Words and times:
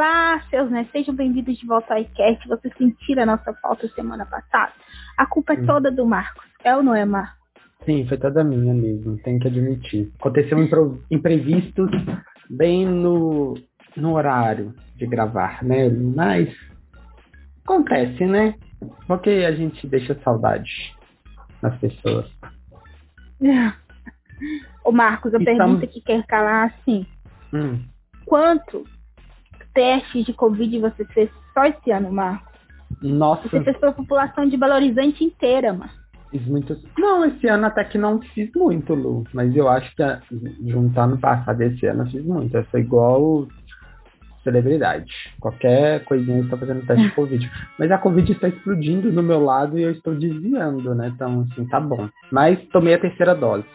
Olá, 0.00 0.40
seus 0.48 0.70
né? 0.70 0.88
Sejam 0.92 1.14
bem-vindos 1.14 1.58
de 1.58 1.66
volta 1.66 1.92
ao 1.92 2.00
iCast. 2.00 2.48
Vocês 2.48 2.72
sentiram 2.78 3.24
a 3.24 3.26
nossa 3.26 3.52
falta 3.60 3.86
semana 3.88 4.24
passada? 4.24 4.72
A 5.14 5.26
culpa 5.26 5.52
é 5.52 5.62
toda 5.66 5.90
do 5.90 6.06
Marcos. 6.06 6.42
É 6.64 6.74
ou 6.74 6.82
não 6.82 6.94
é, 6.94 7.04
Marcos? 7.04 7.38
Sim, 7.84 8.06
foi 8.08 8.16
toda 8.16 8.42
minha 8.42 8.72
mesmo, 8.72 9.18
tenho 9.18 9.38
que 9.38 9.48
admitir. 9.48 10.10
Aconteceu 10.18 10.58
imprevistos 11.10 11.90
bem 12.48 12.86
no, 12.86 13.52
no 13.94 14.14
horário 14.14 14.74
de 14.96 15.06
gravar, 15.06 15.62
né? 15.62 15.90
Mas 15.90 16.48
acontece, 17.62 18.24
né? 18.24 18.54
Porque 19.06 19.28
a 19.28 19.52
gente 19.52 19.86
deixa 19.86 20.18
saudade 20.24 20.96
nas 21.60 21.78
pessoas. 21.78 22.26
O 24.82 24.92
Marcos, 24.92 25.34
a 25.34 25.38
Estamos... 25.38 25.58
pergunta 25.58 25.86
que 25.86 26.00
quer 26.00 26.26
calar 26.26 26.68
assim. 26.68 27.06
Hum. 27.52 27.84
Quanto 28.24 28.86
testes 29.74 30.24
de 30.24 30.32
Covid 30.32 30.78
você 30.78 31.04
fez 31.06 31.30
só 31.54 31.64
esse 31.64 31.90
ano, 31.90 32.12
Marcos? 32.12 32.50
Nossa. 33.00 33.48
Você 33.48 33.62
fez 33.62 33.76
para 33.78 33.90
a 33.90 33.94
população 33.94 34.46
de 34.46 34.56
Belo 34.56 34.74
Horizonte 34.74 35.24
inteira, 35.24 35.72
mano. 35.72 35.90
Fiz 36.30 36.46
muito. 36.46 36.78
Não, 36.96 37.24
esse 37.24 37.46
ano 37.48 37.66
até 37.66 37.84
que 37.84 37.98
não 37.98 38.20
fiz 38.20 38.50
muito, 38.54 38.94
Lu. 38.94 39.24
Mas 39.32 39.54
eu 39.56 39.68
acho 39.68 39.92
que 39.96 40.02
juntar 40.70 41.08
no 41.08 41.18
passado 41.18 41.60
esse 41.62 41.86
ano 41.86 42.04
eu 42.04 42.10
fiz 42.10 42.24
muito. 42.24 42.56
Eu 42.56 42.64
sou 42.66 42.78
igual 42.78 43.48
celebridade. 44.44 45.12
Qualquer 45.38 46.04
coisinha 46.04 46.38
eu 46.38 46.44
estou 46.44 46.58
fazendo 46.58 46.86
teste 46.86 47.02
de 47.02 47.14
Covid. 47.14 47.50
Mas 47.78 47.90
a 47.90 47.98
Covid 47.98 48.32
está 48.32 48.48
explodindo 48.48 49.10
do 49.10 49.22
meu 49.22 49.40
lado 49.40 49.78
e 49.78 49.82
eu 49.82 49.90
estou 49.90 50.14
desviando, 50.14 50.94
né? 50.94 51.10
Então, 51.14 51.46
assim, 51.50 51.66
tá 51.66 51.80
bom. 51.80 52.08
Mas 52.30 52.58
tomei 52.68 52.94
a 52.94 53.00
terceira 53.00 53.34
dose. 53.34 53.66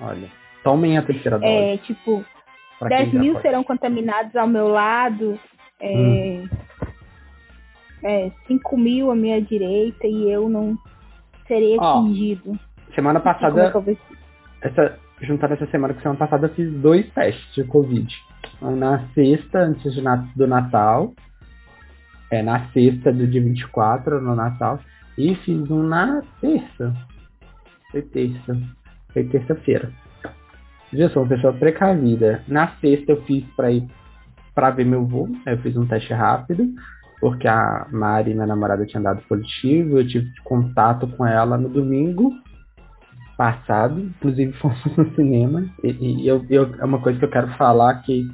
Olha, 0.00 0.28
tomem 0.64 0.96
a 0.96 1.02
terceira 1.02 1.38
dose. 1.38 1.52
É, 1.52 1.76
tipo, 1.78 2.24
10 2.88 3.12
mil 3.12 3.32
pode. 3.34 3.42
serão 3.42 3.64
contaminados 3.64 4.34
ao 4.36 4.46
meu 4.46 4.68
lado. 4.68 5.38
É, 5.80 5.96
hum. 5.96 6.48
é, 8.04 8.30
5 8.46 8.76
mil 8.76 9.10
à 9.10 9.16
minha 9.16 9.40
direita 9.40 10.06
e 10.06 10.30
eu 10.30 10.48
não 10.48 10.76
serei 11.46 11.76
atingido. 11.78 12.58
Semana 12.94 13.20
passada, 13.20 13.72
essa, 14.62 14.98
juntando 15.22 15.54
essa 15.54 15.66
semana 15.66 15.94
com 15.94 16.00
semana 16.00 16.18
passada, 16.18 16.46
eu 16.46 16.54
fiz 16.54 16.72
dois 16.80 17.08
testes 17.12 17.54
de 17.54 17.64
Covid. 17.64 18.08
Na 18.60 19.08
sexta, 19.14 19.60
antes 19.60 19.94
de, 19.94 20.02
do 20.36 20.46
Natal, 20.46 21.12
é, 22.30 22.42
na 22.42 22.68
sexta 22.70 23.12
do 23.12 23.26
dia 23.26 23.42
24, 23.42 24.20
no 24.20 24.34
Natal, 24.34 24.78
e 25.16 25.34
fiz 25.36 25.70
um 25.70 25.82
na 25.82 26.22
terça. 26.40 26.94
Foi 27.90 28.02
terça. 28.02 28.56
Foi 29.12 29.24
terça-feira. 29.24 29.92
Eu 30.92 31.08
sou 31.10 31.22
uma 31.22 31.28
pessoa 31.28 31.52
precavida. 31.52 32.42
Na 32.48 32.68
sexta 32.80 33.12
eu 33.12 33.22
fiz 33.22 33.44
para 33.56 33.70
ir 33.70 33.86
para 34.54 34.70
ver 34.70 34.84
meu 34.84 35.06
voo. 35.06 35.28
Eu 35.46 35.58
fiz 35.58 35.76
um 35.76 35.86
teste 35.86 36.12
rápido 36.12 36.68
porque 37.20 37.46
a 37.46 37.86
Mari, 37.92 38.32
minha 38.32 38.46
namorada, 38.46 38.86
tinha 38.86 39.02
dado 39.02 39.22
positivo. 39.28 39.98
Eu 39.98 40.08
tive 40.08 40.32
contato 40.42 41.06
com 41.06 41.26
ela 41.26 41.58
no 41.58 41.68
domingo 41.68 42.32
passado, 43.36 44.00
inclusive 44.00 44.52
fomos 44.58 44.96
no 44.96 45.14
cinema. 45.14 45.64
E, 45.84 46.22
e 46.22 46.26
eu, 46.26 46.44
eu, 46.48 46.74
é 46.78 46.84
uma 46.84 47.00
coisa 47.00 47.18
que 47.18 47.24
eu 47.24 47.30
quero 47.30 47.48
falar 47.56 48.02
que 48.02 48.26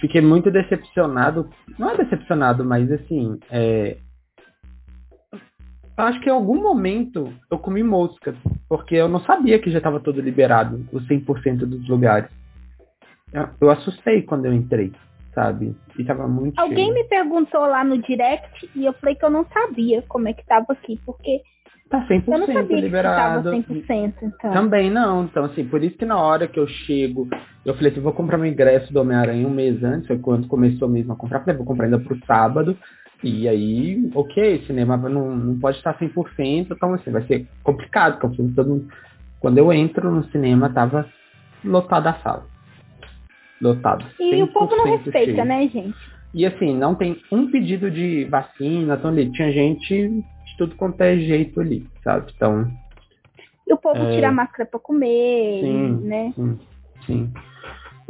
fiquei 0.00 0.20
muito 0.20 0.50
decepcionado. 0.50 1.48
Não 1.78 1.90
é 1.90 1.96
decepcionado, 1.96 2.64
mas 2.64 2.90
assim, 2.90 3.38
é, 3.50 3.98
acho 5.96 6.20
que 6.20 6.28
em 6.28 6.32
algum 6.32 6.62
momento 6.62 7.32
eu 7.50 7.58
comi 7.58 7.82
moscas, 7.82 8.36
porque 8.68 8.94
eu 8.94 9.08
não 9.08 9.20
sabia 9.20 9.58
que 9.58 9.70
já 9.70 9.78
estava 9.78 10.00
todo 10.00 10.20
liberado, 10.20 10.86
os 10.92 11.06
100% 11.06 11.58
dos 11.58 11.88
lugares. 11.88 12.30
Eu, 13.32 13.48
eu 13.60 13.70
assustei 13.70 14.22
quando 14.22 14.46
eu 14.46 14.52
entrei 14.52 14.92
sabe? 15.34 15.74
E 15.98 16.04
tava 16.04 16.28
muito 16.28 16.58
Alguém 16.58 16.86
cheio. 16.86 16.94
me 16.94 17.04
perguntou 17.04 17.60
lá 17.62 17.84
no 17.84 17.98
direct 17.98 18.68
e 18.74 18.84
eu 18.84 18.92
falei 18.94 19.14
que 19.14 19.24
eu 19.24 19.30
não 19.30 19.44
sabia 19.46 20.02
como 20.02 20.28
é 20.28 20.32
que 20.32 20.44
tava 20.46 20.66
aqui, 20.70 20.98
porque 21.04 21.40
tá 21.90 22.06
100% 22.06 22.24
eu 22.26 22.38
não 22.38 22.46
sabia 22.46 22.80
liberado. 22.80 23.50
Que 23.50 23.62
tava 23.62 23.74
100%, 23.74 24.14
então. 24.22 24.52
Também 24.52 24.90
não, 24.90 25.24
então 25.24 25.44
assim, 25.44 25.64
por 25.66 25.82
isso 25.82 25.96
que 25.96 26.04
na 26.04 26.18
hora 26.18 26.46
que 26.46 26.58
eu 26.58 26.66
chego, 26.66 27.28
eu 27.64 27.74
falei 27.74 27.90
assim, 27.90 28.00
vou 28.00 28.12
comprar 28.12 28.38
meu 28.38 28.50
ingresso 28.50 28.92
do 28.92 29.00
Homem-Aranha 29.00 29.46
um 29.46 29.50
mês 29.50 29.82
antes, 29.82 30.06
foi 30.06 30.18
quando 30.18 30.48
começou 30.48 30.88
mesmo 30.88 31.12
a 31.12 31.16
comprar, 31.16 31.40
falei, 31.40 31.56
vou 31.56 31.66
comprar 31.66 31.86
ainda 31.86 31.98
pro 31.98 32.18
sábado, 32.26 32.76
e 33.22 33.48
aí, 33.48 34.10
ok, 34.14 34.64
cinema 34.66 34.96
não, 34.96 35.36
não 35.36 35.58
pode 35.58 35.76
estar 35.78 35.98
100%, 35.98 36.68
então 36.70 36.94
assim, 36.94 37.10
vai 37.10 37.22
ser 37.26 37.46
complicado, 37.62 38.18
porque 38.18 38.26
o 38.26 38.36
filme 38.36 38.54
todo 38.54 38.88
quando 39.40 39.58
eu 39.58 39.72
entro 39.72 40.10
no 40.10 40.24
cinema, 40.30 40.70
tava 40.70 41.06
lotada 41.64 42.10
a 42.10 42.14
sala 42.20 42.52
lotado. 43.62 44.04
E 44.18 44.42
o 44.42 44.48
povo 44.48 44.74
não 44.76 44.96
respeita, 44.96 45.32
cheio. 45.32 45.44
né, 45.44 45.68
gente? 45.68 45.96
E 46.34 46.44
assim, 46.44 46.76
não 46.76 46.94
tem 46.94 47.16
um 47.30 47.50
pedido 47.50 47.90
de 47.90 48.24
vacina, 48.24 48.94
então 48.94 49.10
ali 49.10 49.30
tinha 49.30 49.52
gente 49.52 50.08
de 50.08 50.56
tudo 50.58 50.74
quanto 50.74 51.00
é 51.00 51.16
jeito 51.16 51.60
ali, 51.60 51.86
sabe? 52.02 52.32
Então. 52.34 52.68
E 53.66 53.72
o 53.72 53.76
povo 53.76 54.00
é... 54.00 54.14
tira 54.14 54.28
a 54.28 54.32
máscara 54.32 54.68
pra 54.68 54.80
comer, 54.80 55.60
sim, 55.60 56.00
né? 56.02 56.32
Sim, 56.34 56.58
sim. 57.06 57.32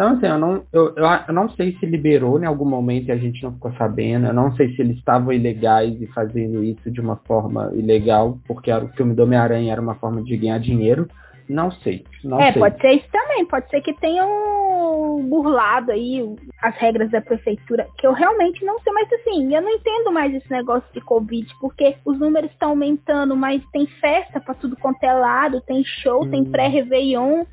Então, 0.03 0.17
assim, 0.17 0.27
eu 0.27 0.39
não, 0.39 0.65
eu, 0.73 0.95
eu, 0.97 1.05
eu, 1.29 1.33
não 1.33 1.49
sei 1.51 1.77
se 1.79 1.87
liberou 1.87 2.41
em 2.43 2.45
algum 2.45 2.65
momento 2.65 3.09
e 3.09 3.13
a 3.13 3.17
gente 3.17 3.41
não 3.41 3.53
ficou 3.53 3.73
sabendo. 3.75 4.27
Eu 4.27 4.35
não 4.35 4.53
sei 4.57 4.75
se 4.75 4.83
eles 4.83 4.97
estavam 4.97 5.33
ilegais 5.33 6.01
e 6.03 6.09
fazendo 6.09 6.65
isso 6.65 6.91
de 6.91 7.01
uma 7.01 7.17
forma 7.19 7.71
ilegal, 7.73 8.37
porque 8.45 8.73
era, 8.73 8.85
o 8.85 8.89
filme 8.89 9.15
do 9.15 9.23
Homem-Aranha 9.23 9.71
era 9.71 9.81
uma 9.81 9.95
forma 9.95 10.21
de 10.21 10.37
ganhar 10.37 10.59
dinheiro. 10.59 11.09
Não 11.49 11.71
sei. 11.71 12.05
Não 12.25 12.41
é, 12.41 12.53
sei. 12.53 12.61
pode 12.61 12.81
ser 12.81 12.93
isso 12.95 13.07
também. 13.13 13.45
Pode 13.47 13.71
ser 13.71 13.81
que 13.81 13.93
tenham 13.95 15.23
burlado 15.29 15.93
aí 15.93 16.35
as 16.61 16.75
regras 16.79 17.09
da 17.13 17.21
prefeitura, 17.21 17.87
que 17.97 18.05
eu 18.05 18.13
realmente 18.13 18.65
não 18.65 18.81
sei. 18.81 18.93
Mas 18.93 19.09
assim, 19.13 19.55
eu 19.55 19.63
não 19.63 19.71
entendo 19.71 20.11
mais 20.11 20.35
esse 20.35 20.51
negócio 20.51 20.89
de 20.93 21.01
Covid, 21.01 21.47
porque 21.61 21.95
os 22.05 22.19
números 22.19 22.51
estão 22.51 22.71
aumentando, 22.71 23.37
mas 23.37 23.63
tem 23.73 23.87
festa 23.87 24.41
para 24.41 24.55
tudo 24.55 24.77
quanto 24.77 25.05
é 25.05 25.13
lado, 25.13 25.61
tem 25.61 25.85
show, 25.85 26.25
hum. 26.25 26.31
tem 26.31 26.45
pré-Réveillon. 26.45 27.45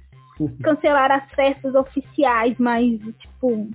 Cancelar 0.64 1.12
as 1.12 1.30
festas 1.32 1.76
oficiais, 1.76 2.56
mas, 2.58 3.00
tipo, 3.20 3.70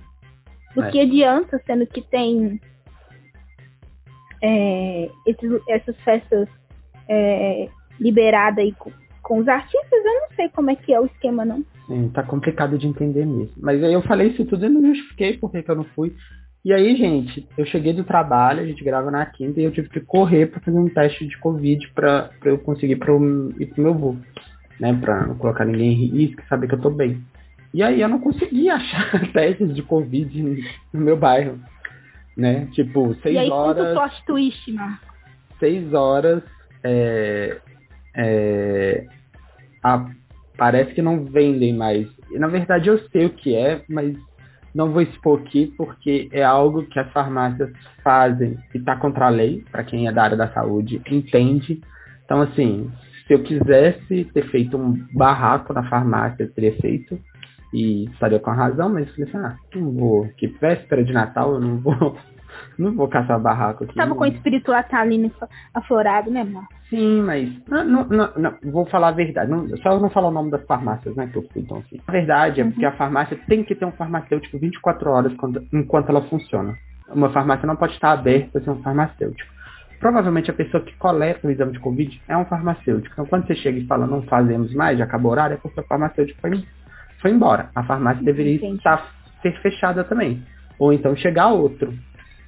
do 0.73 0.83
é. 0.83 0.91
que 0.91 0.99
adianta, 0.99 1.61
sendo 1.65 1.85
que 1.87 2.01
tem 2.01 2.59
é, 4.41 5.09
esses, 5.25 5.61
essas 5.69 5.95
festas 6.01 6.47
é, 7.07 7.69
liberadas 7.99 8.63
aí 8.63 8.73
com 9.25 9.39
os 9.39 9.47
artistas, 9.47 9.91
eu 9.91 10.13
não 10.13 10.27
sei 10.35 10.49
como 10.49 10.69
é 10.69 10.75
que 10.75 10.93
é 10.93 10.99
o 10.99 11.07
esquema, 11.07 11.43
não. 11.43 11.65
Sim, 11.87 12.09
tá 12.09 12.21
complicado 12.21 12.77
de 12.77 12.87
entender 12.87 13.25
mesmo. 13.25 13.53
Mas 13.57 13.83
aí 13.83 13.91
eu 13.91 14.03
falei 14.03 14.27
isso 14.27 14.45
tudo 14.45 14.65
e 14.65 14.69
não 14.69 14.85
justifiquei 14.93 15.37
por 15.37 15.51
que 15.51 15.63
eu 15.67 15.75
não 15.75 15.83
fui. 15.83 16.15
E 16.63 16.71
aí, 16.73 16.95
gente, 16.95 17.47
eu 17.57 17.65
cheguei 17.65 17.93
do 17.93 18.03
trabalho, 18.03 18.61
a 18.61 18.65
gente 18.65 18.83
grava 18.83 19.09
na 19.09 19.25
quinta 19.25 19.59
e 19.59 19.63
eu 19.63 19.71
tive 19.71 19.89
que 19.89 19.99
correr 19.99 20.47
para 20.47 20.61
fazer 20.61 20.77
um 20.77 20.89
teste 20.89 21.27
de 21.27 21.37
Covid 21.39 21.91
para 21.93 22.31
eu 22.43 22.59
conseguir 22.59 22.95
pra 22.97 23.11
eu 23.11 23.51
ir 23.59 23.65
pro 23.67 23.83
meu 23.83 23.93
voo. 23.93 24.17
Né, 24.79 24.93
pra 24.93 25.25
não 25.25 25.35
colocar 25.35 25.63
ninguém 25.63 25.93
em 25.93 26.07
risco 26.07 26.41
e 26.41 26.47
saber 26.47 26.67
que 26.67 26.75
eu 26.75 26.81
tô 26.81 26.89
bem. 26.89 27.23
E 27.73 27.83
aí 27.83 28.01
eu 28.01 28.09
não 28.09 28.19
consegui 28.19 28.69
achar 28.69 29.09
testes 29.31 29.73
de 29.73 29.81
Covid 29.81 30.63
no 30.93 31.01
meu 31.01 31.17
bairro. 31.17 31.59
Né? 32.35 32.67
Tipo, 32.73 33.13
seis 33.21 33.35
e 33.35 33.37
aí, 33.37 33.49
horas. 33.49 33.93
plot 33.93 34.25
twist, 34.25 34.71
Marco? 34.73 35.13
Seis 35.59 35.93
horas. 35.93 36.43
É, 36.83 37.57
é, 38.15 39.07
a, 39.83 40.09
parece 40.57 40.93
que 40.93 41.01
não 41.01 41.25
vendem 41.25 41.73
mais. 41.73 42.07
Na 42.31 42.47
verdade, 42.47 42.89
eu 42.89 42.99
sei 43.09 43.25
o 43.25 43.29
que 43.31 43.55
é, 43.55 43.83
mas 43.89 44.15
não 44.73 44.91
vou 44.91 45.01
expor 45.01 45.39
aqui 45.39 45.73
porque 45.77 46.29
é 46.31 46.43
algo 46.43 46.85
que 46.85 46.99
as 46.99 47.11
farmácias 47.11 47.71
fazem 48.03 48.57
e 48.73 48.77
está 48.77 48.95
contra 48.95 49.27
a 49.27 49.29
lei, 49.29 49.63
para 49.71 49.83
quem 49.83 50.07
é 50.07 50.11
da 50.11 50.23
área 50.23 50.37
da 50.37 50.49
saúde 50.53 51.01
entende. 51.09 51.81
Então, 52.25 52.41
assim, 52.41 52.91
se 53.27 53.33
eu 53.33 53.43
quisesse 53.43 54.25
ter 54.33 54.49
feito 54.49 54.77
um 54.77 55.05
barraco 55.13 55.73
na 55.73 55.87
farmácia, 55.89 56.43
eu 56.43 56.53
teria 56.53 56.75
feito 56.79 57.19
e 57.73 58.05
estaria 58.05 58.39
com 58.39 58.51
a 58.51 58.53
razão, 58.53 58.89
mas 58.89 59.07
eu 59.07 59.13
falei 59.13 59.29
assim, 59.29 59.37
ah, 59.37 59.57
não 59.75 59.91
vou, 59.91 60.27
que 60.37 60.47
véspera 60.47 61.03
de 61.03 61.11
Natal 61.11 61.53
eu 61.53 61.59
não 61.59 61.77
vou 61.77 62.17
não 62.77 62.93
vou 62.93 63.07
caçar 63.07 63.39
barraco 63.39 63.83
aqui. 63.83 63.95
Tava 63.95 64.15
com 64.15 64.23
o 64.23 64.27
espírito 64.27 64.71
natalino 64.71 65.31
aflorado, 65.73 66.31
né, 66.31 66.43
mano? 66.43 66.67
Sim, 66.89 67.21
mas. 67.21 67.49
Não, 67.67 67.83
não, 67.83 68.05
não, 68.05 68.31
não, 68.37 68.57
vou 68.71 68.85
falar 68.85 69.09
a 69.09 69.11
verdade. 69.11 69.49
Não, 69.49 69.67
só 69.77 69.99
não 69.99 70.09
falar 70.09 70.29
o 70.29 70.33
nome 70.33 70.51
das 70.51 70.63
farmácias, 70.65 71.15
né? 71.15 71.27
Que 71.27 71.37
eu 71.37 71.43
fui, 71.51 71.61
então, 71.61 71.77
assim. 71.77 71.99
A 72.07 72.11
verdade 72.11 72.61
é 72.61 72.63
uhum. 72.63 72.71
porque 72.71 72.85
a 72.85 72.91
farmácia 72.93 73.37
tem 73.47 73.63
que 73.63 73.75
ter 73.75 73.85
um 73.85 73.91
farmacêutico 73.91 74.59
24 74.59 75.09
horas 75.09 75.33
quando, 75.35 75.65
enquanto 75.73 76.09
ela 76.09 76.21
funciona. 76.23 76.75
Uma 77.09 77.29
farmácia 77.31 77.67
não 77.67 77.75
pode 77.75 77.93
estar 77.93 78.11
aberta 78.11 78.59
sem 78.59 78.71
um 78.71 78.81
farmacêutico. 78.81 79.54
Provavelmente 80.05 80.51
a 80.51 80.53
pessoa 80.53 80.83
que 80.83 80.95
coleta 80.97 81.47
o 81.47 81.49
exame 81.49 81.71
de 81.71 81.79
Covid 81.79 82.21
é 82.27 82.37
um 82.37 82.45
farmacêutico. 82.45 83.11
Então, 83.11 83.25
quando 83.25 83.47
você 83.47 83.55
chega 83.55 83.79
e 83.79 83.87
fala 83.87 84.05
não 84.05 84.21
fazemos 84.21 84.71
mais, 84.75 84.99
já 84.99 85.03
acabou 85.03 85.31
o 85.31 85.31
horário, 85.31 85.55
é 85.55 85.57
porque 85.57 85.79
o 85.79 85.83
farmacêutico 85.83 86.39
foi, 86.39 86.63
foi 87.19 87.31
embora. 87.31 87.71
A 87.73 87.83
farmácia 87.83 88.23
deveria 88.23 88.53
estar, 88.75 89.03
ser 89.41 89.59
fechada 89.63 90.03
também. 90.03 90.43
Ou 90.77 90.93
então 90.93 91.15
chegar 91.15 91.47
outro. 91.47 91.91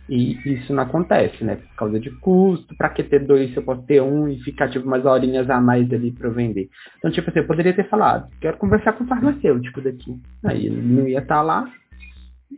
E 0.07 0.33
isso 0.45 0.71
não 0.71 0.83
acontece, 0.83 1.44
né? 1.44 1.56
Por 1.56 1.75
causa 1.75 2.00
de 2.00 2.12
custo, 2.19 2.77
para 2.77 2.89
que 2.89 3.01
ter 3.01 3.25
dois 3.25 3.50
se 3.50 3.57
eu 3.57 3.63
posso 3.63 3.81
ter 3.88 4.04
um 4.04 4.27
e 4.27 4.38
ficar 4.44 4.69
tipo 4.69 4.86
umas 4.86 5.04
horinhas 5.04 5.50
a 5.50 5.59
mais 5.59 5.92
ali 5.92 6.12
para 6.12 6.27
eu 6.27 6.33
vender. 6.33 6.69
Então, 7.00 7.09
tipo 7.09 7.27
assim, 7.27 7.39
eu 7.39 7.48
poderia 7.48 7.74
ter 7.74 7.89
falado, 7.89 8.30
quero 8.39 8.57
conversar 8.57 8.94
com 8.94 9.04
o 9.04 9.07
farmacêutico 9.07 9.81
daqui. 9.81 10.15
Aí 10.45 10.68
ele 10.68 10.80
não 10.80 11.07
ia 11.07 11.18
estar 11.18 11.38
tá 11.38 11.42
lá, 11.42 11.68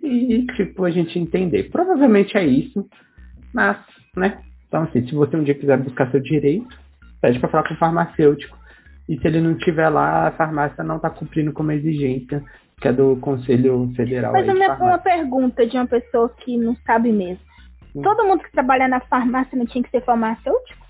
e, 0.03 0.45
tipo, 0.57 0.83
a 0.83 0.91
gente 0.91 1.17
entender. 1.17 1.69
Provavelmente 1.71 2.37
é 2.37 2.45
isso, 2.45 2.85
mas, 3.53 3.77
né? 4.17 4.39
Então, 4.69 4.83
assim, 4.83 5.05
se 5.05 5.13
você 5.13 5.35
um 5.35 5.43
dia 5.43 5.55
quiser 5.55 5.77
buscar 5.77 6.09
seu 6.11 6.21
direito, 6.21 6.77
pede 7.19 7.39
para 7.39 7.49
falar 7.49 7.67
com 7.67 7.73
o 7.73 7.77
farmacêutico. 7.77 8.57
E 9.09 9.17
se 9.17 9.27
ele 9.27 9.41
não 9.41 9.53
estiver 9.53 9.89
lá, 9.89 10.27
a 10.27 10.31
farmácia 10.31 10.83
não 10.83 10.97
está 10.97 11.09
cumprindo 11.09 11.51
com 11.51 11.63
uma 11.63 11.73
exigência 11.73 12.41
que 12.79 12.87
é 12.87 12.93
do 12.93 13.17
Conselho 13.17 13.91
Federal. 13.95 14.31
Mas 14.31 14.47
uma, 14.47 14.75
uma 14.75 14.97
pergunta 14.99 15.65
de 15.65 15.75
uma 15.75 15.87
pessoa 15.87 16.29
que 16.29 16.57
não 16.57 16.75
sabe 16.85 17.11
mesmo. 17.11 17.43
Hum. 17.95 18.01
Todo 18.01 18.23
mundo 18.23 18.43
que 18.43 18.51
trabalha 18.51 18.87
na 18.87 18.99
farmácia 19.01 19.57
não 19.57 19.65
tinha 19.65 19.83
que 19.83 19.89
ser 19.89 20.05
farmacêutico? 20.05 20.85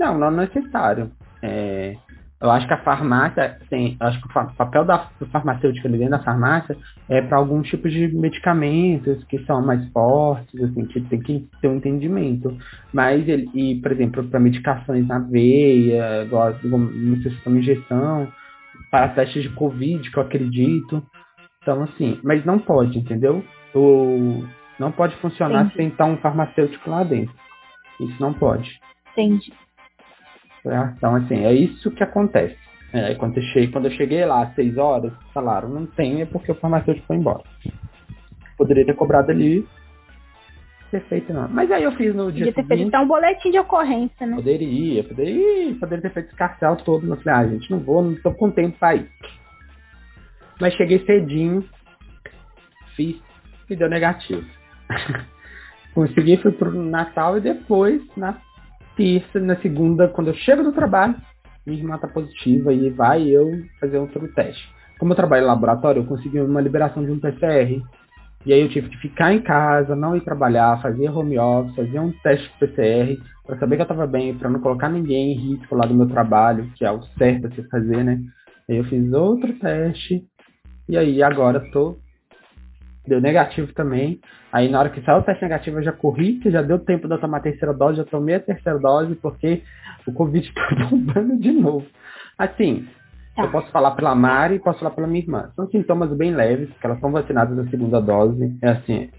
Não, 0.00 0.18
não 0.18 0.28
é 0.28 0.30
necessário. 0.46 1.12
É, 1.42 1.96
eu 2.40 2.50
acho 2.50 2.68
que 2.68 2.74
a 2.74 2.82
farmácia 2.84 3.58
tem, 3.68 3.96
acho 3.98 4.20
que 4.20 4.28
o 4.28 4.54
papel 4.54 4.84
da 4.84 5.10
farmacêutica 5.32 5.88
dentro 5.88 6.10
da 6.10 6.22
farmácia 6.22 6.76
é 7.08 7.20
para 7.20 7.36
alguns 7.36 7.68
tipos 7.68 7.92
de 7.92 8.06
medicamentos 8.08 9.24
que 9.24 9.44
são 9.44 9.60
mais 9.60 9.86
fortes, 9.90 10.62
assim, 10.62 10.86
que 10.86 11.00
tem 11.00 11.20
que 11.20 11.48
ter 11.60 11.68
um 11.68 11.76
entendimento. 11.76 12.56
Mas 12.92 13.26
ele, 13.28 13.50
e, 13.54 13.74
por 13.80 13.90
exemplo, 13.90 14.22
para 14.24 14.38
medicações 14.38 15.06
na 15.08 15.18
veia, 15.18 16.22
igual, 16.24 16.54
não 16.62 17.20
sei 17.22 17.32
se 17.32 17.42
toma 17.42 17.58
injeção, 17.58 18.32
para 18.90 19.08
testes 19.08 19.42
de 19.42 19.50
Covid, 19.50 20.08
que 20.08 20.16
eu 20.16 20.22
acredito. 20.22 21.02
Então, 21.60 21.82
assim, 21.82 22.20
mas 22.22 22.44
não 22.44 22.60
pode, 22.60 22.98
entendeu? 22.98 23.44
O, 23.74 24.44
não 24.78 24.92
pode 24.92 25.16
funcionar 25.16 25.62
Entendi. 25.62 25.76
sem 25.76 25.88
estar 25.88 26.04
um 26.06 26.16
farmacêutico 26.18 26.88
lá 26.88 27.02
dentro. 27.02 27.34
Isso 28.00 28.16
não 28.20 28.32
pode. 28.32 28.80
Entendi. 29.12 29.52
Tá? 30.62 30.94
Então, 30.96 31.14
assim, 31.14 31.44
é 31.44 31.52
isso 31.52 31.90
que 31.90 32.02
acontece. 32.02 32.56
É, 32.92 33.14
quando, 33.16 33.36
eu 33.36 33.42
cheguei, 33.42 33.70
quando 33.70 33.84
eu 33.84 33.90
cheguei 33.92 34.24
lá 34.24 34.44
às 34.44 34.54
seis 34.54 34.78
horas, 34.78 35.12
falaram, 35.34 35.68
não 35.68 35.86
tem, 35.86 36.22
é 36.22 36.26
porque 36.26 36.50
o 36.50 36.54
farmacêutico 36.54 37.06
foi 37.06 37.16
embora. 37.16 37.42
Poderia 38.56 38.84
ter 38.84 38.94
cobrado 38.94 39.30
ali, 39.30 39.66
ter 40.90 41.02
feito 41.02 41.32
não. 41.32 41.48
Mas 41.48 41.70
aí 41.70 41.82
eu 41.82 41.92
fiz 41.92 42.14
no 42.14 42.32
dia 42.32 42.46
Podia 42.46 42.64
ter 42.64 42.66
feito 42.66 42.96
um 42.96 43.06
boletim 43.06 43.50
de 43.50 43.58
ocorrência, 43.58 44.26
né? 44.26 44.36
Poderia, 44.36 45.04
poderia, 45.04 45.74
poderia 45.74 46.02
ter 46.02 46.12
feito 46.12 46.26
esse 46.28 46.36
cartel 46.36 46.76
todo. 46.76 47.06
Mas 47.06 47.22
falei, 47.22 47.38
ah, 47.38 47.48
gente, 47.48 47.70
não 47.70 47.78
vou, 47.78 48.02
não 48.02 48.14
tô 48.16 48.32
com 48.32 48.50
tempo 48.50 48.78
pra 48.78 48.96
ir. 48.96 49.08
Mas 50.60 50.74
cheguei 50.74 51.04
cedinho, 51.04 51.64
fiz 52.96 53.16
e 53.68 53.76
deu 53.76 53.88
negativo. 53.88 54.44
Consegui, 55.94 56.36
fui 56.38 56.52
pro 56.52 56.70
Natal 56.70 57.38
e 57.38 57.40
depois, 57.40 58.00
na 58.16 58.40
terça, 58.98 59.38
na 59.38 59.56
segunda, 59.60 60.08
quando 60.08 60.28
eu 60.28 60.34
chego 60.34 60.64
do 60.64 60.72
trabalho, 60.72 61.14
minha 61.64 61.78
irmã 61.78 61.96
tá 61.96 62.08
positiva 62.08 62.72
e 62.72 62.90
vai 62.90 63.28
eu 63.28 63.48
fazer 63.80 63.98
outro 63.98 64.26
teste. 64.34 64.68
Como 64.98 65.12
eu 65.12 65.16
trabalho 65.16 65.44
em 65.44 65.46
laboratório, 65.46 66.02
eu 66.02 66.06
consegui 66.06 66.40
uma 66.40 66.60
liberação 66.60 67.04
de 67.04 67.12
um 67.12 67.20
PCR. 67.20 67.80
E 68.44 68.52
aí 68.52 68.60
eu 68.60 68.68
tive 68.68 68.88
que 68.88 68.96
ficar 68.98 69.32
em 69.32 69.40
casa, 69.40 69.94
não 69.94 70.16
ir 70.16 70.22
trabalhar, 70.22 70.82
fazer 70.82 71.08
home 71.08 71.38
office, 71.38 71.76
fazer 71.76 72.00
um 72.00 72.12
teste 72.22 72.50
PCR 72.58 73.16
para 73.46 73.58
saber 73.58 73.76
que 73.76 73.82
eu 73.82 73.84
estava 73.84 74.06
bem, 74.06 74.36
para 74.36 74.50
não 74.50 74.60
colocar 74.60 74.88
ninguém 74.88 75.32
em 75.32 75.36
risco 75.36 75.76
lá 75.76 75.86
do 75.86 75.94
meu 75.94 76.08
trabalho, 76.08 76.70
que 76.74 76.84
é 76.84 76.90
o 76.90 77.02
certo 77.16 77.46
a 77.46 77.50
se 77.50 77.62
fazer, 77.68 78.04
né? 78.04 78.20
Aí 78.68 78.76
eu 78.76 78.84
fiz 78.84 79.12
outro 79.12 79.52
teste 79.54 80.24
e 80.88 80.96
aí 80.96 81.22
agora 81.22 81.60
tô 81.70 81.98
deu 83.08 83.20
negativo 83.20 83.72
também. 83.72 84.20
Aí 84.52 84.68
na 84.68 84.78
hora 84.78 84.90
que 84.90 85.02
saiu 85.02 85.18
o 85.18 85.22
teste 85.22 85.42
negativo 85.42 85.78
eu 85.78 85.82
já 85.82 85.92
corri, 85.92 86.34
que 86.34 86.50
já 86.50 86.62
deu 86.62 86.78
tempo 86.78 87.08
de 87.08 87.14
eu 87.14 87.20
tomar 87.20 87.38
a 87.38 87.42
terceira 87.42 87.74
dose, 87.74 87.98
já 87.98 88.04
tomei 88.04 88.36
a 88.36 88.40
terceira 88.40 88.78
dose, 88.78 89.14
porque 89.16 89.62
o 90.06 90.12
Covid 90.12 90.50
tá 90.54 90.86
bombando 90.90 91.38
de 91.38 91.52
novo. 91.52 91.86
Assim, 92.38 92.86
tá. 93.34 93.42
eu 93.44 93.50
posso 93.50 93.70
falar 93.72 93.92
pela 93.92 94.14
Mari 94.14 94.56
e 94.56 94.60
posso 94.60 94.78
falar 94.78 94.92
pela 94.92 95.06
minha 95.06 95.20
irmã. 95.20 95.50
São 95.56 95.68
sintomas 95.68 96.12
bem 96.16 96.34
leves, 96.34 96.70
que 96.78 96.86
elas 96.86 97.00
são 97.00 97.10
vacinadas 97.10 97.56
na 97.56 97.68
segunda 97.68 98.00
dose. 98.00 98.56
É 98.62 98.68
assim, 98.70 99.10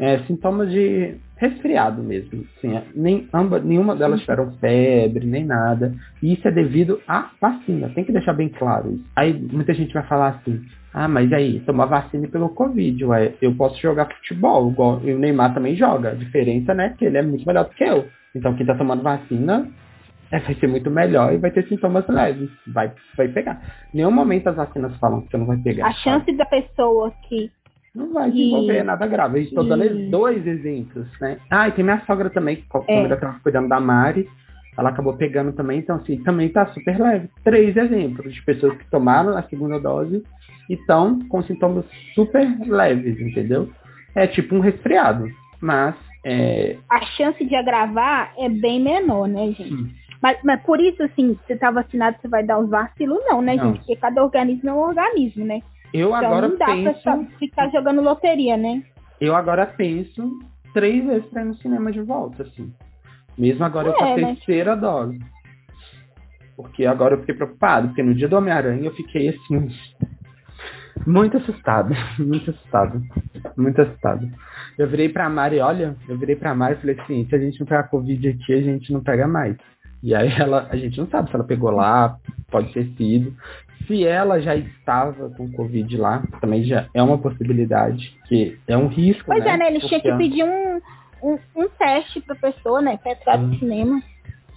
é, 0.00 0.18
sintomas 0.20 0.70
de 0.70 1.14
resfriado 1.36 2.02
mesmo. 2.02 2.44
Assim, 2.56 2.74
é, 2.74 2.82
nem, 2.94 3.28
amba, 3.32 3.60
nenhuma 3.60 3.94
delas 3.94 4.20
tiveram 4.20 4.50
febre, 4.52 5.26
nem 5.26 5.44
nada. 5.44 5.94
E 6.22 6.32
isso 6.32 6.48
é 6.48 6.50
devido 6.50 7.00
à 7.06 7.30
vacina. 7.40 7.90
Tem 7.90 8.04
que 8.04 8.12
deixar 8.12 8.32
bem 8.32 8.48
claro 8.48 8.94
isso. 8.94 9.04
Aí 9.14 9.32
muita 9.32 9.74
gente 9.74 9.92
vai 9.92 10.02
falar 10.06 10.28
assim, 10.28 10.60
ah, 10.92 11.06
mas 11.06 11.32
aí, 11.32 11.60
tomar 11.60 11.86
vacina 11.86 12.26
pelo 12.28 12.48
Covid, 12.48 13.04
ué, 13.04 13.34
eu 13.40 13.54
posso 13.54 13.80
jogar 13.80 14.12
futebol, 14.12 14.70
igual 14.70 15.00
e 15.04 15.12
o 15.12 15.18
Neymar 15.18 15.54
também 15.54 15.76
joga. 15.76 16.10
A 16.10 16.14
diferença, 16.14 16.74
né, 16.74 16.94
que 16.98 17.04
ele 17.04 17.18
é 17.18 17.22
muito 17.22 17.46
melhor 17.46 17.66
do 17.66 17.74
que 17.74 17.84
eu. 17.84 18.06
Então 18.34 18.54
quem 18.54 18.66
tá 18.66 18.74
tomando 18.74 19.02
vacina 19.02 19.68
é, 20.30 20.38
vai 20.38 20.54
ser 20.54 20.66
muito 20.66 20.90
melhor 20.90 21.32
e 21.32 21.38
vai 21.38 21.50
ter 21.50 21.66
sintomas 21.68 22.06
leves. 22.08 22.48
Vai, 22.66 22.92
vai 23.16 23.28
pegar. 23.28 23.60
Em 23.92 23.98
nenhum 23.98 24.10
momento 24.10 24.48
as 24.48 24.56
vacinas 24.56 24.96
falam 24.96 25.22
que 25.22 25.30
você 25.30 25.36
não 25.36 25.46
vai 25.46 25.58
pegar. 25.58 25.86
A 25.86 25.92
chance 25.92 26.32
da 26.36 26.46
pessoa 26.46 27.12
que. 27.28 27.50
Não 27.94 28.12
vai 28.12 28.30
desenvolver 28.30 28.82
nada 28.84 29.06
grave. 29.06 29.40
Estou 29.40 29.64
dando 29.64 30.10
dois 30.10 30.46
exemplos, 30.46 31.06
né? 31.20 31.38
Ah, 31.50 31.68
e 31.68 31.72
tem 31.72 31.84
minha 31.84 32.00
sogra 32.06 32.30
também, 32.30 32.56
que 32.56 32.64
é. 32.88 33.02
estava 33.12 33.40
cuidando 33.40 33.68
da 33.68 33.80
Mari, 33.80 34.28
ela 34.78 34.90
acabou 34.90 35.14
pegando 35.14 35.52
também, 35.52 35.80
então 35.80 35.96
assim, 35.96 36.22
também 36.22 36.48
tá 36.48 36.66
super 36.66 36.98
leve. 36.98 37.28
Três 37.42 37.76
exemplos 37.76 38.32
de 38.32 38.42
pessoas 38.44 38.76
que 38.78 38.88
tomaram 38.90 39.36
a 39.36 39.42
segunda 39.42 39.78
dose 39.78 40.22
e 40.68 40.74
estão 40.74 41.18
com 41.28 41.42
sintomas 41.42 41.84
super 42.14 42.46
leves, 42.66 43.20
entendeu? 43.20 43.68
É 44.14 44.26
tipo 44.26 44.54
um 44.54 44.60
resfriado, 44.60 45.28
mas 45.60 45.94
é... 46.24 46.76
A 46.88 47.00
chance 47.16 47.44
de 47.44 47.54
agravar 47.54 48.32
é 48.38 48.48
bem 48.48 48.80
menor, 48.80 49.26
né, 49.26 49.52
gente? 49.52 49.94
Mas, 50.22 50.38
mas 50.44 50.62
por 50.62 50.78
isso, 50.80 51.02
assim, 51.02 51.36
você 51.46 51.56
tá 51.56 51.70
vacinado, 51.70 52.18
você 52.20 52.28
vai 52.28 52.44
dar 52.44 52.58
os 52.58 52.68
vacilos, 52.68 53.18
não, 53.26 53.40
né, 53.40 53.56
não. 53.56 53.68
gente? 53.68 53.78
Porque 53.78 53.96
cada 53.96 54.22
organismo 54.22 54.68
é 54.68 54.72
um 54.72 54.80
organismo, 54.80 55.44
né? 55.44 55.62
Eu 55.92 56.08
então, 56.08 56.14
agora 56.14 56.48
não 56.48 56.56
dá 56.56 56.66
penso... 56.66 57.02
pra 57.02 57.24
ficar 57.38 57.68
jogando 57.70 58.00
loteria, 58.00 58.56
né? 58.56 58.82
Eu 59.20 59.34
agora 59.34 59.66
penso 59.66 60.38
três 60.72 61.04
vezes 61.04 61.26
pra 61.26 61.42
ir 61.42 61.46
no 61.46 61.54
cinema 61.56 61.90
de 61.90 62.00
volta, 62.00 62.44
assim. 62.44 62.72
Mesmo 63.36 63.64
agora 63.64 63.88
é, 63.88 63.90
eu 63.90 63.94
com 63.94 64.04
a 64.04 64.16
né? 64.16 64.34
terceira 64.34 64.76
dose. 64.76 65.18
Porque 66.56 66.86
agora 66.86 67.14
eu 67.14 67.20
fiquei 67.20 67.34
preocupado, 67.34 67.88
porque 67.88 68.02
no 68.02 68.14
dia 68.14 68.28
do 68.28 68.36
Homem-Aranha 68.36 68.84
eu 68.84 68.94
fiquei 68.94 69.30
assim, 69.30 69.68
muito 71.06 71.36
assustado, 71.38 71.94
muito 72.18 72.50
assustado, 72.50 73.02
muito 73.56 73.80
assustado. 73.80 74.30
Eu 74.78 74.88
virei 74.88 75.08
pra 75.08 75.28
Mari, 75.28 75.58
olha, 75.60 75.96
eu 76.08 76.18
virei 76.18 76.36
pra 76.36 76.54
Mari 76.54 76.74
e 76.74 76.80
falei 76.80 77.00
assim, 77.00 77.26
se 77.26 77.34
a 77.34 77.38
gente 77.38 77.58
não 77.58 77.66
pegar 77.66 77.84
Covid 77.84 78.28
aqui, 78.28 78.52
a 78.52 78.62
gente 78.62 78.92
não 78.92 79.02
pega 79.02 79.26
mais. 79.26 79.56
E 80.02 80.14
aí 80.14 80.32
ela, 80.38 80.66
a 80.70 80.76
gente 80.76 80.98
não 80.98 81.06
sabe 81.08 81.28
se 81.28 81.34
ela 81.34 81.44
pegou 81.44 81.70
lá, 81.70 82.16
pode 82.50 82.72
ter 82.72 82.86
sido. 82.96 83.34
Se 83.86 84.04
ela 84.06 84.40
já 84.40 84.54
estava 84.54 85.30
com 85.30 85.50
Covid 85.52 85.96
lá, 85.96 86.22
também 86.40 86.64
já 86.64 86.86
é 86.94 87.02
uma 87.02 87.18
possibilidade, 87.18 88.16
que 88.26 88.58
é 88.66 88.76
um 88.76 88.86
risco. 88.86 89.24
Pois 89.26 89.44
né? 89.44 89.50
é, 89.50 89.56
né? 89.56 89.66
Eles 89.68 89.84
tinham 89.84 90.00
que 90.00 90.16
pedir 90.16 90.44
um, 90.44 90.80
um, 91.22 91.38
um 91.56 91.68
teste 91.68 92.20
pra 92.20 92.34
pessoa, 92.34 92.80
né? 92.80 92.98
Pra 93.02 93.12
entrar 93.12 93.38
no 93.38 93.58
cinema. 93.58 94.00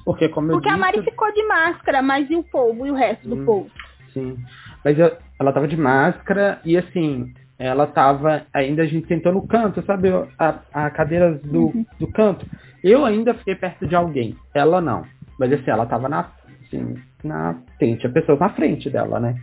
Porque 0.06 0.30
como 0.30 0.50
Porque 0.50 0.68
disse... 0.68 0.76
a 0.76 0.78
Mari 0.78 1.02
ficou 1.02 1.34
de 1.34 1.44
máscara, 1.48 2.02
mas 2.02 2.30
e 2.30 2.36
o 2.36 2.44
povo, 2.44 2.86
e 2.86 2.92
o 2.92 2.96
resto 2.96 3.26
hum, 3.26 3.38
do 3.38 3.46
povo? 3.46 3.72
Sim. 4.14 4.38
Mas 4.84 5.00
eu, 5.00 5.16
ela 5.40 5.54
tava 5.54 5.68
de 5.68 5.78
máscara 5.78 6.60
e 6.66 6.78
assim, 6.78 7.34
ela 7.58 7.88
tava. 7.88 8.46
Ainda 8.54 8.84
a 8.84 8.86
gente 8.86 9.08
sentou 9.08 9.32
no 9.32 9.48
canto, 9.48 9.82
sabe? 9.86 10.10
A, 10.38 10.60
a 10.74 10.90
cadeira 10.90 11.34
do, 11.34 11.68
uhum. 11.68 11.86
do 12.00 12.08
canto. 12.12 12.46
Eu 12.84 13.06
ainda 13.06 13.34
fiquei 13.34 13.56
perto 13.56 13.88
de 13.88 13.96
alguém. 13.96 14.36
Ela 14.54 14.82
não. 14.82 15.06
Mas 15.40 15.52
assim, 15.54 15.70
ela 15.70 15.86
tava 15.86 16.10
na. 16.10 16.30
Assim, 16.74 16.96
na 17.24 17.56
frente, 17.78 18.08
a 18.08 18.10
pessoa 18.10 18.38
na 18.38 18.50
frente 18.50 18.90
dela, 18.90 19.20
né? 19.20 19.36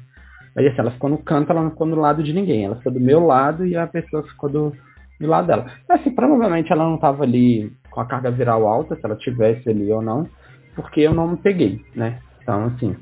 Mas 0.55 0.67
assim, 0.67 0.81
ela 0.81 0.91
ficou 0.91 1.09
no 1.09 1.19
canto, 1.19 1.51
ela 1.53 1.63
não 1.63 1.71
ficou 1.71 1.87
do 1.87 1.97
lado 1.97 2.23
de 2.23 2.33
ninguém. 2.33 2.65
Ela 2.65 2.77
ficou 2.77 2.93
do 2.93 3.01
meu 3.01 3.25
lado 3.25 3.65
e 3.65 3.77
a 3.77 3.87
pessoa 3.87 4.23
ficou 4.25 4.51
do, 4.51 4.73
do 5.21 5.27
lado 5.27 5.47
dela. 5.47 5.67
Assim, 5.89 6.11
provavelmente 6.11 6.73
ela 6.73 6.85
não 6.85 6.99
tava 6.99 7.23
ali 7.23 7.73
com 7.91 8.01
a 8.01 8.07
carga 8.07 8.31
viral 8.31 8.67
alta, 8.67 8.97
se 8.97 9.05
ela 9.05 9.17
tivesse 9.17 9.69
ali 9.69 9.91
ou 9.93 10.03
não, 10.03 10.29
porque 10.75 11.01
eu 11.01 11.15
não 11.15 11.29
me 11.29 11.37
peguei, 11.37 11.85
né? 11.95 12.19
Então, 12.43 12.65
assim. 12.65 12.97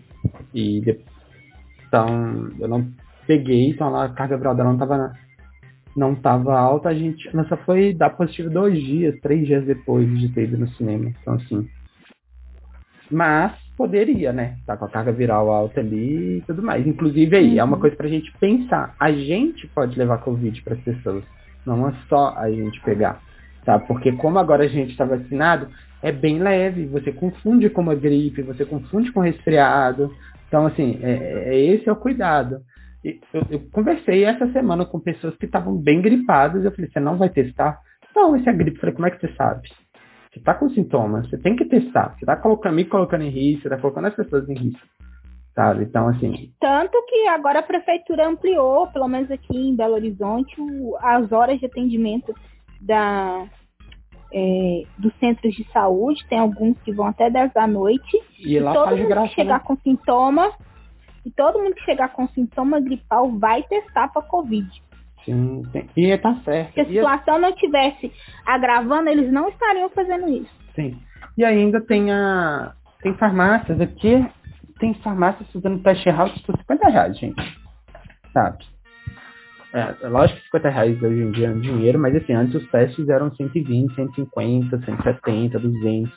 E 0.53 0.81
depois 0.81 1.19
então, 1.89 2.51
eu 2.61 2.69
não 2.69 2.87
peguei, 3.27 3.71
então 3.71 3.97
a 3.97 4.11
carga 4.11 4.37
viral 4.37 4.55
dela 4.55 4.71
não 4.71 4.79
tava, 4.79 5.13
não 5.97 6.15
tava 6.15 6.59
alta. 6.59 6.91
A 6.91 6.95
gente, 6.95 7.27
ela 7.29 7.49
só 7.49 7.57
foi 7.57 7.95
dar 7.95 8.11
positivo 8.11 8.51
dois 8.51 8.79
dias, 8.79 9.19
três 9.21 9.47
dias 9.47 9.65
depois 9.65 10.07
de 10.21 10.29
ter 10.29 10.45
ido 10.45 10.59
no 10.59 10.69
cinema. 10.73 11.11
Então, 11.21 11.35
assim. 11.35 11.67
Mas 13.11 13.68
poderia, 13.79 14.33
né? 14.33 14.57
Tá 14.67 14.77
com 14.77 14.85
a 14.85 14.91
carga 14.91 15.13
viral 15.13 15.51
alta 15.51 15.81
ali 15.81 16.39
e 16.39 16.41
tudo 16.43 16.63
mais. 16.63 16.87
Inclusive 16.87 17.37
aí, 17.37 17.53
uhum. 17.53 17.61
é 17.61 17.65
uma 17.65 17.77
uhum. 17.77 17.81
coisa 17.81 17.97
pra 17.97 18.09
gente 18.09 18.31
pensar. 18.39 18.95
A 19.01 19.11
gente 19.11 19.67
pode 19.69 19.99
levar 19.99 20.19
Covid 20.19 20.61
para 20.63 20.75
as 20.75 20.81
pessoas. 20.81 21.25
Não 21.65 21.89
é 21.89 21.95
só 22.09 22.35
a 22.37 22.51
gente 22.51 22.81
pegar. 22.83 23.23
Tá? 23.65 23.79
Porque 23.79 24.13
como 24.13 24.39
agora 24.39 24.65
a 24.65 24.69
gente 24.69 24.91
está 24.91 25.05
vacinado, 25.05 25.69
é 26.03 26.11
bem 26.11 26.39
leve. 26.39 26.87
Você 26.87 27.13
confunde 27.13 27.71
com 27.71 27.81
uma 27.81 27.95
gripe, 27.95 28.43
você 28.43 28.65
confunde 28.65 29.13
com 29.13 29.21
resfriado, 29.21 30.11
então, 30.49 30.67
assim, 30.67 30.99
é, 31.03 31.55
é, 31.55 31.59
esse 31.75 31.89
é 31.89 31.93
o 31.93 31.97
cuidado. 31.97 32.63
Eu, 33.05 33.43
eu, 33.51 33.61
conversei 33.71 34.25
essa 34.25 34.51
semana 34.51 34.85
com 34.85 34.99
pessoas 34.99 35.37
que 35.37 35.47
estavam 35.47 35.77
bem 35.77 36.03
gripadas. 36.03 36.65
Eu 36.65 36.73
falei, 36.73 36.91
você 36.91 36.99
não 36.99 37.17
vai 37.17 37.29
testar? 37.29 37.79
Não, 38.17 38.35
esse 38.35 38.49
é 38.49 38.53
gripe. 38.53 38.77
Eu 38.77 38.81
falei, 38.81 38.95
como 38.95 39.07
é 39.07 39.11
que 39.11 39.21
você 39.21 39.33
sabe? 39.35 39.69
Você 40.39 40.43
está 40.43 40.55
com 40.55 40.71
sintomas, 40.71 41.29
você 41.29 41.37
tem 41.37 41.57
que 41.57 41.65
testar. 41.65 42.15
Você 42.15 42.21
está 42.21 42.37
colocando, 42.37 42.75
me 42.75 42.85
colocando 42.85 43.25
em 43.25 43.31
risco, 43.31 43.63
você 43.63 43.69
está 43.69 43.79
colocando 43.79 44.07
as 44.07 44.15
pessoas 44.15 44.49
em 44.49 44.55
risco. 44.55 44.87
sabe? 45.55 45.85
Então, 45.85 46.09
assim. 46.09 46.53
Tanto 46.61 46.97
que 47.07 47.27
agora 47.27 47.59
a 47.59 47.63
prefeitura 47.63 48.29
ampliou, 48.29 48.87
pelo 48.89 49.09
menos 49.09 49.31
aqui 49.31 49.57
em 49.57 49.75
Belo 49.75 49.95
Horizonte, 49.95 50.55
as 51.01 51.33
horas 51.33 51.59
de 51.59 51.67
atendimento 51.67 52.33
da, 52.81 53.47
é, 54.33 54.83
dos 54.97 55.13
centros 55.19 55.53
de 55.55 55.65
saúde. 55.73 56.25
Tem 56.29 56.39
alguns 56.39 56.81
que 56.83 56.93
vão 56.93 57.07
até 57.07 57.29
10 57.29 57.53
da 57.53 57.67
noite. 57.67 58.17
E, 58.39 58.55
e 58.55 58.61
lá 58.61 58.73
todo 58.73 58.97
mundo 58.97 59.09
graça, 59.09 59.29
que 59.29 59.35
chegar 59.35 59.59
né? 59.59 59.65
com 59.67 59.77
sintoma. 59.79 60.53
E 61.27 61.31
todo 61.33 61.59
mundo 61.59 61.75
que 61.75 61.85
chegar 61.85 62.13
com 62.13 62.29
sintoma 62.29 62.81
gripal 62.81 63.29
vai 63.39 63.65
testar 63.65 64.09
para 64.09 64.23
Covid. 64.23 64.69
Sim, 65.35 65.83
e 65.97 66.19
tá 66.19 66.35
certo. 66.45 66.75
Se 66.75 66.81
a 66.81 66.87
situação 66.87 67.39
e... 67.39 67.41
não 67.41 67.53
tivesse 67.55 68.13
agravando, 68.47 69.09
eles 69.09 69.31
não 69.31 69.49
estariam 69.49 69.89
fazendo 69.91 70.29
isso. 70.29 70.55
Sim. 70.75 70.99
E 71.37 71.45
ainda 71.45 71.81
tem 71.81 72.11
a. 72.11 72.73
Tem 73.03 73.15
farmácias 73.15 73.81
aqui 73.81 74.27
tem 74.79 74.95
farmácias 74.95 75.51
fazendo 75.53 75.83
teste 75.83 76.09
rápido 76.11 76.43
por 76.45 76.57
50 76.57 76.89
reais, 76.89 77.19
gente. 77.19 77.59
Sabe? 78.33 78.59
É, 79.73 79.95
é, 80.03 80.09
lógico 80.09 80.39
que 80.39 80.47
50 80.47 80.69
reais 80.71 81.03
hoje 81.03 81.23
em 81.23 81.31
dia 81.33 81.49
é 81.49 81.51
um 81.51 81.61
dinheiro, 81.61 81.99
mas 81.99 82.15
assim, 82.17 82.33
antes 82.33 82.55
os 82.55 82.71
testes 82.71 83.09
eram 83.09 83.31
120, 83.35 83.95
150, 83.95 84.79
170, 84.79 85.59
200. 85.59 86.13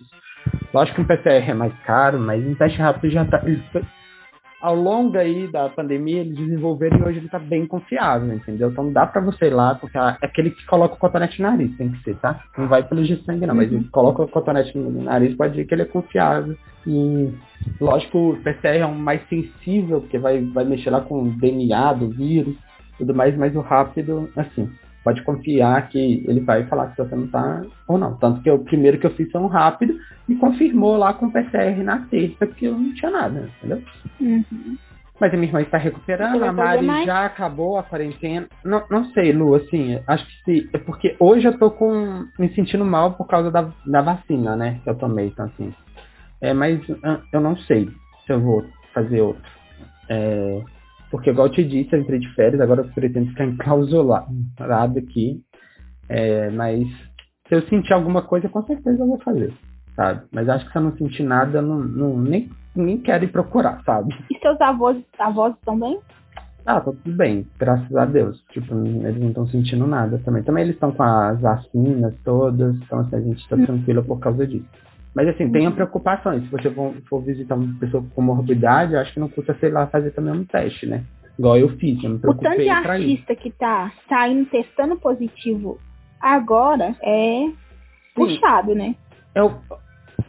Lógico 0.74 0.96
que 0.96 1.02
um 1.02 1.06
PCR 1.06 1.52
é 1.52 1.54
mais 1.54 1.74
caro, 1.84 2.20
mas 2.20 2.46
um 2.46 2.56
teste 2.56 2.80
rápido 2.80 3.12
já 3.12 3.26
tá 3.26 3.42
ao 4.62 4.76
longo 4.76 5.18
aí 5.18 5.48
da 5.52 5.70
pandemia, 5.70 6.22
eles 6.22 6.36
desenvolveram 6.36 7.00
e 7.00 7.04
hoje 7.04 7.18
ele 7.18 7.26
está 7.26 7.40
bem 7.40 7.66
confiável, 7.66 8.32
entendeu? 8.34 8.70
Então 8.70 8.92
dá 8.94 9.08
para 9.08 9.22
você 9.22 9.48
ir 9.48 9.54
lá, 9.54 9.76
porque 9.76 9.98
é 9.98 10.18
aquele 10.22 10.52
que 10.52 10.66
coloca 10.66 10.96
o 10.96 10.98
cotonete 10.98 11.42
no 11.42 11.50
nariz, 11.50 11.76
tem 11.78 11.92
que 11.92 12.04
ser, 12.04 12.16
tá? 12.18 12.44
Não 12.58 12.68
vai 12.68 12.84
pelo 12.84 13.04
de 13.04 13.16
sangue 13.24 13.46
não, 13.46 13.56
uhum. 13.56 13.62
mas 13.62 13.72
ele 13.72 13.84
coloca 13.86 14.24
o 14.24 14.28
cotonete 14.28 14.78
no 14.78 15.04
nariz, 15.04 15.36
pode 15.36 15.54
dizer 15.54 15.66
que 15.66 15.74
ele 15.74 15.82
é 15.82 15.86
confiável. 15.86 16.56
E 16.86 17.34
lógico, 17.80 18.32
o 18.32 18.38
PCR 18.38 18.78
é 18.78 18.86
um 18.86 18.96
mais 18.96 19.28
sensível, 19.28 20.02
porque 20.02 20.20
vai, 20.20 20.40
vai 20.42 20.64
mexer 20.64 20.92
lá 20.92 21.02
com 21.02 21.24
o 21.24 21.32
DNA 21.32 21.94
do 21.94 22.10
vírus, 22.10 22.56
tudo 22.98 23.16
mais, 23.16 23.36
mas 23.36 23.56
o 23.56 23.62
rápido, 23.62 24.30
assim, 24.36 24.70
pode 25.04 25.22
confiar 25.24 25.90
que 25.90 26.24
ele 26.28 26.40
vai 26.42 26.66
falar 26.66 26.92
se 26.92 26.98
você 26.98 27.16
não 27.16 27.28
tá 27.28 27.62
ou 27.88 27.98
não. 27.98 28.16
Tanto 28.18 28.42
que 28.42 28.50
o 28.50 28.60
primeiro 28.60 29.00
que 29.00 29.06
eu 29.06 29.16
fiz 29.16 29.32
foi 29.32 29.42
um 29.42 29.48
rápido 29.48 29.98
e 30.30 30.36
confirmou 30.36 30.98
lá 30.98 31.14
com 31.14 31.28
o 31.28 31.32
PCR 31.32 31.84
na 31.84 32.00
terça 32.08 32.48
que 32.48 32.66
eu 32.66 32.78
não 32.78 32.94
tinha 32.94 33.12
nada, 33.12 33.50
entendeu? 33.58 33.82
Uhum. 34.20 34.78
Mas 35.20 35.32
a 35.32 35.38
minha 35.38 35.50
irmã 35.50 35.62
está 35.62 35.78
recuperando, 35.78 36.44
a 36.44 36.52
Mari 36.52 37.06
já 37.06 37.26
acabou 37.26 37.78
a 37.78 37.84
quarentena. 37.84 38.48
Não, 38.66 38.84
não 38.90 39.06
sei, 39.12 39.32
Lu, 39.32 39.54
assim, 39.54 40.00
acho 40.08 40.26
que 40.26 40.44
se. 40.44 40.70
É 40.74 40.80
porque 40.80 41.16
hoje 41.20 41.48
eu 41.48 41.60
tô 41.60 41.70
com. 41.70 42.26
me 42.40 42.50
sentindo 42.56 42.84
mal 42.84 43.14
por 43.14 43.28
causa 43.28 43.52
da, 43.52 43.72
da 43.86 44.02
vacina, 44.02 44.56
né? 44.56 44.80
Que 44.84 44.90
eu 44.90 44.96
tomei, 44.96 45.28
então 45.28 45.46
assim. 45.46 45.72
É, 46.42 46.56
mas 46.56 46.82
eu 47.32 47.40
não 47.40 47.56
sei 47.56 47.88
se 48.26 48.34
eu 48.34 48.42
vou 48.42 48.66
fazer 48.96 49.22
outro. 49.22 49.44
É, 50.10 50.62
porque, 51.12 51.30
igual 51.30 51.48
eu 51.48 51.54
te 51.54 51.64
disse, 51.64 51.94
eu 51.94 52.00
entrei 52.00 52.20
de 52.20 52.34
férias, 52.34 52.62
agora 52.62 52.82
eu 52.82 52.90
pretendo 52.94 53.28
ficar 53.28 53.46
enclausurado 53.46 54.98
aqui. 54.98 55.44
É, 56.08 56.50
mas 56.50 56.88
se 57.48 57.56
eu 57.56 57.62
sentir 57.68 57.94
alguma 57.94 58.22
coisa, 58.22 58.48
com 58.48 58.64
certeza 58.64 59.04
eu 59.04 59.08
vou 59.08 59.20
fazer, 59.20 59.54
sabe? 59.96 60.22
Mas 60.32 60.48
acho 60.48 60.66
que 60.66 60.72
se 60.72 60.78
eu 60.78 60.82
não 60.82 60.96
sentir 60.98 61.24
nada, 61.24 61.58
eu 61.58 61.62
não, 61.62 61.80
não, 61.80 62.18
nem, 62.18 62.50
nem 62.74 62.98
quero 62.98 63.26
ir 63.26 63.32
procurar, 63.32 63.84
sabe? 63.84 64.16
E 64.32 64.40
seus 64.40 64.60
avós, 64.62 64.98
avós 65.20 65.54
estão 65.56 65.78
bem? 65.78 66.00
Ah, 66.66 66.80
tá 66.80 66.92
tudo 66.92 67.16
bem, 67.16 67.46
graças 67.60 67.94
a 67.96 68.06
Deus. 68.06 68.42
Tipo, 68.52 68.74
eles 68.76 69.20
não 69.20 69.30
estão 69.30 69.48
sentindo 69.48 69.88
nada 69.88 70.20
também. 70.20 70.44
Também 70.44 70.64
eles 70.64 70.76
estão 70.76 70.92
com 70.92 71.04
as 71.04 71.42
vacinas 71.42 72.14
todas, 72.24 72.76
então 72.76 73.00
assim, 73.00 73.16
a 73.16 73.22
gente 73.22 73.50
tá 73.50 73.58
tranquilo 73.58 74.04
por 74.04 74.20
causa 74.20 74.46
disso. 74.46 74.66
Mas 75.14 75.28
assim, 75.28 75.52
tenha 75.52 75.70
uhum. 75.70 75.76
preocupações. 75.76 76.44
Se 76.44 76.50
você 76.50 76.70
for, 76.72 76.94
for, 77.10 77.22
visitar 77.22 77.56
uma 77.56 77.78
pessoa 77.80 78.04
com 78.16 78.22
morbidade, 78.22 78.96
acho 78.96 79.14
que 79.14 79.20
não 79.20 79.28
custa, 79.28 79.56
sei 79.60 79.70
lá, 79.70 79.88
fazer 79.88 80.12
também 80.12 80.34
um 80.34 80.46
teste, 80.46 80.86
né? 80.86 81.04
Igual 81.38 81.58
eu 81.58 81.70
fiz, 81.78 82.02
eu 82.04 82.12
me 82.12 82.20
preocupei 82.20 82.48
O 82.48 82.52
tanto 82.52 82.64
de 82.64 82.70
artista 82.70 83.36
que 83.36 83.52
tá 83.52 83.92
saindo 84.08 84.46
tá 84.46 84.52
testando 84.52 84.96
positivo 84.98 85.80
agora 86.20 86.96
é 87.02 87.50
puxado, 88.16 88.76
né? 88.76 88.96
Eu, 89.34 89.56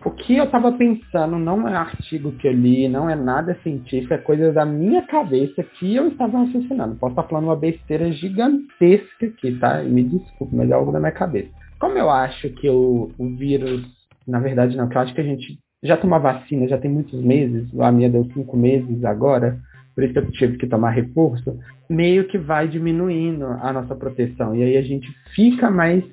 o 0.04 0.10
que 0.10 0.36
eu 0.36 0.50
tava 0.50 0.72
pensando 0.72 1.38
não 1.38 1.68
é 1.68 1.76
artigo 1.76 2.32
que 2.32 2.48
eu 2.48 2.52
li, 2.52 2.88
não 2.88 3.08
é 3.08 3.14
nada 3.14 3.56
científico, 3.62 4.14
é 4.14 4.18
coisa 4.18 4.52
da 4.52 4.64
minha 4.64 5.02
cabeça 5.02 5.62
que 5.62 5.94
eu 5.94 6.08
estava 6.08 6.38
raciocinando. 6.38 6.96
Posso 6.96 7.12
estar 7.12 7.24
falando 7.24 7.44
uma 7.44 7.56
besteira 7.56 8.10
gigantesca 8.12 9.26
aqui, 9.26 9.58
tá? 9.58 9.82
Me 9.82 10.02
desculpe, 10.02 10.54
mas 10.54 10.70
é 10.70 10.74
algo 10.74 10.92
da 10.92 10.98
minha 10.98 11.12
cabeça. 11.12 11.50
Como 11.78 11.98
eu 11.98 12.10
acho 12.10 12.48
que 12.50 12.68
o, 12.68 13.10
o 13.18 13.36
vírus 13.36 13.82
na 14.26 14.38
verdade, 14.38 14.76
não, 14.76 14.88
que 14.88 14.96
eu 14.96 15.00
acho 15.00 15.14
que 15.14 15.20
a 15.20 15.24
gente 15.24 15.58
já 15.82 15.96
toma 15.96 16.18
vacina, 16.18 16.68
já 16.68 16.78
tem 16.78 16.90
muitos 16.90 17.20
meses, 17.22 17.68
a 17.80 17.90
minha 17.90 18.08
deu 18.08 18.24
cinco 18.32 18.56
meses 18.56 19.04
agora, 19.04 19.58
por 19.94 20.04
isso 20.04 20.12
que 20.12 20.18
eu 20.18 20.30
tive 20.30 20.58
que 20.58 20.66
tomar 20.66 20.90
reforço, 20.90 21.58
meio 21.88 22.26
que 22.28 22.38
vai 22.38 22.68
diminuindo 22.68 23.44
a 23.44 23.72
nossa 23.72 23.94
proteção. 23.94 24.54
E 24.54 24.62
aí 24.62 24.76
a 24.76 24.82
gente 24.82 25.08
fica 25.34 25.70
mais 25.70 26.04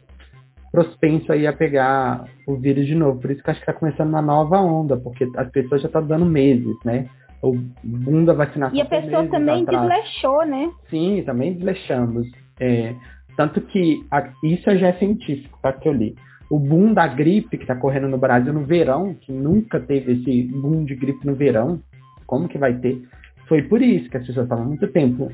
propenso 0.72 1.32
aí 1.32 1.48
a 1.48 1.54
pegar 1.54 2.26
o 2.48 2.56
vírus 2.56 2.86
de 2.86 2.96
novo. 2.96 3.20
Por 3.20 3.32
isso 3.32 3.42
que 3.42 3.50
eu 3.50 3.52
acho 3.52 3.62
que 3.62 3.70
está 3.70 3.80
começando 3.80 4.10
uma 4.10 4.22
nova 4.22 4.60
onda, 4.60 4.98
porque 4.98 5.28
as 5.38 5.50
pessoas 5.50 5.82
já 5.82 5.88
estão 5.88 6.06
dando 6.06 6.26
meses, 6.26 6.76
né? 6.84 7.08
O 7.42 7.56
boom 7.84 8.26
da 8.26 8.34
vacinação. 8.34 8.78
E 8.78 8.82
a 8.82 8.86
pessoa 8.86 9.26
também 9.28 9.64
atrás. 9.64 9.82
desleixou, 9.82 10.46
né? 10.46 10.70
Sim, 10.90 11.24
também 11.26 11.54
desleixamos. 11.54 12.28
É, 12.60 12.94
tanto 13.38 13.62
que 13.62 14.06
a, 14.12 14.30
isso 14.44 14.78
já 14.78 14.88
é 14.88 14.94
científico, 14.94 15.58
tá? 15.62 15.72
Que 15.72 15.88
eu 15.88 15.94
li 15.94 16.16
o 16.50 16.60
boom 16.60 16.94
da 16.94 17.06
gripe 17.08 17.58
que 17.58 17.64
está 17.64 17.76
correndo 17.76 18.08
no 18.08 18.18
Brasil 18.18 18.52
no 18.52 18.66
verão, 18.66 19.14
que 19.14 19.32
nunca 19.32 19.80
teve 19.80 20.14
esse 20.14 20.44
boom 20.44 20.84
de 20.84 20.96
gripe 20.96 21.26
no 21.26 21.36
verão, 21.36 21.80
como 22.26 22.48
que 22.48 22.58
vai 22.58 22.74
ter? 22.76 23.02
Foi 23.48 23.62
por 23.64 23.82
isso 23.82 24.10
que 24.10 24.18
as 24.18 24.26
pessoas 24.26 24.46
estavam 24.46 24.66
muito 24.66 24.88
tempo 24.88 25.32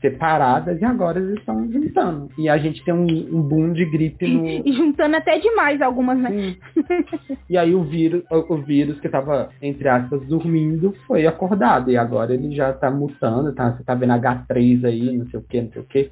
separadas 0.00 0.80
e 0.80 0.84
agora 0.84 1.20
eles 1.20 1.38
estão 1.38 1.70
juntando. 1.70 2.28
E 2.36 2.48
a 2.48 2.58
gente 2.58 2.84
tem 2.84 2.92
um, 2.92 3.06
um 3.06 3.40
boom 3.40 3.72
de 3.72 3.84
gripe 3.84 4.26
no. 4.26 4.44
E 4.44 4.72
juntando 4.72 5.16
até 5.16 5.38
demais 5.38 5.80
algumas, 5.80 6.18
né? 6.18 6.56
e 7.48 7.56
aí 7.56 7.72
o 7.72 7.84
vírus, 7.84 8.24
o, 8.30 8.54
o 8.54 8.56
vírus 8.58 8.98
que 9.00 9.06
estava, 9.06 9.50
entre 9.62 9.88
aspas, 9.88 10.26
dormindo, 10.26 10.92
foi 11.06 11.26
acordado. 11.26 11.90
E 11.90 11.96
agora 11.96 12.34
ele 12.34 12.52
já 12.54 12.70
está 12.70 12.90
mutando, 12.90 13.54
tá? 13.54 13.70
Você 13.70 13.84
tá 13.84 13.94
vendo 13.94 14.12
H3 14.14 14.84
aí, 14.84 15.16
não 15.16 15.26
sei 15.26 15.38
o 15.38 15.42
que, 15.44 15.62
não 15.62 15.70
sei 15.70 15.82
o 15.82 15.84
que. 15.86 16.10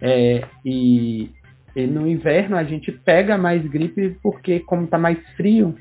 É, 0.00 0.44
e 0.64 1.30
e 1.74 1.86
no 1.86 2.06
inverno 2.06 2.56
a 2.56 2.64
gente 2.64 2.92
pega 2.92 3.38
mais 3.38 3.62
gripe 3.66 4.16
porque 4.22 4.60
como 4.60 4.86
tá 4.86 4.98
mais 4.98 5.18
frio 5.36 5.74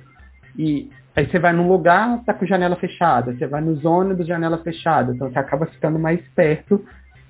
e 0.58 0.90
aí 1.16 1.30
você 1.30 1.40
vai 1.40 1.54
num 1.54 1.68
lugar, 1.68 2.24
tá 2.24 2.34
com 2.34 2.46
janela 2.46 2.76
fechada, 2.76 3.34
você 3.34 3.48
vai 3.48 3.62
nos 3.62 3.84
ônibus, 3.84 4.28
janela 4.28 4.58
fechada, 4.60 5.14
então 5.14 5.30
você 5.30 5.40
acaba 5.40 5.66
ficando 5.66 6.00
mais 6.00 6.22
perto 6.36 6.84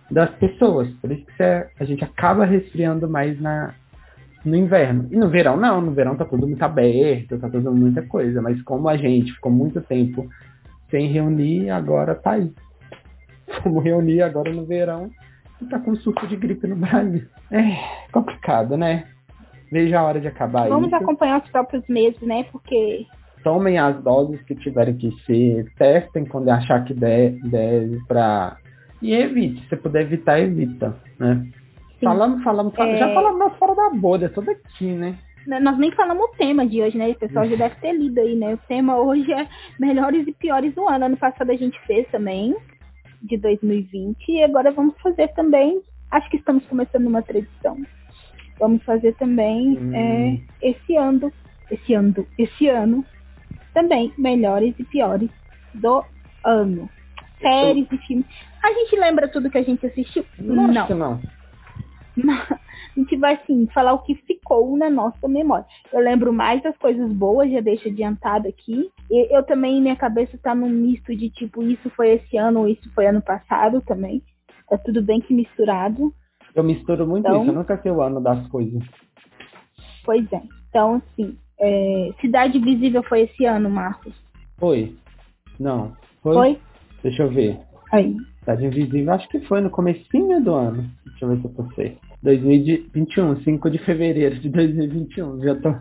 das 0.10 0.30
pessoas. 0.36 0.90
Por 0.96 1.12
isso 1.12 1.26
que 1.26 1.34
você, 1.34 1.68
a 1.80 1.84
gente 1.86 2.04
acaba 2.04 2.46
resfriando 2.46 3.10
mais 3.10 3.40
na, 3.40 3.74
no 4.44 4.56
inverno. 4.56 5.08
E 5.12 5.16
no 5.16 5.30
verão 5.30 5.58
não, 5.58 5.82
no 5.82 5.92
verão 5.92 6.16
tá 6.16 6.26
tudo 6.26 6.46
muito 6.46 6.62
aberto, 6.62 7.40
tá 7.40 7.50
tudo 7.50 7.74
muita 7.74 8.02
coisa, 8.04 8.42
mas 8.42 8.62
como 8.64 8.90
a 8.90 8.98
gente 8.98 9.32
ficou 9.34 9.52
muito 9.52 9.82
tempo 9.82 10.28
sem 10.90 11.08
reunir, 11.08 11.70
agora 11.70 12.14
tá 12.14 12.32
aí. 12.32 12.52
Como 13.64 13.80
reunir 13.80 14.22
agora 14.22 14.52
no 14.52 14.66
verão, 14.66 15.10
tá 15.70 15.80
com 15.80 15.96
surto 15.96 16.28
de 16.28 16.36
gripe 16.36 16.68
no 16.68 16.76
Brasil. 16.76 17.24
É 17.52 18.10
complicado, 18.12 18.78
né? 18.78 19.06
Veja 19.72 20.00
a 20.00 20.04
hora 20.04 20.20
de 20.20 20.28
acabar 20.28 20.68
Vamos 20.68 20.88
isso. 20.88 20.96
acompanhar 20.96 21.42
os 21.42 21.50
próprios 21.50 21.88
meses, 21.88 22.22
né? 22.22 22.44
Porque. 22.52 23.06
Tomem 23.44 23.80
as 23.80 24.02
doses 24.04 24.42
que 24.44 24.54
tiverem 24.56 24.96
que 24.96 25.12
ser, 25.26 25.66
testem 25.78 26.26
quando 26.26 26.50
achar 26.50 26.84
que 26.84 26.94
deve 26.94 28.00
pra. 28.08 28.58
E 29.02 29.16
evite, 29.16 29.68
se 29.68 29.76
puder 29.78 30.04
evitar, 30.04 30.40
evita, 30.40 30.96
né? 31.18 31.48
Sim. 32.00 32.06
Falamos, 32.06 32.44
falamos, 32.44 32.76
falamos 32.76 32.96
é... 32.98 33.00
já 33.00 33.14
falamos 33.14 33.58
fora 33.58 33.76
da 33.76 33.90
bolha, 33.90 34.30
tudo 34.30 34.52
aqui, 34.52 34.86
né? 34.86 35.18
Nós 35.48 35.78
nem 35.78 35.92
falamos 35.92 36.24
o 36.26 36.38
tema 36.38 36.68
de 36.68 36.84
hoje, 36.84 36.98
né? 36.98 37.10
O 37.10 37.16
pessoal 37.16 37.48
já 37.48 37.56
deve 37.56 37.76
ter 37.76 37.94
lido 37.94 38.20
aí, 38.20 38.36
né? 38.36 38.54
O 38.54 38.58
tema 38.68 39.00
hoje 39.00 39.32
é 39.34 39.48
melhores 39.80 40.28
e 40.28 40.32
piores 40.34 40.74
do 40.76 40.88
ano. 40.88 41.06
Ano 41.06 41.18
passado 41.18 41.50
a 41.50 41.56
gente 41.56 41.80
fez 41.88 42.08
também 42.10 42.56
de 43.22 43.38
2020 43.38 44.30
e 44.30 44.44
agora 44.44 44.72
vamos 44.72 44.96
fazer 45.02 45.28
também. 45.30 45.82
Acho 46.10 46.30
que 46.30 46.38
estamos 46.38 46.66
começando 46.66 47.08
uma 47.08 47.22
tradição. 47.22 47.78
Vamos 48.60 48.84
fazer 48.84 49.16
também 49.16 49.78
hum. 49.78 49.96
é, 49.96 50.40
esse 50.62 50.96
ano, 50.96 51.32
esse 51.70 51.94
ano, 51.94 52.28
esse 52.38 52.68
ano 52.68 53.06
também 53.74 54.14
melhores 54.18 54.76
e 54.78 54.84
piores 54.84 55.30
do 55.74 56.04
ano. 56.44 56.90
Séries 57.42 57.88
e 57.92 57.98
filmes. 58.00 58.26
A 58.62 58.72
gente 58.72 58.96
lembra 58.96 59.28
tudo 59.28 59.50
que 59.50 59.58
a 59.58 59.64
gente 59.64 59.86
assistiu? 59.86 60.24
Não. 60.38 60.68
não. 60.90 61.20
a 62.96 63.00
gente 63.00 63.16
vai 63.18 63.36
assim 63.36 63.68
falar 63.74 63.94
o 63.94 64.04
que 64.04 64.16
ficou 64.16 64.78
na 64.78 64.90
nossa 64.90 65.28
memória. 65.28 65.66
Eu 65.92 66.00
lembro 66.00 66.34
mais 66.34 66.62
das 66.62 66.78
coisas 66.78 67.12
boas, 67.12 67.52
já 67.52 67.60
deixo 67.60 67.88
adiantado 67.88 68.48
aqui. 68.48 68.90
E 69.10 69.36
eu 69.36 69.44
também, 69.44 69.82
minha 69.82 69.96
cabeça 69.96 70.38
tá 70.38 70.54
num 70.54 70.70
misto 70.70 71.16
de 71.16 71.30
tipo, 71.30 71.64
isso 71.64 71.90
foi 71.92 72.12
esse 72.12 72.38
ano 72.38 72.62
ou 72.62 72.68
isso 72.68 72.90
foi 72.94 73.08
ano 73.08 73.22
passado 73.22 73.82
também. 73.82 74.24
Tá 74.70 74.78
tudo 74.78 75.02
bem 75.02 75.20
que 75.20 75.34
misturado. 75.34 76.14
Eu 76.54 76.64
misturo 76.64 77.08
muito 77.08 77.28
então, 77.28 77.42
isso, 77.42 77.52
eu 77.52 77.56
nunca 77.56 77.78
sei 77.82 77.92
o 77.92 78.02
ano 78.02 78.22
das 78.22 78.46
coisas. 78.48 78.84
Pois 80.04 80.32
é. 80.32 80.42
Então, 80.70 80.96
assim, 80.96 81.38
é... 81.60 82.12
Cidade 82.20 82.60
Visível 82.60 83.04
foi 83.04 83.22
esse 83.22 83.46
ano, 83.46 83.70
Marcos? 83.70 84.14
Foi. 84.58 84.96
Não. 85.60 85.96
Foi? 86.22 86.34
Foi? 86.34 86.60
Deixa 87.04 87.24
eu 87.24 87.30
ver. 87.30 87.60
Aí. 87.92 88.16
Cidade 88.40 88.66
Invisível, 88.66 89.14
acho 89.14 89.30
que 89.30 89.40
foi 89.42 89.62
no 89.62 89.70
comecinho 89.70 90.42
do 90.44 90.54
ano. 90.54 90.90
Deixa 91.06 91.26
eu 91.26 91.30
ver 91.30 91.42
se 91.42 91.46
eu 91.46 91.52
postei. 91.52 91.98
2021, 92.24 93.42
5 93.42 93.70
de 93.70 93.78
fevereiro 93.80 94.36
de 94.40 94.50
2021. 94.50 95.42
Já 95.42 95.56
tô. 95.56 95.76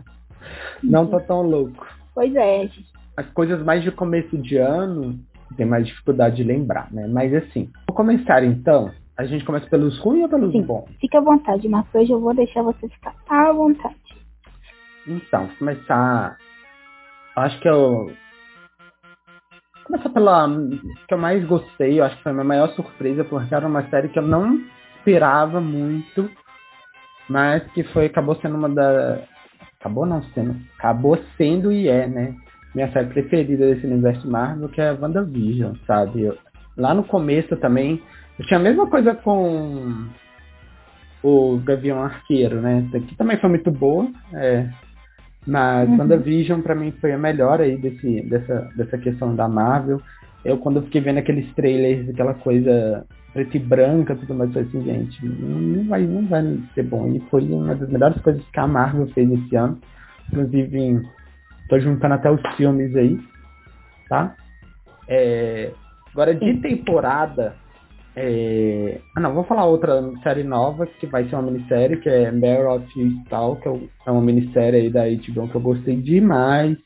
Não 0.83 1.07
tô 1.07 1.19
tão 1.19 1.41
louco. 1.41 1.85
Pois 2.13 2.33
é. 2.35 2.69
As 3.15 3.29
coisas 3.31 3.63
mais 3.63 3.83
de 3.83 3.91
começo 3.91 4.37
de 4.37 4.57
ano 4.57 5.19
tem 5.55 5.65
mais 5.65 5.85
dificuldade 5.85 6.37
de 6.37 6.43
lembrar, 6.43 6.91
né? 6.91 7.07
Mas 7.07 7.33
assim, 7.33 7.69
vou 7.87 7.95
começar 7.95 8.43
então. 8.43 8.91
A 9.17 9.25
gente 9.25 9.45
começa 9.45 9.67
pelos 9.67 9.99
ruins 9.99 10.23
ou 10.23 10.29
pelos 10.29 10.51
Sim, 10.51 10.63
bons? 10.63 10.85
Fica 10.99 11.19
à 11.19 11.21
vontade, 11.21 11.67
mas 11.67 11.85
hoje 11.93 12.11
eu 12.11 12.19
vou 12.19 12.33
deixar 12.33 12.63
você 12.63 12.87
ficar 12.89 13.13
à 13.27 13.51
vontade. 13.51 13.95
Então, 15.07 15.47
vou 15.47 15.57
começar. 15.57 16.37
Acho 17.35 17.59
que 17.59 17.69
eu. 17.69 18.11
Começar 19.85 20.09
pela 20.09 20.47
que 21.07 21.13
eu 21.13 21.17
mais 21.17 21.45
gostei, 21.45 21.99
eu 21.99 22.05
acho 22.05 22.15
que 22.17 22.23
foi 22.23 22.31
a 22.31 22.35
minha 22.35 22.45
maior 22.45 22.69
surpresa, 22.69 23.23
porque 23.25 23.53
era 23.53 23.67
uma 23.67 23.87
série 23.89 24.09
que 24.09 24.17
eu 24.17 24.23
não 24.23 24.59
esperava 25.01 25.59
muito, 25.59 26.29
mas 27.27 27.63
que 27.73 27.83
foi, 27.85 28.05
acabou 28.05 28.35
sendo 28.35 28.55
uma 28.55 28.69
da. 28.69 29.19
Acabou 29.79 30.05
não 30.05 30.21
sendo. 30.33 30.55
Acabou 30.77 31.17
sendo 31.37 31.71
e 31.71 31.87
é, 31.87 32.07
né? 32.07 32.35
Minha 32.73 32.91
série 32.91 33.07
preferida 33.07 33.65
desse 33.65 33.85
universo 33.85 34.29
Marvel, 34.29 34.69
que 34.69 34.79
é 34.79 34.93
WandaVision, 34.93 35.73
sabe? 35.85 36.21
Eu, 36.21 36.37
lá 36.77 36.93
no 36.93 37.03
começo 37.03 37.55
também. 37.57 38.01
Eu 38.39 38.45
tinha 38.45 38.59
a 38.59 38.63
mesma 38.63 38.87
coisa 38.87 39.13
com 39.13 40.07
o 41.21 41.57
Gavião 41.59 42.01
Arqueiro, 42.01 42.61
né? 42.61 42.87
Que 42.91 43.15
também 43.15 43.37
foi 43.37 43.49
muito 43.49 43.69
boa. 43.71 44.07
É, 44.33 44.69
mas 45.45 45.89
uhum. 45.89 45.97
WandaVision 45.97 46.61
pra 46.61 46.75
mim 46.75 46.93
foi 47.01 47.11
a 47.11 47.17
melhor 47.17 47.59
aí 47.61 47.77
desse, 47.77 48.21
dessa, 48.21 48.69
dessa 48.75 48.97
questão 48.97 49.35
da 49.35 49.47
Marvel. 49.47 50.01
Eu 50.43 50.57
quando 50.57 50.77
eu 50.77 50.83
fiquei 50.83 51.01
vendo 51.01 51.19
aqueles 51.19 51.53
trailers, 51.53 52.09
aquela 52.09 52.33
coisa 52.33 53.05
preta 53.33 53.57
e 53.57 53.59
branca, 53.59 54.15
tudo 54.15 54.33
mais, 54.33 54.53
eu 54.55 54.61
assim, 54.61 54.83
gente, 54.83 55.25
não 55.25 55.85
vai, 55.87 56.01
não 56.01 56.25
vai 56.27 56.43
ser 56.73 56.83
bom. 56.83 57.07
E 57.09 57.19
foi 57.29 57.43
uma 57.43 57.75
das 57.75 57.89
melhores 57.89 58.21
coisas 58.21 58.43
que 58.51 58.59
a 58.59 58.67
Marvel 58.67 59.07
fez 59.09 59.31
esse 59.31 59.55
ano. 59.55 59.79
Inclusive, 60.29 61.01
tô 61.69 61.79
juntando 61.79 62.15
até 62.15 62.31
os 62.31 62.41
filmes 62.55 62.95
aí, 62.95 63.19
tá? 64.09 64.35
É, 65.07 65.71
agora, 66.13 66.33
de 66.33 66.53
temporada, 66.61 67.55
é... 68.15 68.99
Ah, 69.15 69.21
não, 69.21 69.33
vou 69.33 69.43
falar 69.45 69.65
outra 69.65 70.01
série 70.23 70.43
nova, 70.43 70.85
que 70.85 71.07
vai 71.07 71.27
ser 71.27 71.35
uma 71.35 71.51
minissérie, 71.51 71.97
que 71.97 72.09
é 72.09 72.31
Mare 72.31 72.65
of 72.65 72.85
Stall, 73.25 73.55
que 73.57 73.67
é 73.67 74.11
uma 74.11 74.21
minissérie 74.21 74.81
aí 74.81 74.89
da 74.89 75.05
HBO 75.05 75.47
que 75.49 75.55
eu 75.55 75.61
gostei 75.61 75.95
demais. 75.95 76.77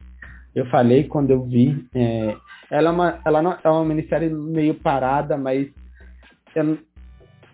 Eu 0.56 0.66
falei 0.68 1.04
quando 1.04 1.32
eu 1.32 1.44
vi. 1.44 1.86
É... 1.94 2.36
Ela, 2.72 2.90
é 2.90 2.94
uma, 2.94 3.20
ela 3.26 3.42
não, 3.42 3.58
é 3.64 3.70
uma 3.70 3.86
minissérie 3.86 4.30
meio 4.30 4.74
parada, 4.76 5.38
mas 5.38 5.68
ela, 6.56 6.78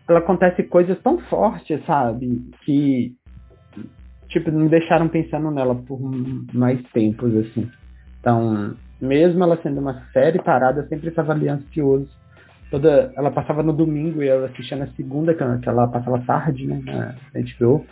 ela 0.08 0.20
acontece 0.20 0.64
coisas 0.64 0.98
tão 1.02 1.20
fortes, 1.20 1.84
sabe? 1.86 2.50
Que 2.64 3.14
tipo, 4.30 4.52
me 4.52 4.70
deixaram 4.70 5.10
pensando 5.10 5.52
nela 5.52 5.76
por 5.76 6.00
mais 6.54 6.82
tempos, 6.94 7.36
assim. 7.36 7.70
Então, 8.20 8.76
mesmo 9.02 9.44
ela 9.44 9.60
sendo 9.62 9.82
uma 9.82 10.02
série 10.14 10.42
parada, 10.42 10.82
eu 10.82 10.88
sempre 10.88 11.10
estava 11.10 11.34
ali 11.34 11.50
ansioso 11.50 12.08
toda. 12.72 13.12
Ela 13.16 13.30
passava 13.30 13.62
no 13.62 13.74
domingo 13.74 14.24
e 14.24 14.28
eu 14.28 14.46
assistia 14.46 14.78
na 14.78 14.88
segunda, 14.94 15.34
que 15.34 15.70
ela 15.70 15.88
passava 15.88 16.20
tarde, 16.22 16.66
né? 16.66 16.82
Na 16.86 17.16
HBO. 17.42 17.86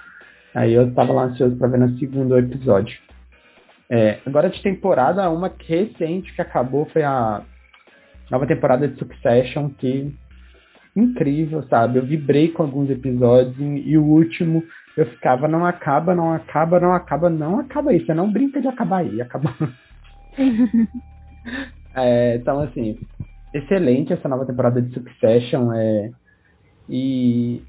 Aí 0.55 0.73
eu 0.73 0.91
tava 0.93 1.13
lá 1.13 1.25
ansioso 1.25 1.57
pra 1.57 1.67
ver 1.67 1.79
na 1.79 1.95
segunda 1.97 2.39
episódio. 2.39 2.97
É, 3.91 4.19
agora 4.25 4.49
de 4.49 4.61
temporada, 4.61 5.29
uma 5.29 5.51
recente 5.67 6.33
que 6.33 6.41
acabou 6.41 6.85
foi 6.87 7.03
a 7.03 7.41
nova 8.29 8.45
temporada 8.45 8.87
de 8.87 8.99
Succession, 8.99 9.69
que 9.69 10.15
incrível, 10.95 11.63
sabe? 11.63 11.97
Eu 11.97 12.05
vibrei 12.05 12.49
com 12.49 12.63
alguns 12.63 12.89
episódios 12.89 13.55
e, 13.59 13.97
o 13.97 14.03
último 14.03 14.63
eu 14.95 15.05
ficava, 15.07 15.47
não 15.47 15.65
acaba, 15.65 16.13
não 16.13 16.33
acaba, 16.33 16.79
não 16.79 16.93
acaba, 16.93 17.29
não 17.29 17.59
acaba 17.59 17.91
aí. 17.91 18.05
Você 18.05 18.13
não 18.13 18.31
brinca 18.31 18.61
de 18.61 18.67
acabar 18.67 18.97
aí, 18.97 19.21
acaba. 19.21 19.55
é, 21.95 22.35
então, 22.35 22.59
assim, 22.59 22.99
excelente 23.53 24.13
essa 24.13 24.27
nova 24.27 24.45
temporada 24.45 24.81
de 24.81 24.93
Succession. 24.93 25.71
É, 25.73 26.11
e 26.87 27.63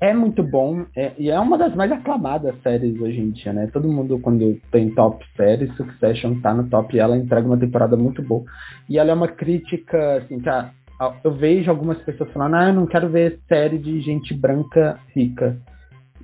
é 0.00 0.12
muito 0.12 0.42
bom. 0.42 0.84
É, 0.94 1.12
e 1.18 1.30
é 1.30 1.38
uma 1.38 1.56
das 1.56 1.74
mais 1.74 1.90
aclamadas 1.90 2.54
séries 2.62 3.00
hoje 3.00 3.20
em 3.20 3.30
dia, 3.30 3.52
né? 3.52 3.68
Todo 3.72 3.88
mundo, 3.88 4.18
quando 4.18 4.60
tem 4.70 4.90
top 4.90 5.24
séries, 5.36 5.74
Succession 5.76 6.40
tá 6.40 6.52
no 6.54 6.68
top 6.68 6.94
e 6.94 7.00
ela 7.00 7.16
entrega 7.16 7.46
uma 7.46 7.58
temporada 7.58 7.96
muito 7.96 8.22
boa. 8.22 8.44
E 8.88 8.98
ela 8.98 9.10
é 9.10 9.14
uma 9.14 9.28
crítica, 9.28 10.18
assim, 10.18 10.38
que 10.38 10.48
a, 10.48 10.70
a, 11.00 11.14
eu 11.24 11.32
vejo 11.32 11.70
algumas 11.70 11.98
pessoas 12.02 12.30
falando, 12.32 12.54
ah, 12.56 12.68
eu 12.68 12.74
não 12.74 12.86
quero 12.86 13.08
ver 13.08 13.40
série 13.48 13.78
de 13.78 14.00
gente 14.00 14.34
branca 14.34 14.98
rica. 15.14 15.56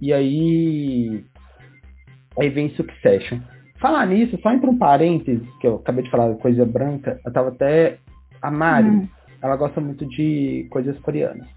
E 0.00 0.12
aí. 0.12 1.24
Aí 2.38 2.48
vem 2.48 2.70
Succession. 2.70 3.38
Falar 3.78 4.06
nisso, 4.06 4.38
só 4.42 4.52
entre 4.52 4.70
um 4.70 4.78
parênteses, 4.78 5.46
que 5.60 5.66
eu 5.66 5.76
acabei 5.76 6.04
de 6.04 6.10
falar 6.10 6.32
coisa 6.36 6.64
branca, 6.64 7.20
eu 7.26 7.32
tava 7.32 7.48
até 7.48 7.98
a 8.40 8.50
Mari, 8.50 8.88
uhum. 8.88 9.08
ela 9.42 9.56
gosta 9.56 9.80
muito 9.80 10.06
de 10.06 10.68
coisas 10.70 10.96
coreanas. 11.00 11.48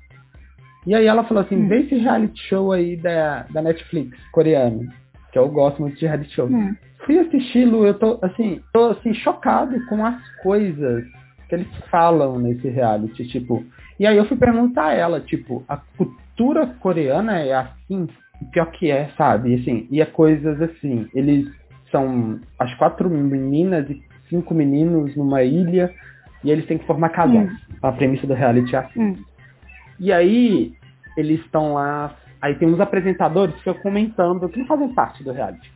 E 0.85 0.93
aí 0.93 1.05
ela 1.05 1.23
falou 1.23 1.43
assim, 1.43 1.55
uhum. 1.55 1.67
vê 1.67 1.79
esse 1.81 1.95
reality 1.95 2.39
show 2.47 2.71
aí 2.71 2.95
da, 2.95 3.45
da 3.51 3.61
Netflix, 3.61 4.17
coreano. 4.31 4.87
Que 5.31 5.39
eu 5.39 5.49
gosto 5.49 5.81
muito 5.81 5.97
de 5.97 6.05
reality 6.05 6.33
show. 6.33 6.47
Uhum. 6.47 6.75
Fui 7.05 7.19
assisti-lo, 7.19 7.85
eu 7.85 7.93
tô 7.95 8.19
assim, 8.21 8.61
tô 8.71 8.89
assim, 8.89 9.13
chocado 9.13 9.83
com 9.87 10.05
as 10.05 10.17
coisas 10.41 11.05
que 11.47 11.55
eles 11.55 11.67
falam 11.91 12.39
nesse 12.39 12.67
reality, 12.69 13.27
tipo. 13.27 13.63
E 13.99 14.05
aí 14.05 14.17
eu 14.17 14.25
fui 14.25 14.37
perguntar 14.37 14.87
a 14.87 14.93
ela, 14.93 15.19
tipo, 15.21 15.63
a 15.67 15.77
cultura 15.77 16.67
coreana 16.79 17.39
é 17.39 17.53
assim? 17.53 18.07
Pior 18.51 18.69
que 18.71 18.91
é, 18.91 19.09
sabe? 19.17 19.51
E, 19.51 19.61
assim, 19.61 19.87
e 19.89 20.01
é 20.01 20.05
coisas 20.05 20.61
assim, 20.61 21.07
eles 21.13 21.49
são 21.91 22.39
as 22.59 22.73
quatro 22.75 23.09
meninas 23.09 23.89
e 23.89 24.03
cinco 24.29 24.53
meninos 24.53 25.15
numa 25.15 25.43
ilha 25.43 25.93
e 26.43 26.51
eles 26.51 26.65
têm 26.65 26.77
que 26.77 26.85
formar 26.85 27.09
casais. 27.09 27.51
Hum. 27.51 27.57
A 27.81 27.91
premissa 27.91 28.27
do 28.27 28.33
reality 28.33 28.75
é 28.75 28.79
assim. 28.79 29.01
Hum. 29.01 29.15
E 29.99 30.11
aí, 30.11 30.73
eles 31.17 31.39
estão 31.41 31.73
lá. 31.73 32.15
Aí 32.41 32.55
tem 32.55 32.67
uns 32.67 32.79
apresentadores 32.79 33.55
que 33.55 33.61
ficam 33.61 33.81
comentando 33.81 34.49
que 34.49 34.59
não 34.59 34.67
fazem 34.67 34.93
parte 34.93 35.23
do 35.23 35.31
reality. 35.31 35.71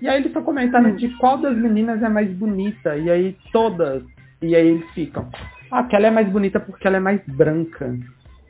E 0.00 0.08
aí 0.08 0.16
eles 0.16 0.28
estão 0.28 0.42
comentando 0.42 0.88
hum. 0.88 0.96
de 0.96 1.08
qual 1.16 1.38
das 1.38 1.56
meninas 1.56 2.02
é 2.02 2.08
mais 2.08 2.30
bonita. 2.32 2.96
E 2.96 3.10
aí 3.10 3.36
todas. 3.52 4.02
E 4.42 4.54
aí 4.54 4.68
eles 4.68 4.90
ficam. 4.90 5.28
Ah, 5.70 5.80
aquela 5.80 6.08
é 6.08 6.10
mais 6.10 6.28
bonita 6.28 6.58
porque 6.58 6.86
ela 6.86 6.96
é 6.96 7.00
mais 7.00 7.20
branca. 7.26 7.94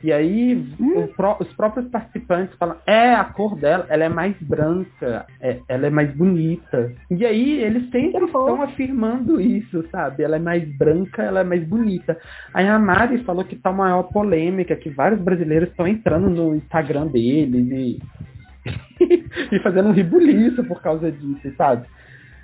E 0.03 0.11
aí 0.11 0.55
hum. 0.79 1.07
os 1.39 1.53
próprios 1.53 1.87
participantes 1.89 2.55
falam, 2.57 2.75
é, 2.87 3.13
a 3.13 3.23
cor 3.25 3.55
dela, 3.55 3.85
ela 3.87 4.03
é 4.03 4.09
mais 4.09 4.35
branca, 4.41 5.25
é, 5.39 5.59
ela 5.67 5.87
é 5.87 5.89
mais 5.89 6.11
bonita. 6.15 6.91
E 7.09 7.25
aí 7.25 7.61
eles 7.61 7.89
sempre 7.91 8.25
estão 8.25 8.61
afirmando 8.61 9.39
isso, 9.39 9.87
sabe? 9.91 10.23
Ela 10.23 10.37
é 10.37 10.39
mais 10.39 10.67
branca, 10.77 11.21
ela 11.21 11.41
é 11.41 11.43
mais 11.43 11.63
bonita. 11.67 12.17
Aí 12.53 12.67
a 12.67 12.79
Mari 12.79 13.23
falou 13.23 13.43
que 13.43 13.55
tá 13.55 13.69
uma 13.69 13.85
maior 13.85 14.03
polêmica, 14.03 14.75
que 14.75 14.89
vários 14.89 15.21
brasileiros 15.21 15.69
estão 15.69 15.87
entrando 15.87 16.29
no 16.29 16.55
Instagram 16.55 17.07
deles 17.07 17.67
e, 17.71 17.99
e 19.55 19.59
fazendo 19.59 19.89
um 19.89 19.93
ribuliço 19.93 20.63
por 20.63 20.81
causa 20.81 21.11
disso, 21.11 21.53
sabe? 21.57 21.85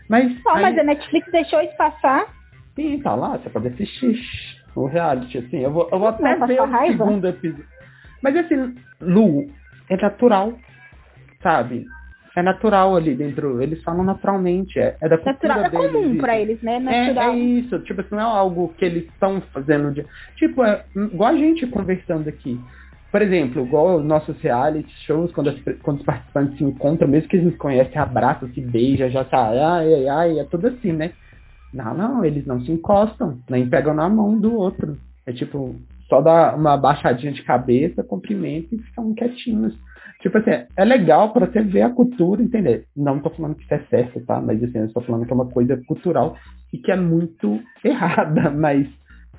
Mas, 0.08 0.32
Não, 0.44 0.56
aí... 0.56 0.62
mas 0.62 0.78
a 0.78 0.84
Netflix 0.84 1.32
deixou 1.32 1.62
isso 1.62 1.76
passar. 1.76 2.26
Sim, 2.76 3.00
tá 3.00 3.16
lá, 3.16 3.38
você 3.38 3.50
pode 3.50 3.68
assistir 3.70 4.16
o 4.78 4.86
reality, 4.86 5.40
assim. 5.40 5.58
Eu 5.58 5.72
vou, 5.72 5.90
eu 5.92 6.00
vou 6.00 6.08
até 6.08 6.36
ver 6.46 6.62
o 6.62 6.66
raiva. 6.66 7.06
segundo 7.06 7.28
episódio. 7.28 7.66
Mas 8.22 8.36
assim, 8.36 8.76
Lu, 9.02 9.48
é 9.90 9.98
natural, 9.98 10.54
sabe? 11.42 11.86
É 12.36 12.44
natural 12.44 12.96
ali 12.96 13.16
dentro. 13.16 13.62
Eles 13.62 13.82
falam 13.84 14.04
naturalmente. 14.04 14.78
É, 14.78 14.96
é 15.02 15.10
da 15.10 15.18
cultura 15.18 15.56
natural, 15.56 15.82
deles. 15.82 15.96
É 15.96 16.04
comum 16.04 16.18
pra 16.18 16.40
eles, 16.40 16.62
né? 16.62 16.80
Natural. 16.80 17.32
É, 17.32 17.36
é 17.36 17.40
isso. 17.40 17.80
Tipo 17.80 18.02
assim, 18.02 18.16
não 18.16 18.20
é 18.20 18.24
algo 18.24 18.74
que 18.78 18.86
eles 18.86 19.06
estão 19.06 19.42
fazendo. 19.52 19.92
De... 19.92 20.06
Tipo, 20.36 20.64
é 20.64 20.84
igual 20.96 21.34
a 21.34 21.38
gente 21.38 21.66
conversando 21.66 22.30
aqui. 22.30 22.60
Por 23.12 23.22
exemplo, 23.22 23.66
igual 23.66 23.98
os 23.98 24.06
nossos 24.06 24.40
reality 24.42 24.94
shows, 25.06 25.32
quando, 25.32 25.50
as, 25.50 25.60
quando 25.82 26.00
os 26.00 26.06
participantes 26.06 26.58
se 26.58 26.64
encontram, 26.64 27.08
mesmo 27.08 27.28
que 27.30 27.38
eles 27.38 27.48
nos 27.48 27.58
conhecem, 27.58 27.98
abraçam, 27.98 28.50
se 28.50 28.62
beijam, 28.62 29.10
já 29.10 29.24
tá, 29.24 29.48
ai, 29.48 29.94
ai, 29.94 30.08
ai, 30.08 30.40
é 30.40 30.44
tudo 30.44 30.68
assim, 30.68 30.92
né? 30.92 31.14
Não, 31.74 31.94
não, 31.94 32.26
eles 32.26 32.46
não 32.46 32.62
se 32.62 32.72
encostam, 32.72 33.40
nem 33.50 33.70
pegam 33.70 33.94
na 33.94 34.08
mão 34.10 34.40
do 34.40 34.54
outro. 34.54 34.98
É 35.26 35.34
tipo, 35.34 35.76
só 36.08 36.22
dá 36.22 36.56
uma 36.56 36.78
baixadinha 36.78 37.32
de 37.32 37.44
cabeça, 37.44 38.04
cumprimento 38.04 38.74
e 38.74 38.80
ficam 38.80 39.14
quietinhos. 39.14 39.78
Tipo 40.22 40.38
assim, 40.40 40.66
é 40.76 40.86
legal 40.86 41.32
para 41.32 41.46
você 41.46 41.62
ver 41.62 41.84
a 41.84 41.90
cultura, 41.90 42.42
entender. 42.42 42.86
Não 42.96 43.20
tô 43.20 43.30
falando 43.30 43.56
que 43.56 43.64
isso 43.64 43.74
é 43.74 43.80
certo, 43.90 44.20
tá? 44.26 44.42
Mas 44.42 44.64
assim, 44.64 44.80
eu 44.80 44.86
estou 44.86 45.04
falando 45.04 45.26
que 45.26 45.32
é 45.32 45.36
uma 45.36 45.50
coisa 45.50 45.78
cultural 45.86 46.36
e 46.74 46.78
que 46.78 46.92
é 46.92 46.96
muito 46.96 47.60
errada, 47.84 48.50
mas 48.50 48.88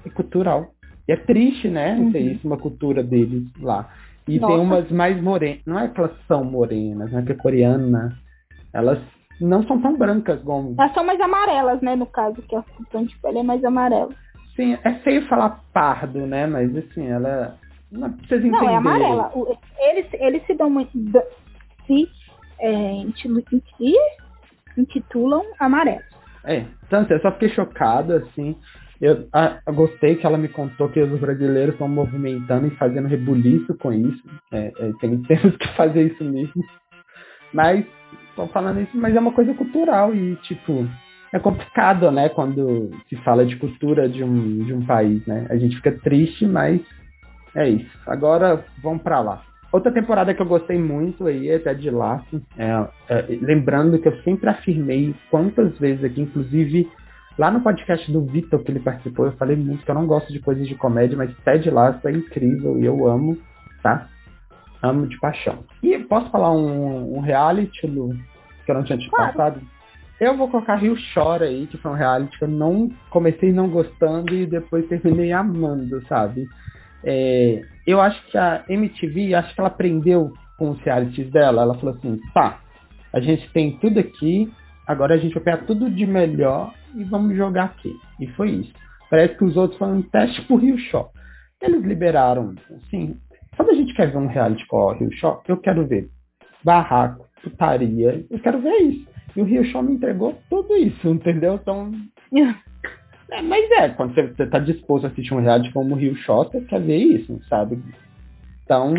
é 0.05 0.11
cultural. 0.11 0.73
E 1.09 1.13
é 1.13 1.17
triste, 1.17 1.69
né? 1.69 1.97
Uhum. 1.97 2.17
Isso, 2.17 2.47
uma 2.47 2.59
cultura 2.59 3.03
deles 3.03 3.45
lá. 3.61 3.91
E 4.27 4.39
Nossa. 4.39 4.53
tem 4.53 4.63
umas 4.63 4.91
mais 4.91 5.21
morenas. 5.21 5.63
Não 5.67 5.79
é 5.79 5.89
que 5.89 5.99
elas 5.99 6.13
são 6.29 6.45
morenas, 6.45 7.11
não 7.11 7.21
é 7.21 7.23
que 7.23 7.33
é 7.33 7.35
coreana. 7.35 8.17
Elas 8.73 9.01
não 9.41 9.63
são 9.65 9.81
tão 9.81 9.97
brancas 9.97 10.41
como. 10.43 10.75
Elas 10.79 10.93
são 10.95 11.05
mais 11.05 11.21
amarelas, 11.21 11.81
né? 11.81 11.95
No 11.97 12.07
caso, 12.07 12.43
que 12.43 12.57
a 12.57 12.63
função 12.63 13.05
de 13.05 13.17
pele 13.19 13.39
é 13.39 13.43
mais 13.43 13.65
amarela. 13.65 14.11
Sim, 14.57 14.77
é 14.83 14.95
feio 15.01 15.27
falar 15.29 15.61
pardo, 15.73 16.27
né? 16.27 16.47
Mas 16.47 16.75
assim, 16.77 17.07
ela. 17.07 17.57
Não, 17.91 18.11
vocês 18.11 18.45
entenderem. 18.45 18.67
Não, 18.67 18.71
é 18.71 18.77
amarela. 18.77 19.33
Eles, 19.79 20.07
eles 20.15 20.47
se 20.47 20.55
dão 20.55 20.69
muito. 20.69 20.91
Se 21.87 22.09
é, 22.61 22.93
intitulam 24.77 25.43
amarelo. 25.59 26.03
É, 26.45 26.65
assim, 26.91 27.13
eu 27.13 27.21
só 27.21 27.33
fiquei 27.33 27.51
chocado, 27.51 28.15
assim. 28.15 28.57
Eu, 29.01 29.29
a, 29.33 29.61
gostei 29.71 30.17
que 30.17 30.27
ela 30.27 30.37
me 30.37 30.49
contou 30.49 30.89
que 30.89 31.01
os 31.01 31.21
brasileiros 31.21 31.75
estão 31.75 31.89
movimentando 31.89 32.67
e 32.67 32.77
fazendo 32.77 33.07
rebuliço 33.07 33.75
com 33.77 33.93
isso. 33.93 34.23
É, 34.51 34.73
é, 34.79 34.93
tem, 35.01 35.23
temos 35.23 35.57
que 35.57 35.69
fazer 35.77 36.13
isso 36.13 36.25
mesmo. 36.25 36.65
Mas, 37.53 37.85
estou 38.31 38.49
falando 38.49 38.81
isso, 38.81 38.97
mas 38.97 39.15
é 39.15 39.21
uma 39.21 39.33
coisa 39.33 39.55
cultural 39.55 40.15
e, 40.15 40.37
tipo, 40.37 40.87
é 41.33 41.39
complicado, 41.39 42.11
né, 42.11 42.29
quando 42.29 42.91
se 43.09 43.17
fala 43.17 43.45
de 43.45 43.57
cultura 43.57 44.09
de 44.09 44.25
um, 44.25 44.65
de 44.65 44.73
um 44.73 44.85
país, 44.85 45.25
né? 45.27 45.47
A 45.51 45.57
gente 45.57 45.77
fica 45.77 45.93
triste, 45.93 46.47
mas 46.47 46.81
é 47.55 47.69
isso. 47.69 47.99
Agora, 48.07 48.65
vamos 48.83 49.03
para 49.03 49.21
lá. 49.21 49.43
Outra 49.71 49.93
temporada 49.93 50.33
que 50.33 50.41
eu 50.41 50.47
gostei 50.47 50.79
muito 50.79 51.27
aí, 51.27 51.53
até 51.53 51.75
de 51.75 51.91
laço, 51.91 52.41
é, 52.57 52.89
é, 53.11 53.27
lembrando 53.43 53.99
que 53.99 54.09
eu 54.09 54.17
sempre 54.23 54.49
afirmei 54.49 55.15
quantas 55.31 55.77
vezes 55.79 56.03
aqui, 56.03 56.23
inclusive 56.23 56.89
lá 57.39 57.51
no 57.51 57.61
podcast 57.61 58.11
do 58.11 58.25
Vitor 58.25 58.63
que 58.65 58.73
ele 58.73 58.81
participou, 58.81 59.27
eu 59.27 59.33
falei 59.33 59.57
muito 59.57 59.85
que 59.85 59.91
eu 59.91 59.95
não 59.95 60.07
gosto 60.07 60.33
de 60.33 60.41
coisas 60.41 60.67
de 60.67 60.75
comédia, 60.75 61.19
mas 61.19 61.37
Ted 61.45 61.71
Laço 61.71 62.09
é 62.09 62.13
incrível 62.13 62.79
e 62.79 62.87
eu 62.87 63.07
amo, 63.07 63.37
tá? 63.83 64.09
Amo 64.83 65.07
de 65.07 65.19
paixão. 65.19 65.65
E 65.83 65.99
posso 65.99 66.31
falar 66.31 66.53
um, 66.53 67.17
um 67.17 67.21
reality, 67.21 67.81
que 67.81 68.71
eu 68.71 68.75
não 68.75 68.85
tinha 68.85 68.99
te 68.99 69.09
claro. 69.11 69.33
passado? 69.33 69.61
Eu 70.21 70.37
vou 70.37 70.49
colocar 70.49 70.77
Rio 70.77 70.97
Chora 71.15 71.47
aí, 71.47 71.67
que 71.67 71.77
foi 71.79 71.93
um 71.93 71.95
reality 71.95 72.37
que 72.39 72.45
eu 72.45 72.49
não 72.49 72.91
comecei 73.11 73.53
não 73.53 73.69
gostando 73.69 74.35
e 74.35 74.47
depois 74.47 74.87
terminei 74.89 75.33
amando, 75.33 76.05
sabe? 76.09 76.47
É, 77.05 77.63
eu 77.87 78.01
acho 78.01 78.21
que 78.27 78.37
a 78.37 78.65
MTV, 78.69 79.35
acho 79.35 79.55
que 79.55 79.61
ela 79.61 79.69
aprendeu 79.69 80.33
com 80.59 80.71
os 80.71 80.81
realities 80.81 81.31
dela. 81.31 81.63
Ela 81.63 81.75
falou 81.75 81.95
assim, 81.95 82.21
tá, 82.35 82.61
a 83.13 83.21
gente 83.21 83.49
tem 83.53 83.79
tudo 83.79 84.01
aqui, 84.01 84.53
agora 84.87 85.15
a 85.15 85.19
gente 85.19 85.35
vai 85.35 85.43
pegar 85.45 85.67
tudo 85.67 85.89
de 85.89 86.05
melhor 86.05 86.75
e 86.95 87.05
vamos 87.05 87.37
jogar 87.37 87.67
aqui. 87.67 87.95
E 88.21 88.27
foi 88.29 88.51
isso. 88.51 88.73
Parece 89.09 89.37
que 89.37 89.45
os 89.45 89.57
outros 89.57 89.79
foram 89.79 89.99
um 89.99 90.03
teste 90.03 90.43
pro 90.43 90.57
Rio 90.57 90.77
Show. 90.79 91.11
Eles 91.63 91.83
liberaram, 91.85 92.55
assim, 92.77 93.17
quando 93.59 93.71
a 93.71 93.75
gente 93.75 93.93
quer 93.93 94.13
ver 94.13 94.17
um 94.17 94.29
reality 94.29 94.65
com 94.69 94.77
o 94.77 94.93
Rio 94.93 95.13
Show, 95.15 95.43
eu 95.49 95.57
quero 95.57 95.85
ver 95.85 96.09
barraco, 96.63 97.27
putaria, 97.43 98.25
eu 98.31 98.39
quero 98.39 98.61
ver 98.61 98.77
isso. 98.83 99.09
E 99.37 99.41
o 99.41 99.45
Rio 99.45 99.65
Show 99.65 99.83
me 99.83 99.95
entregou 99.95 100.39
tudo 100.49 100.77
isso, 100.77 101.09
entendeu? 101.09 101.59
Então. 101.61 101.91
é, 103.33 103.43
mas 103.43 103.69
é, 103.73 103.89
quando 103.89 104.15
você, 104.15 104.29
você 104.29 104.47
tá 104.47 104.61
disposto 104.61 105.07
a 105.07 105.09
assistir 105.09 105.35
um 105.35 105.41
reality 105.41 105.73
como 105.73 105.95
o 105.95 105.99
Rio 105.99 106.15
Show, 106.19 106.45
você 106.45 106.61
quer 106.63 106.81
ver 106.81 106.99
isso, 106.99 107.41
sabe? 107.49 107.83
Então, 108.63 108.95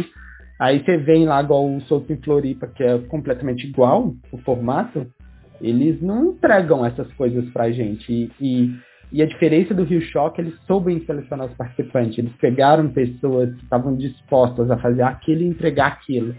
aí 0.60 0.84
você 0.84 0.98
vem 0.98 1.26
lá 1.26 1.42
igual 1.42 1.66
o 1.66 1.80
Solto 1.82 2.12
em 2.12 2.18
Floripa, 2.18 2.68
que 2.68 2.84
é 2.84 2.98
completamente 3.00 3.66
igual 3.66 4.14
o 4.30 4.38
formato, 4.40 5.08
eles 5.62 6.02
não 6.02 6.32
entregam 6.32 6.86
essas 6.86 7.12
coisas 7.14 7.50
pra 7.52 7.72
gente. 7.72 8.12
E, 8.12 8.32
e, 8.42 8.76
e 9.12 9.24
a 9.24 9.26
diferença 9.26 9.74
do 9.74 9.84
Rio 9.84 10.02
Shock, 10.02 10.40
eles 10.40 10.54
soubem 10.68 11.04
selecionar 11.04 11.48
os 11.48 11.54
participantes. 11.56 12.18
Eles 12.18 12.34
pegaram 12.34 12.90
pessoas 12.90 13.56
que 13.56 13.64
estavam 13.64 13.96
dispostas 13.96 14.70
a 14.70 14.78
fazer 14.78 15.02
aquilo 15.02 15.42
e 15.42 15.48
entregar 15.48 15.88
aquilo. 15.88 16.36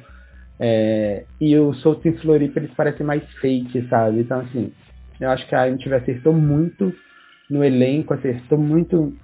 É, 0.59 1.25
e 1.41 1.57
o 1.57 1.73
Solto 1.75 2.07
em 2.07 2.17
Floripa, 2.19 2.61
eles 2.61 2.71
parecem 2.73 3.05
mais 3.05 3.25
fake, 3.41 3.89
sabe? 3.89 4.21
Então, 4.21 4.41
assim, 4.41 4.73
eu 5.21 5.31
acho 5.31 5.49
que 5.49 5.55
a 5.55 5.69
gente 5.69 5.93
acertou 5.93 6.33
muito 6.33 6.95
no 7.49 7.65
elenco, 7.65 8.15
acertou 8.15 8.59
muito 8.59 9.17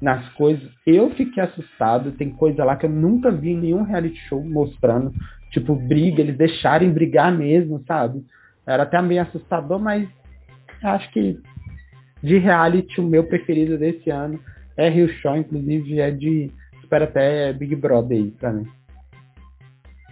nas 0.00 0.28
coisas. 0.34 0.70
Eu 0.86 1.10
fiquei 1.10 1.42
assustado, 1.42 2.12
tem 2.12 2.30
coisa 2.30 2.64
lá 2.64 2.76
que 2.76 2.86
eu 2.86 2.90
nunca 2.90 3.32
vi 3.32 3.50
em 3.50 3.58
nenhum 3.58 3.82
reality 3.82 4.18
show 4.28 4.44
mostrando. 4.44 5.12
Tipo, 5.50 5.74
briga, 5.74 6.20
eles 6.20 6.36
deixarem 6.36 6.92
brigar 6.92 7.36
mesmo, 7.36 7.82
sabe? 7.88 8.24
Era 8.66 8.84
até 8.84 9.00
meio 9.02 9.22
assustador, 9.22 9.80
mas 9.80 10.08
acho 10.82 11.10
que 11.10 11.40
de 12.24 12.38
reality 12.38 13.00
o 13.00 13.04
meu 13.04 13.24
preferido 13.24 13.76
desse 13.76 14.10
ano 14.10 14.40
é 14.78 14.88
Rio 14.88 15.08
Show, 15.08 15.36
inclusive 15.36 16.00
é 16.00 16.10
de. 16.10 16.50
Espero 16.82 17.04
até 17.04 17.52
Big 17.52 17.76
Brother 17.76 18.16
aí 18.18 18.30
pra 18.30 18.52
mim. 18.52 18.66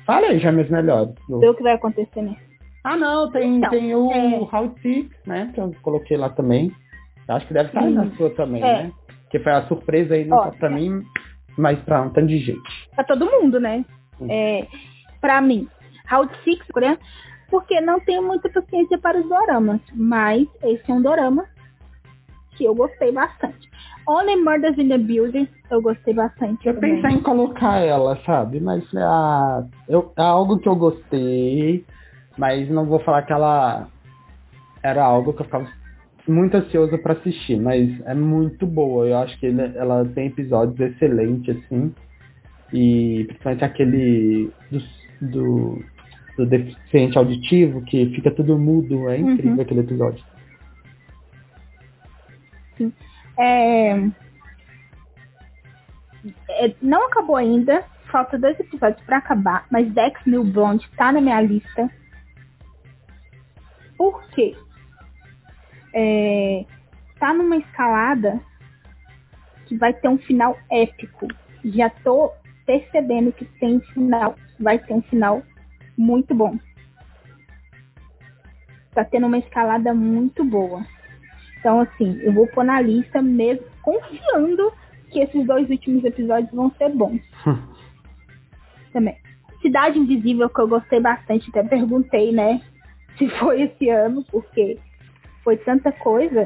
Fala 0.04 0.26
aí, 0.28 0.38
já 0.38 0.52
meus 0.52 0.68
melhores. 0.68 1.14
Vê 1.28 1.48
o 1.48 1.54
que 1.54 1.62
vai 1.62 1.72
acontecer, 1.72 2.20
né? 2.22 2.36
Ah, 2.84 2.96
não, 2.96 3.30
tem, 3.30 3.56
então, 3.56 3.70
tem 3.70 3.94
o 3.94 4.10
é... 4.12 4.44
Round 4.44 4.80
Six, 4.82 5.08
né? 5.26 5.50
Que 5.54 5.60
eu 5.60 5.74
coloquei 5.80 6.16
lá 6.16 6.28
também. 6.28 6.72
Acho 7.28 7.46
que 7.46 7.54
deve 7.54 7.68
estar 7.68 7.88
na 7.88 8.10
sua 8.16 8.30
também, 8.30 8.62
é. 8.62 8.82
né? 8.84 8.92
Que 9.30 9.38
foi 9.38 9.52
a 9.52 9.66
surpresa 9.66 10.14
aí, 10.14 10.24
não 10.24 10.36
Ó, 10.36 10.50
pra 10.50 10.70
é. 10.70 10.74
mim, 10.74 11.02
mas 11.56 11.78
pra 11.80 12.02
um 12.02 12.10
tanto 12.10 12.26
de 12.26 12.38
gente. 12.38 12.90
Pra 12.94 13.04
todo 13.04 13.24
mundo, 13.24 13.58
né? 13.58 13.84
É, 14.28 14.66
pra 15.20 15.40
mim, 15.40 15.66
Round 16.06 16.30
Six, 16.44 16.66
coreano, 16.72 16.98
porque 17.48 17.80
não 17.80 18.00
tenho 18.00 18.22
muita 18.22 18.50
paciência 18.50 18.98
para 18.98 19.18
os 19.18 19.28
doramas, 19.28 19.80
mas 19.94 20.46
esse 20.62 20.90
é 20.90 20.94
um 20.94 21.00
dorama 21.00 21.46
eu 22.64 22.74
gostei 22.74 23.12
bastante. 23.12 23.70
Only 24.06 24.36
Murders 24.36 24.78
in 24.78 24.88
the 24.88 24.98
Building, 24.98 25.48
eu 25.70 25.80
gostei 25.80 26.14
bastante. 26.14 26.66
Eu 26.66 26.74
também. 26.74 27.00
pensei 27.00 27.18
em 27.18 27.22
colocar 27.22 27.78
ela, 27.78 28.18
sabe? 28.26 28.60
Mas 28.60 28.82
é, 28.94 29.64
eu, 29.88 30.12
é 30.16 30.22
algo 30.22 30.58
que 30.58 30.68
eu 30.68 30.74
gostei, 30.74 31.84
mas 32.36 32.68
não 32.68 32.86
vou 32.86 32.98
falar 33.00 33.22
que 33.22 33.32
ela 33.32 33.88
era 34.82 35.04
algo 35.04 35.32
que 35.32 35.42
eu 35.42 35.44
ficava 35.44 35.68
muito 36.26 36.56
ansioso 36.56 36.98
para 36.98 37.14
assistir, 37.14 37.60
mas 37.60 37.88
é 38.06 38.14
muito 38.14 38.66
boa. 38.66 39.06
Eu 39.06 39.18
acho 39.18 39.38
que 39.38 39.46
ela 39.46 40.04
tem 40.14 40.26
episódios 40.26 40.78
excelentes, 40.80 41.56
assim. 41.56 41.94
E 42.72 43.24
principalmente 43.26 43.64
aquele 43.64 44.50
do, 44.70 44.80
do, 45.20 45.84
do 46.38 46.46
deficiente 46.46 47.18
auditivo, 47.18 47.82
que 47.82 48.06
fica 48.14 48.30
tudo 48.30 48.58
mudo. 48.58 49.08
É 49.08 49.18
incrível 49.18 49.56
uhum. 49.56 49.60
aquele 49.60 49.80
episódio. 49.80 50.24
Sim. 52.82 52.92
É... 53.38 54.10
É, 56.48 56.74
não 56.80 57.06
acabou 57.06 57.36
ainda. 57.36 57.84
Falta 58.10 58.38
dois 58.38 58.58
episódios 58.60 59.02
para 59.04 59.18
acabar. 59.18 59.66
Mas 59.70 59.92
Dex 59.92 60.20
New 60.26 60.44
Blonde 60.44 60.88
tá 60.96 61.12
na 61.12 61.20
minha 61.20 61.40
lista. 61.40 61.90
Por 63.96 64.22
quê? 64.30 64.56
É, 65.94 66.64
tá 67.18 67.32
numa 67.32 67.56
escalada 67.56 68.40
que 69.66 69.76
vai 69.76 69.92
ter 69.92 70.08
um 70.08 70.18
final 70.18 70.58
épico. 70.70 71.28
Já 71.64 71.88
tô 71.88 72.32
percebendo 72.66 73.32
que 73.32 73.44
tem 73.44 73.80
final. 73.80 74.36
Vai 74.58 74.78
ter 74.78 74.92
um 74.92 75.02
final 75.02 75.42
muito 75.96 76.34
bom. 76.34 76.58
Tá 78.92 79.04
tendo 79.04 79.26
uma 79.26 79.38
escalada 79.38 79.94
muito 79.94 80.44
boa. 80.44 80.84
Então, 81.62 81.78
assim, 81.78 82.18
eu 82.22 82.32
vou 82.32 82.48
pôr 82.48 82.64
na 82.64 82.80
lista 82.80 83.22
mesmo, 83.22 83.64
confiando 83.82 84.72
que 85.12 85.20
esses 85.20 85.46
dois 85.46 85.70
últimos 85.70 86.04
episódios 86.04 86.52
vão 86.52 86.72
ser 86.72 86.88
bons. 86.88 87.20
Também. 88.92 89.16
Cidade 89.60 89.96
Invisível, 89.96 90.50
que 90.50 90.60
eu 90.60 90.66
gostei 90.66 90.98
bastante, 90.98 91.48
até 91.50 91.62
perguntei, 91.62 92.32
né, 92.32 92.60
se 93.16 93.28
foi 93.38 93.62
esse 93.62 93.88
ano, 93.88 94.24
porque 94.24 94.76
foi 95.44 95.56
tanta 95.58 95.92
coisa, 95.92 96.44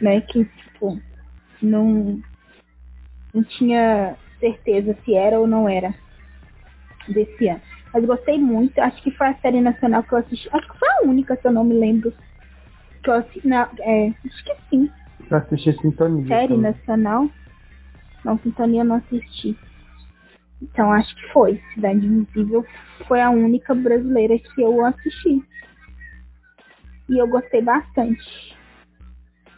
né, 0.00 0.22
que, 0.22 0.46
tipo, 0.46 0.98
não, 1.60 2.22
não 3.34 3.44
tinha 3.44 4.16
certeza 4.40 4.96
se 5.04 5.14
era 5.14 5.38
ou 5.38 5.46
não 5.46 5.68
era 5.68 5.94
desse 7.06 7.48
ano. 7.48 7.60
Mas 7.92 8.06
gostei 8.06 8.38
muito, 8.38 8.78
acho 8.78 9.02
que 9.02 9.10
foi 9.10 9.26
a 9.26 9.34
série 9.34 9.60
nacional 9.60 10.02
que 10.04 10.14
eu 10.14 10.18
assisti, 10.18 10.48
acho 10.50 10.72
que 10.72 10.78
foi 10.78 10.88
a 10.88 11.02
única, 11.02 11.36
se 11.36 11.46
eu 11.46 11.52
não 11.52 11.64
me 11.64 11.74
lembro, 11.74 12.14
que 13.04 13.10
eu 13.10 13.14
assisti, 13.14 13.46
não, 13.46 13.68
é, 13.80 14.08
acho 14.08 14.44
que 14.44 14.56
sim. 14.70 14.90
Pra 15.28 15.38
assistir 15.38 15.78
Sintonia. 15.80 16.26
Série 16.26 16.48
também. 16.48 16.62
nacional? 16.62 17.30
Não, 18.24 18.38
Sintonia 18.38 18.80
eu 18.80 18.84
não 18.84 18.96
assisti. 18.96 19.56
Então 20.62 20.90
acho 20.90 21.14
que 21.14 21.32
foi. 21.32 21.62
Cidade 21.74 22.04
Invisível 22.04 22.64
foi 23.06 23.20
a 23.20 23.30
única 23.30 23.74
brasileira 23.74 24.38
que 24.38 24.62
eu 24.62 24.84
assisti. 24.84 25.44
E 27.08 27.18
eu 27.18 27.28
gostei 27.28 27.60
bastante. 27.60 28.56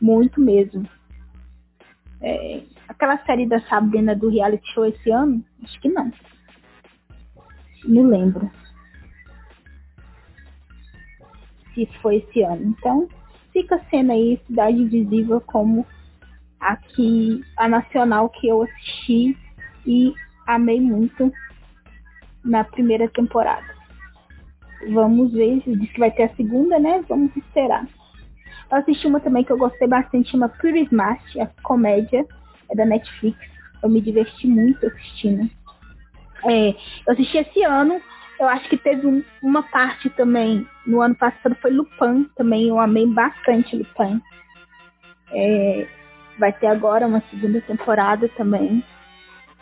Muito 0.00 0.40
mesmo. 0.40 0.88
É, 2.20 2.62
aquela 2.88 3.18
série 3.24 3.46
da 3.46 3.60
Sabrina 3.62 4.16
do 4.16 4.28
reality 4.28 4.66
show 4.72 4.84
esse 4.84 5.10
ano? 5.10 5.44
Acho 5.62 5.80
que 5.80 5.88
não. 5.88 6.10
Me 7.84 8.02
lembro. 8.02 8.50
Se 11.72 11.86
foi 12.02 12.16
esse 12.16 12.42
ano. 12.42 12.74
Então, 12.76 13.08
fica 13.56 13.80
sendo 13.88 14.12
aí 14.12 14.38
Cidade 14.46 14.76
Invisível 14.76 15.40
como 15.40 15.86
aqui 16.60 17.42
a 17.56 17.66
nacional 17.66 18.28
que 18.28 18.46
eu 18.46 18.62
assisti 18.62 19.34
e 19.86 20.12
amei 20.46 20.78
muito 20.78 21.32
na 22.44 22.64
primeira 22.64 23.08
temporada. 23.08 23.74
Vamos 24.92 25.32
ver, 25.32 25.62
diz 25.64 25.90
que 25.90 25.98
vai 25.98 26.10
ter 26.10 26.24
a 26.24 26.36
segunda, 26.36 26.78
né? 26.78 27.02
Vamos 27.08 27.34
esperar. 27.34 27.88
Eu 28.70 28.76
assisti 28.76 29.06
uma 29.06 29.20
também 29.20 29.42
que 29.42 29.52
eu 29.52 29.56
gostei 29.56 29.88
bastante, 29.88 30.32
chama 30.32 30.50
Pretty 30.50 30.84
Smash, 30.84 31.38
a 31.38 31.46
comédia. 31.62 32.26
é 32.70 32.76
da 32.76 32.84
Netflix. 32.84 33.38
Eu 33.82 33.88
me 33.88 34.02
diverti 34.02 34.46
muito 34.46 34.86
assistindo. 34.86 35.48
É, 36.44 36.70
eu 37.06 37.12
assisti 37.12 37.38
esse 37.38 37.62
ano, 37.62 38.02
eu 38.38 38.48
acho 38.48 38.68
que 38.68 38.76
teve 38.76 39.06
um, 39.06 39.24
uma 39.42 39.62
parte 39.62 40.10
também, 40.10 40.66
no 40.86 41.00
ano 41.00 41.14
passado 41.14 41.56
foi 41.60 41.70
Lupin 41.70 42.24
também, 42.36 42.68
eu 42.68 42.78
amei 42.78 43.06
bastante 43.06 43.76
Lupin. 43.76 44.20
É, 45.32 45.88
vai 46.38 46.52
ter 46.52 46.66
agora 46.66 47.06
uma 47.06 47.22
segunda 47.30 47.60
temporada 47.60 48.28
também. 48.30 48.84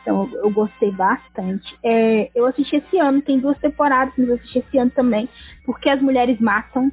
Então 0.01 0.29
eu 0.35 0.51
gostei 0.51 0.91
bastante. 0.91 1.79
É, 1.83 2.31
eu 2.35 2.47
assisti 2.47 2.77
esse 2.77 2.99
ano, 2.99 3.23
tem 3.23 3.39
duas 3.39 3.59
temporadas, 3.59 4.13
mas 4.19 4.29
eu 4.29 4.35
assisti 4.35 4.59
esse 4.59 4.79
ano 4.79 4.91
também, 4.91 5.29
porque 5.65 5.89
as 5.89 6.01
mulheres 6.03 6.39
matam. 6.41 6.93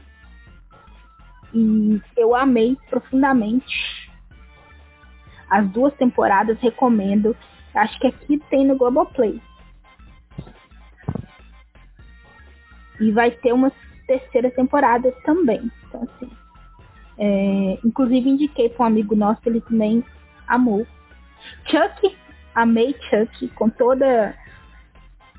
E 1.54 2.02
eu 2.16 2.34
amei 2.34 2.78
profundamente. 2.90 4.10
As 5.50 5.68
duas 5.70 5.94
temporadas, 5.96 6.58
recomendo. 6.62 7.36
Acho 7.76 8.00
que 8.00 8.08
aqui 8.08 8.38
tem 8.50 8.66
no 8.66 8.78
Globoplay. 8.78 9.42
E 13.02 13.12
vai 13.12 13.32
ter 13.32 13.52
uma 13.54 13.72
terceira 14.08 14.50
temporada 14.52 15.12
também. 15.24 15.72
Então, 15.88 16.04
assim. 16.04 16.32
É, 17.18 17.78
inclusive 17.84 18.30
indiquei 18.30 18.70
para 18.70 18.84
um 18.84 18.88
amigo 18.88 19.16
nosso, 19.16 19.42
ele 19.46 19.62
também 19.62 20.04
amou. 20.48 20.88
Chuck, 21.66 22.16
amei 22.56 22.96
Chuck, 23.10 23.48
com 23.50 23.70
toda 23.70 24.36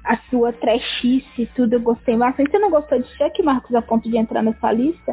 a 0.05 0.17
sua 0.29 0.53
trechice 0.53 1.43
e 1.43 1.47
tudo, 1.47 1.75
eu 1.75 1.81
gostei 1.81 2.17
bastante. 2.17 2.51
Você 2.51 2.59
não 2.59 2.71
gostou 2.71 3.01
de 3.01 3.09
Chuck, 3.17 3.43
Marcos, 3.43 3.75
a 3.75 3.83
ponto 3.83 4.09
de 4.09 4.17
entrar 4.17 4.43
nessa 4.43 4.73
lista? 4.73 5.13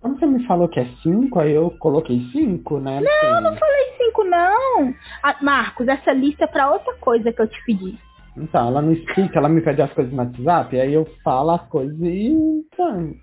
Quando 0.00 0.18
você 0.18 0.26
me 0.26 0.46
falou 0.46 0.66
que 0.66 0.80
é 0.80 0.86
5, 1.02 1.38
aí 1.38 1.52
eu 1.52 1.70
coloquei 1.78 2.20
5, 2.32 2.80
né? 2.80 3.00
Não, 3.00 3.40
não 3.42 3.56
falei 3.56 3.84
5, 3.98 4.24
não. 4.24 4.94
Ah, 5.22 5.36
Marcos, 5.42 5.86
essa 5.88 6.12
lista 6.12 6.44
é 6.44 6.46
pra 6.46 6.70
outra 6.70 6.94
coisa 6.94 7.30
que 7.30 7.42
eu 7.42 7.46
te 7.46 7.62
pedi. 7.64 7.98
Então, 8.36 8.68
ela 8.68 8.82
não 8.82 8.92
explica, 8.92 9.38
ela 9.38 9.48
me 9.48 9.60
pede 9.60 9.82
as 9.82 9.92
coisas 9.92 10.12
no 10.12 10.18
WhatsApp, 10.18 10.80
aí 10.80 10.94
eu 10.94 11.04
falo 11.22 11.50
as 11.50 11.66
coisas 11.68 11.98
e. 12.00 12.28
Então... 12.28 13.14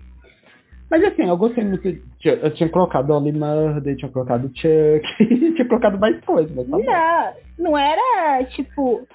Mas 0.90 1.04
assim, 1.04 1.28
eu 1.28 1.36
gostei 1.36 1.64
muito. 1.64 1.86
Eu 2.24 2.54
tinha 2.54 2.68
colocado 2.70 3.10
Oli 3.10 3.32
Murder, 3.32 3.96
tinha 3.96 4.10
colocado 4.10 4.50
Chuck, 4.54 5.02
tinha 5.54 5.68
colocado 5.68 5.98
mais 5.98 6.18
coisas, 6.24 6.50
mas 6.56 6.84
tá 6.84 7.34
Não, 7.58 7.70
não 7.70 7.78
era 7.78 8.44
tipo 8.46 9.06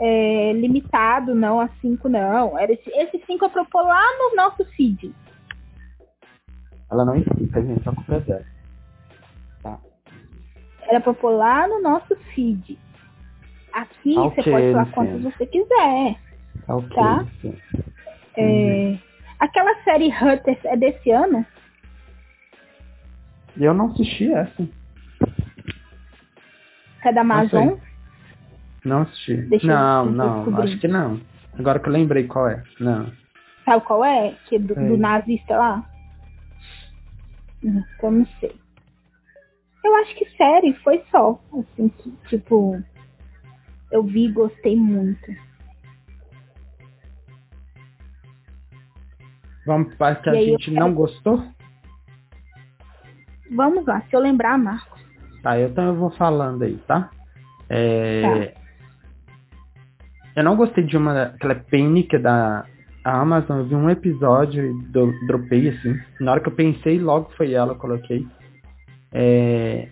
é, 0.00 0.52
limitado, 0.54 1.34
não, 1.34 1.60
a 1.60 1.68
5, 1.80 2.08
não. 2.08 2.58
Era 2.58 2.72
esse, 2.72 2.88
esse 2.90 3.22
5 3.26 3.44
eu 3.44 3.50
propor 3.50 3.82
lá 3.82 4.02
no 4.18 4.36
nosso 4.36 4.64
feed. 4.74 5.14
Ela 6.90 7.04
não 7.04 7.16
explica, 7.16 7.62
gente, 7.62 7.88
a 7.88 7.92
culpa 7.92 8.20
dela. 8.20 8.44
Tá. 9.62 9.78
Era 10.88 11.00
pra 11.00 11.12
pôr 11.12 11.30
lá 11.30 11.68
no 11.68 11.82
nosso 11.82 12.16
feed. 12.34 12.78
Aqui 13.78 14.18
okay, 14.18 14.42
você 14.42 14.50
pode 14.50 14.72
falar 14.72 14.86
quanto 14.90 15.18
você 15.22 15.46
quiser. 15.46 16.16
Okay, 16.68 16.96
tá? 16.96 17.24
É, 18.36 18.42
uhum. 18.42 18.98
Aquela 19.38 19.82
série 19.84 20.08
Hunters 20.08 20.64
é 20.64 20.76
desse 20.76 21.10
ano? 21.12 21.46
Eu 23.56 23.72
não 23.72 23.86
assisti 23.86 24.32
essa. 24.32 24.68
É 27.04 27.12
da 27.12 27.20
Amazon? 27.20 27.78
Não, 28.84 29.02
assisti. 29.02 29.36
Deixa 29.42 29.66
não, 29.66 30.06
eu, 30.06 30.12
não, 30.12 30.62
acho 30.62 30.78
que 30.80 30.88
não. 30.88 31.20
Agora 31.56 31.78
que 31.78 31.88
eu 31.88 31.92
lembrei 31.92 32.24
qual 32.24 32.48
é. 32.48 32.62
Não. 32.80 33.12
Sabe 33.64 33.84
qual 33.84 34.04
é? 34.04 34.34
Que 34.48 34.56
é 34.56 34.58
do, 34.58 34.74
do 34.74 34.96
nazista 34.96 35.56
lá? 35.56 35.88
Então 37.62 38.10
não 38.10 38.26
sei. 38.40 38.54
Eu 39.84 39.94
acho 39.96 40.16
que 40.16 40.28
série 40.36 40.74
foi 40.82 41.02
só. 41.12 41.40
Assim, 41.52 41.88
que, 41.88 42.10
tipo, 42.28 42.82
eu 43.90 44.02
vi 44.02 44.26
e 44.26 44.32
gostei 44.32 44.76
muito. 44.76 45.26
Vamos 49.66 49.94
para 49.96 50.16
que 50.16 50.30
a 50.30 50.34
gente 50.34 50.70
não 50.70 50.94
gostou? 50.94 51.44
Vamos 53.54 53.84
lá, 53.86 54.00
se 54.02 54.14
eu 54.14 54.20
lembrar, 54.20 54.58
Marcos. 54.58 54.98
Tá, 55.42 55.58
eu 55.58 55.94
vou 55.94 56.10
falando 56.10 56.62
aí, 56.62 56.76
tá? 56.86 57.10
É... 57.68 58.22
tá. 58.22 58.60
Eu 60.36 60.44
não 60.44 60.56
gostei 60.56 60.84
de 60.84 60.96
uma, 60.96 61.22
aquela 61.22 61.54
Penny, 61.54 62.04
que 62.04 62.16
da 62.16 62.64
Amazon, 63.04 63.58
eu 63.58 63.64
vi 63.64 63.74
um 63.74 63.90
episódio 63.90 64.64
e 64.64 64.82
do, 64.84 65.12
dropei, 65.26 65.68
assim. 65.70 65.98
Na 66.20 66.32
hora 66.32 66.40
que 66.40 66.48
eu 66.48 66.54
pensei, 66.54 66.98
logo 66.98 67.30
foi 67.36 67.52
ela, 67.52 67.72
eu 67.72 67.76
coloquei. 67.76 68.26
É... 69.12 69.88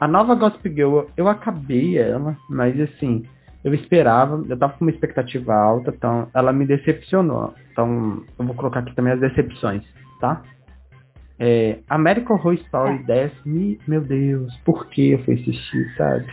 A 0.00 0.08
nova 0.08 0.34
Gossip 0.34 0.68
Girl, 0.68 1.02
eu 1.16 1.28
acabei 1.28 1.98
ela, 1.98 2.36
mas 2.48 2.78
assim, 2.80 3.24
eu 3.62 3.72
esperava, 3.72 4.44
eu 4.48 4.58
tava 4.58 4.74
com 4.74 4.84
uma 4.84 4.90
expectativa 4.90 5.54
alta, 5.54 5.92
então 5.96 6.28
ela 6.34 6.52
me 6.52 6.66
decepcionou. 6.66 7.54
Então 7.72 8.22
eu 8.38 8.44
vou 8.44 8.54
colocar 8.54 8.80
aqui 8.80 8.94
também 8.94 9.12
as 9.12 9.20
decepções, 9.20 9.82
tá? 10.20 10.42
É, 11.38 11.78
American 11.88 12.36
Horror 12.36 12.54
Story 12.54 13.02
10, 13.04 13.32
é. 13.32 13.34
me, 13.48 13.80
meu 13.86 14.00
Deus, 14.00 14.54
por 14.64 14.86
que 14.88 15.12
eu 15.12 15.24
fui 15.24 15.34
assistir, 15.34 15.94
sabe? 15.96 16.26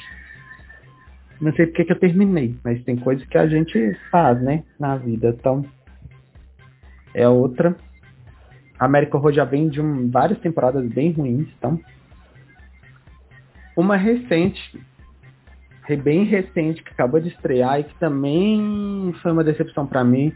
Não 1.39 1.51
sei 1.53 1.65
porque 1.65 1.85
que 1.85 1.91
eu 1.91 1.99
terminei, 1.99 2.55
mas 2.63 2.83
tem 2.83 2.95
coisas 2.97 3.25
que 3.25 3.37
a 3.37 3.47
gente 3.47 3.97
faz, 4.11 4.39
né, 4.41 4.63
na 4.79 4.95
vida. 4.95 5.29
Então, 5.29 5.65
é 7.15 7.27
outra. 7.27 7.75
American 8.77 9.19
Horror 9.19 9.33
já 9.33 9.43
vem 9.43 9.67
de 9.67 9.81
um, 9.81 10.09
várias 10.09 10.39
temporadas 10.39 10.87
bem 10.87 11.11
ruins, 11.11 11.47
então. 11.57 11.79
Uma 13.75 13.95
recente, 13.95 14.79
bem 15.97 16.23
recente 16.23 16.83
que 16.83 16.91
acabou 16.91 17.19
de 17.19 17.29
estrear 17.29 17.79
e 17.79 17.83
que 17.83 17.99
também 17.99 19.13
foi 19.21 19.31
uma 19.31 19.43
decepção 19.43 19.85
para 19.85 20.03
mim. 20.03 20.33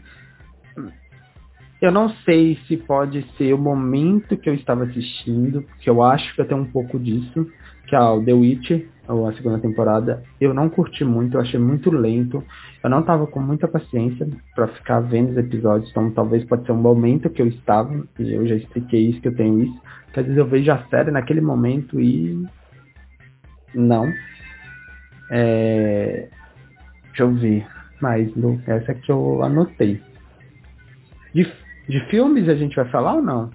Eu 1.80 1.92
não 1.92 2.08
sei 2.24 2.58
se 2.66 2.76
pode 2.76 3.24
ser 3.36 3.52
o 3.52 3.58
momento 3.58 4.36
que 4.36 4.48
eu 4.48 4.54
estava 4.54 4.84
assistindo, 4.84 5.62
porque 5.62 5.88
eu 5.88 6.02
acho 6.02 6.34
que 6.34 6.40
eu 6.40 6.48
tenho 6.48 6.62
um 6.62 6.70
pouco 6.70 6.98
disso, 6.98 7.46
que 7.86 7.94
é 7.94 8.00
o 8.00 8.22
The 8.22 8.32
Witcher, 8.32 8.88
ou 9.08 9.28
a 9.28 9.32
segunda 9.34 9.58
temporada. 9.58 10.22
Eu 10.40 10.52
não 10.52 10.68
curti 10.68 11.04
muito, 11.04 11.36
eu 11.36 11.40
achei 11.40 11.60
muito 11.60 11.90
lento. 11.90 12.42
Eu 12.82 12.90
não 12.90 13.00
estava 13.00 13.26
com 13.26 13.40
muita 13.40 13.68
paciência 13.68 14.26
para 14.54 14.68
ficar 14.68 15.00
vendo 15.00 15.30
os 15.30 15.36
episódios, 15.36 15.90
então 15.90 16.10
talvez 16.10 16.44
pode 16.44 16.64
ser 16.64 16.72
um 16.72 16.80
momento 16.80 17.30
que 17.30 17.42
eu 17.42 17.46
estava, 17.46 17.94
e 18.18 18.32
eu 18.32 18.46
já 18.46 18.56
expliquei 18.56 19.10
isso, 19.10 19.20
que 19.20 19.28
eu 19.28 19.36
tenho 19.36 19.62
isso, 19.62 19.80
que 20.12 20.20
às 20.20 20.26
vezes 20.26 20.38
eu 20.38 20.46
vejo 20.46 20.70
a 20.72 20.82
série 20.88 21.10
naquele 21.10 21.40
momento 21.40 22.00
e 22.00 22.46
não. 23.76 24.12
É... 25.30 26.28
Deixa 27.08 27.22
eu 27.22 27.34
ver. 27.34 27.66
Mais, 28.00 28.30
essa 28.66 28.94
que 28.94 29.10
eu 29.10 29.42
anotei. 29.42 30.02
De, 31.34 31.50
de 31.88 32.00
filmes 32.10 32.48
a 32.48 32.54
gente 32.54 32.76
vai 32.76 32.84
falar 32.90 33.14
ou 33.14 33.22
não? 33.22 33.50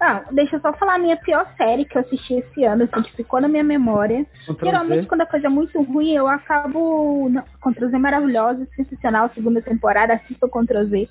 Não, 0.00 0.22
deixa 0.32 0.56
eu 0.56 0.60
só 0.60 0.72
falar 0.74 0.96
a 0.96 0.98
minha 0.98 1.16
pior 1.16 1.50
série 1.56 1.86
que 1.86 1.96
eu 1.96 2.02
assisti 2.02 2.34
esse 2.34 2.64
ano, 2.64 2.84
assim, 2.84 3.02
que 3.02 3.16
ficou 3.16 3.40
na 3.40 3.48
minha 3.48 3.64
memória. 3.64 4.26
Contra 4.46 4.66
Geralmente, 4.66 5.06
quando 5.06 5.22
a 5.22 5.26
coisa 5.26 5.46
é 5.46 5.50
muito 5.50 5.80
ruim, 5.82 6.12
eu 6.12 6.28
acabo. 6.28 7.30
Contra 7.60 7.88
Z 7.88 7.98
maravilhosa, 7.98 8.68
sensacional, 8.76 9.30
segunda 9.34 9.62
temporada, 9.62 10.14
assisto 10.14 10.48
Contra 10.48 10.84
Z. 10.84 11.08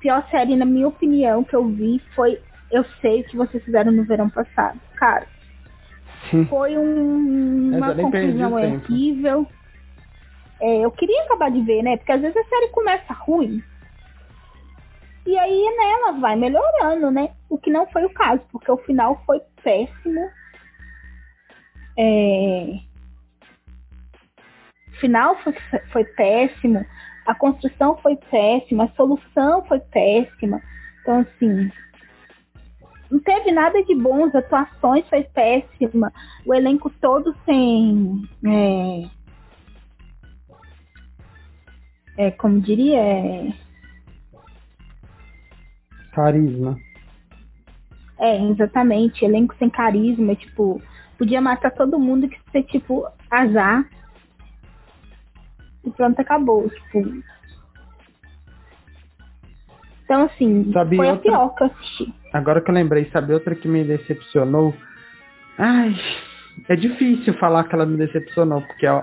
Pior 0.00 0.26
série, 0.30 0.56
na 0.56 0.64
minha 0.64 0.88
opinião, 0.88 1.44
que 1.44 1.54
eu 1.54 1.68
vi 1.68 2.00
foi 2.14 2.40
Eu 2.70 2.84
Sei 3.00 3.20
o 3.20 3.24
que 3.24 3.36
vocês 3.36 3.62
fizeram 3.62 3.92
no 3.92 4.04
verão 4.04 4.30
passado. 4.30 4.80
Cara, 4.96 5.26
foi 6.48 6.76
um, 6.76 7.76
uma 7.76 7.94
conclusão 7.94 8.52
horrível. 8.54 9.46
É, 10.60 10.84
eu 10.84 10.90
queria 10.90 11.22
acabar 11.22 11.50
de 11.50 11.60
ver, 11.62 11.82
né? 11.82 11.96
Porque 11.96 12.12
às 12.12 12.20
vezes 12.20 12.36
a 12.36 12.44
série 12.44 12.68
começa 12.68 13.12
ruim. 13.12 13.62
E 15.26 15.38
aí, 15.38 15.76
né, 15.76 15.90
ela 15.92 16.12
vai 16.12 16.36
melhorando, 16.36 17.10
né? 17.10 17.30
O 17.48 17.58
que 17.58 17.70
não 17.70 17.86
foi 17.88 18.04
o 18.04 18.12
caso, 18.14 18.42
porque 18.50 18.70
o 18.70 18.78
final 18.78 19.22
foi 19.26 19.40
péssimo. 19.62 20.30
É... 21.98 22.80
O 24.88 25.00
final 25.00 25.36
foi, 25.42 25.54
foi 25.92 26.04
péssimo. 26.04 26.84
A 27.26 27.34
construção 27.34 27.96
foi 27.98 28.16
péssima. 28.16 28.84
A 28.84 28.96
solução 28.96 29.64
foi 29.66 29.80
péssima. 29.80 30.62
Então, 31.02 31.20
assim, 31.20 31.70
não 33.10 33.18
teve 33.20 33.52
nada 33.52 33.82
de 33.84 33.94
bom, 33.94 34.24
as 34.26 34.34
atuações 34.34 35.08
foi 35.08 35.22
péssima, 35.24 36.12
o 36.44 36.54
elenco 36.54 36.90
todo 37.00 37.34
sem. 37.44 38.28
É, 38.44 39.08
é 42.26 42.30
como 42.32 42.60
diria? 42.60 42.98
É, 42.98 43.52
carisma. 46.12 46.78
É, 48.18 48.42
exatamente, 48.50 49.24
elenco 49.24 49.54
sem 49.58 49.70
carisma, 49.70 50.34
tipo, 50.34 50.82
podia 51.16 51.40
matar 51.40 51.70
todo 51.70 51.98
mundo 51.98 52.28
que 52.28 52.38
ser 52.50 52.64
tipo 52.64 53.06
azar. 53.30 53.88
E 55.84 55.90
pronto, 55.90 56.20
acabou. 56.20 56.68
Tipo, 56.68 57.22
então, 60.04 60.24
assim, 60.24 60.72
Sabe 60.72 60.96
foi 60.96 61.06
outra... 61.06 61.30
a 61.30 61.32
pior 61.32 61.54
que 61.54 61.62
eu 61.62 61.66
assisti. 61.66 62.14
Agora 62.32 62.60
que 62.60 62.70
eu 62.70 62.74
lembrei, 62.74 63.08
sabe 63.12 63.32
outra 63.32 63.54
que 63.54 63.68
me 63.68 63.84
decepcionou? 63.84 64.74
Ai, 65.56 65.94
é 66.68 66.76
difícil 66.76 67.34
falar 67.34 67.64
que 67.64 67.74
ela 67.74 67.86
me 67.86 67.96
decepcionou, 67.96 68.62
porque, 68.62 68.86
ó, 68.86 69.02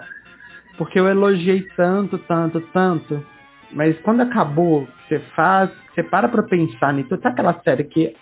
porque 0.77 0.99
eu 0.99 1.07
elogiei 1.07 1.67
tanto, 1.75 2.17
tanto, 2.19 2.61
tanto. 2.73 3.25
Mas 3.71 3.97
quando 4.01 4.21
acabou, 4.21 4.87
você 5.07 5.19
faz, 5.35 5.69
você 5.93 6.03
para 6.03 6.27
pra 6.27 6.43
pensar 6.43 6.93
nisso. 6.93 7.09
Sabe 7.09 7.27
aquela 7.27 7.61
série 7.63 7.83
que 7.85 8.15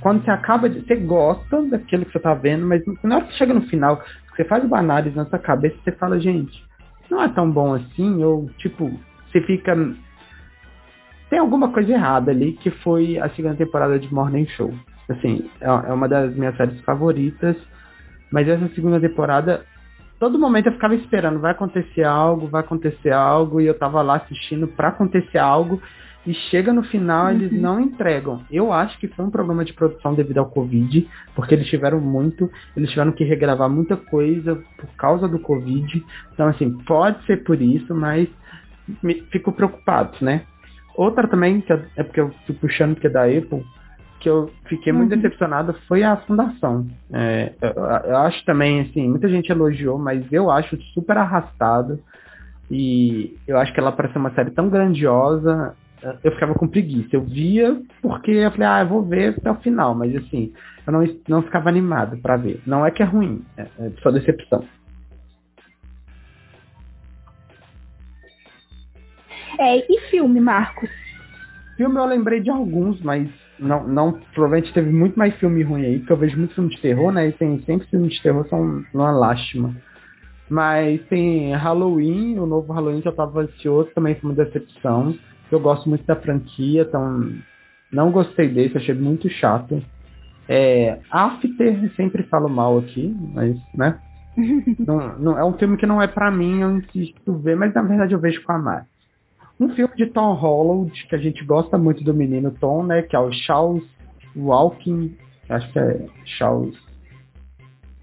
quando 0.00 0.24
você 0.24 0.30
acaba 0.30 0.68
de. 0.68 0.80
Você 0.80 0.96
gosta 0.96 1.62
daquilo 1.62 2.04
que 2.04 2.12
você 2.12 2.20
tá 2.20 2.34
vendo, 2.34 2.66
mas 2.66 2.82
na 3.02 3.16
hora 3.16 3.24
que 3.26 3.34
chega 3.34 3.54
no 3.54 3.62
final, 3.62 4.02
você 4.34 4.44
faz 4.44 4.64
uma 4.64 4.78
análise 4.78 5.16
na 5.16 5.26
sua 5.26 5.38
cabeça 5.38 5.76
você 5.82 5.92
fala, 5.92 6.20
gente, 6.20 6.64
não 7.10 7.22
é 7.22 7.28
tão 7.28 7.50
bom 7.50 7.74
assim, 7.74 8.22
ou 8.22 8.48
tipo, 8.58 8.90
você 9.30 9.40
fica. 9.42 9.74
Tem 11.34 11.40
alguma 11.40 11.72
coisa 11.72 11.90
errada 11.90 12.30
ali, 12.30 12.52
que 12.52 12.70
foi 12.70 13.18
a 13.18 13.28
segunda 13.30 13.56
temporada 13.56 13.98
de 13.98 14.14
Morning 14.14 14.46
Show. 14.50 14.72
Assim, 15.08 15.50
é, 15.60 15.66
é 15.66 15.92
uma 15.92 16.08
das 16.08 16.32
minhas 16.36 16.56
séries 16.56 16.80
favoritas, 16.82 17.56
mas 18.30 18.46
essa 18.46 18.68
segunda 18.68 19.00
temporada, 19.00 19.66
todo 20.20 20.38
momento 20.38 20.66
eu 20.66 20.74
ficava 20.74 20.94
esperando, 20.94 21.40
vai 21.40 21.50
acontecer 21.50 22.04
algo, 22.04 22.46
vai 22.46 22.60
acontecer 22.60 23.10
algo, 23.10 23.60
e 23.60 23.66
eu 23.66 23.76
tava 23.76 24.00
lá 24.00 24.18
assistindo 24.18 24.68
para 24.68 24.90
acontecer 24.90 25.38
algo, 25.38 25.82
e 26.24 26.32
chega 26.52 26.72
no 26.72 26.84
final, 26.84 27.24
uhum. 27.24 27.32
eles 27.32 27.52
não 27.60 27.80
entregam. 27.80 28.44
Eu 28.48 28.72
acho 28.72 28.96
que 29.00 29.08
foi 29.08 29.24
um 29.24 29.30
problema 29.30 29.64
de 29.64 29.72
produção 29.72 30.14
devido 30.14 30.38
ao 30.38 30.48
Covid, 30.48 31.10
porque 31.34 31.56
eles 31.56 31.66
tiveram 31.66 32.00
muito, 32.00 32.48
eles 32.76 32.90
tiveram 32.90 33.10
que 33.10 33.24
regravar 33.24 33.68
muita 33.68 33.96
coisa 33.96 34.54
por 34.78 34.88
causa 34.96 35.26
do 35.26 35.40
Covid. 35.40 36.00
Então, 36.32 36.46
assim, 36.46 36.70
pode 36.84 37.26
ser 37.26 37.42
por 37.42 37.60
isso, 37.60 37.92
mas 37.92 38.28
me, 39.02 39.14
fico 39.32 39.50
preocupado, 39.50 40.12
né? 40.20 40.44
Outra 40.96 41.26
também, 41.26 41.60
que 41.60 41.72
é 41.72 42.02
porque 42.02 42.20
eu 42.20 42.30
fui 42.46 42.54
puxando 42.54 42.96
que 42.96 43.06
é 43.06 43.10
da 43.10 43.24
Apple, 43.24 43.64
que 44.20 44.28
eu 44.28 44.50
fiquei 44.66 44.92
muito 44.92 45.12
uhum. 45.12 45.20
decepcionado 45.20 45.74
foi 45.86 46.02
a 46.02 46.16
fundação. 46.18 46.86
É, 47.12 47.52
eu, 47.60 47.70
eu, 47.72 48.16
acho 48.18 48.44
também, 48.44 48.80
assim, 48.80 49.08
muita 49.08 49.28
gente 49.28 49.50
elogiou, 49.50 49.98
mas 49.98 50.24
eu 50.32 50.50
acho 50.50 50.80
super 50.94 51.18
arrastado. 51.18 52.00
E 52.70 53.36
eu 53.46 53.58
acho 53.58 53.72
que 53.72 53.80
ela 53.80 53.92
parece 53.92 54.16
uma 54.16 54.32
série 54.32 54.50
tão 54.50 54.70
grandiosa, 54.70 55.76
eu 56.22 56.32
ficava 56.32 56.54
com 56.54 56.68
preguiça. 56.68 57.10
Eu 57.12 57.22
via 57.22 57.80
porque 58.00 58.30
eu 58.30 58.50
falei, 58.50 58.66
ah, 58.66 58.80
eu 58.82 58.88
vou 58.88 59.02
ver 59.02 59.34
até 59.36 59.50
o 59.50 59.56
final, 59.56 59.94
mas 59.94 60.14
assim, 60.16 60.52
eu 60.86 60.92
não, 60.92 61.04
não 61.28 61.42
ficava 61.42 61.68
animado 61.68 62.16
para 62.18 62.36
ver. 62.36 62.60
Não 62.66 62.84
é 62.84 62.90
que 62.90 63.02
é 63.02 63.06
ruim, 63.06 63.44
é, 63.56 63.62
é 63.78 63.90
só 64.02 64.10
decepção. 64.10 64.64
É, 69.58 69.78
e 69.78 70.00
filme, 70.10 70.40
Marcos? 70.40 70.90
Filme 71.76 71.98
eu 71.98 72.06
lembrei 72.06 72.40
de 72.40 72.50
alguns, 72.50 73.00
mas 73.00 73.28
não, 73.58 73.86
não, 73.86 74.12
provavelmente 74.34 74.72
teve 74.72 74.90
muito 74.90 75.18
mais 75.18 75.34
filme 75.36 75.62
ruim 75.62 75.84
aí, 75.84 75.98
porque 75.98 76.12
eu 76.12 76.16
vejo 76.16 76.38
muito 76.38 76.54
filme 76.54 76.70
de 76.70 76.80
terror, 76.80 77.12
né? 77.12 77.28
E 77.28 77.32
tem 77.32 77.60
sempre 77.62 77.86
filmes 77.88 78.14
de 78.14 78.22
terror 78.22 78.46
são 78.48 78.84
uma 78.92 79.10
lástima. 79.10 79.74
Mas 80.48 81.00
tem 81.06 81.54
Halloween, 81.54 82.38
o 82.38 82.46
novo 82.46 82.72
Halloween 82.72 83.00
que 83.00 83.08
eu 83.08 83.14
tava 83.14 83.42
ansioso, 83.42 83.90
também 83.94 84.14
foi 84.16 84.30
uma 84.30 84.44
decepção. 84.44 85.16
Eu 85.50 85.60
gosto 85.60 85.88
muito 85.88 86.04
da 86.04 86.16
franquia, 86.16 86.82
então 86.82 87.32
não 87.92 88.10
gostei 88.10 88.48
desse, 88.48 88.76
achei 88.76 88.94
muito 88.94 89.28
chato. 89.28 89.82
É, 90.48 90.98
After, 91.10 91.94
sempre 91.96 92.22
falo 92.24 92.48
mal 92.48 92.78
aqui, 92.78 93.16
mas, 93.32 93.56
né? 93.74 93.98
não, 94.78 95.18
não, 95.18 95.38
é 95.38 95.44
um 95.44 95.54
filme 95.54 95.76
que 95.76 95.86
não 95.86 96.02
é 96.02 96.06
para 96.06 96.30
mim, 96.30 96.60
eu 96.60 96.76
insisto 96.76 97.38
ver, 97.38 97.56
mas 97.56 97.72
na 97.72 97.82
verdade 97.82 98.12
eu 98.12 98.20
vejo 98.20 98.42
com 98.42 98.52
a 98.52 98.58
Mari. 98.58 98.86
Um 99.60 99.68
filme 99.74 99.94
de 99.96 100.06
Tom 100.06 100.34
Holland, 100.34 100.90
que 101.08 101.14
a 101.14 101.18
gente 101.18 101.44
gosta 101.44 101.78
muito 101.78 102.02
do 102.02 102.12
menino 102.12 102.50
Tom, 102.60 102.84
né? 102.84 103.02
Que 103.02 103.14
é 103.14 103.20
o 103.20 103.32
Charles 103.32 103.84
Walking. 104.36 105.16
Acho 105.48 105.72
que 105.72 105.78
é 105.78 106.06
Charles. 106.24 106.76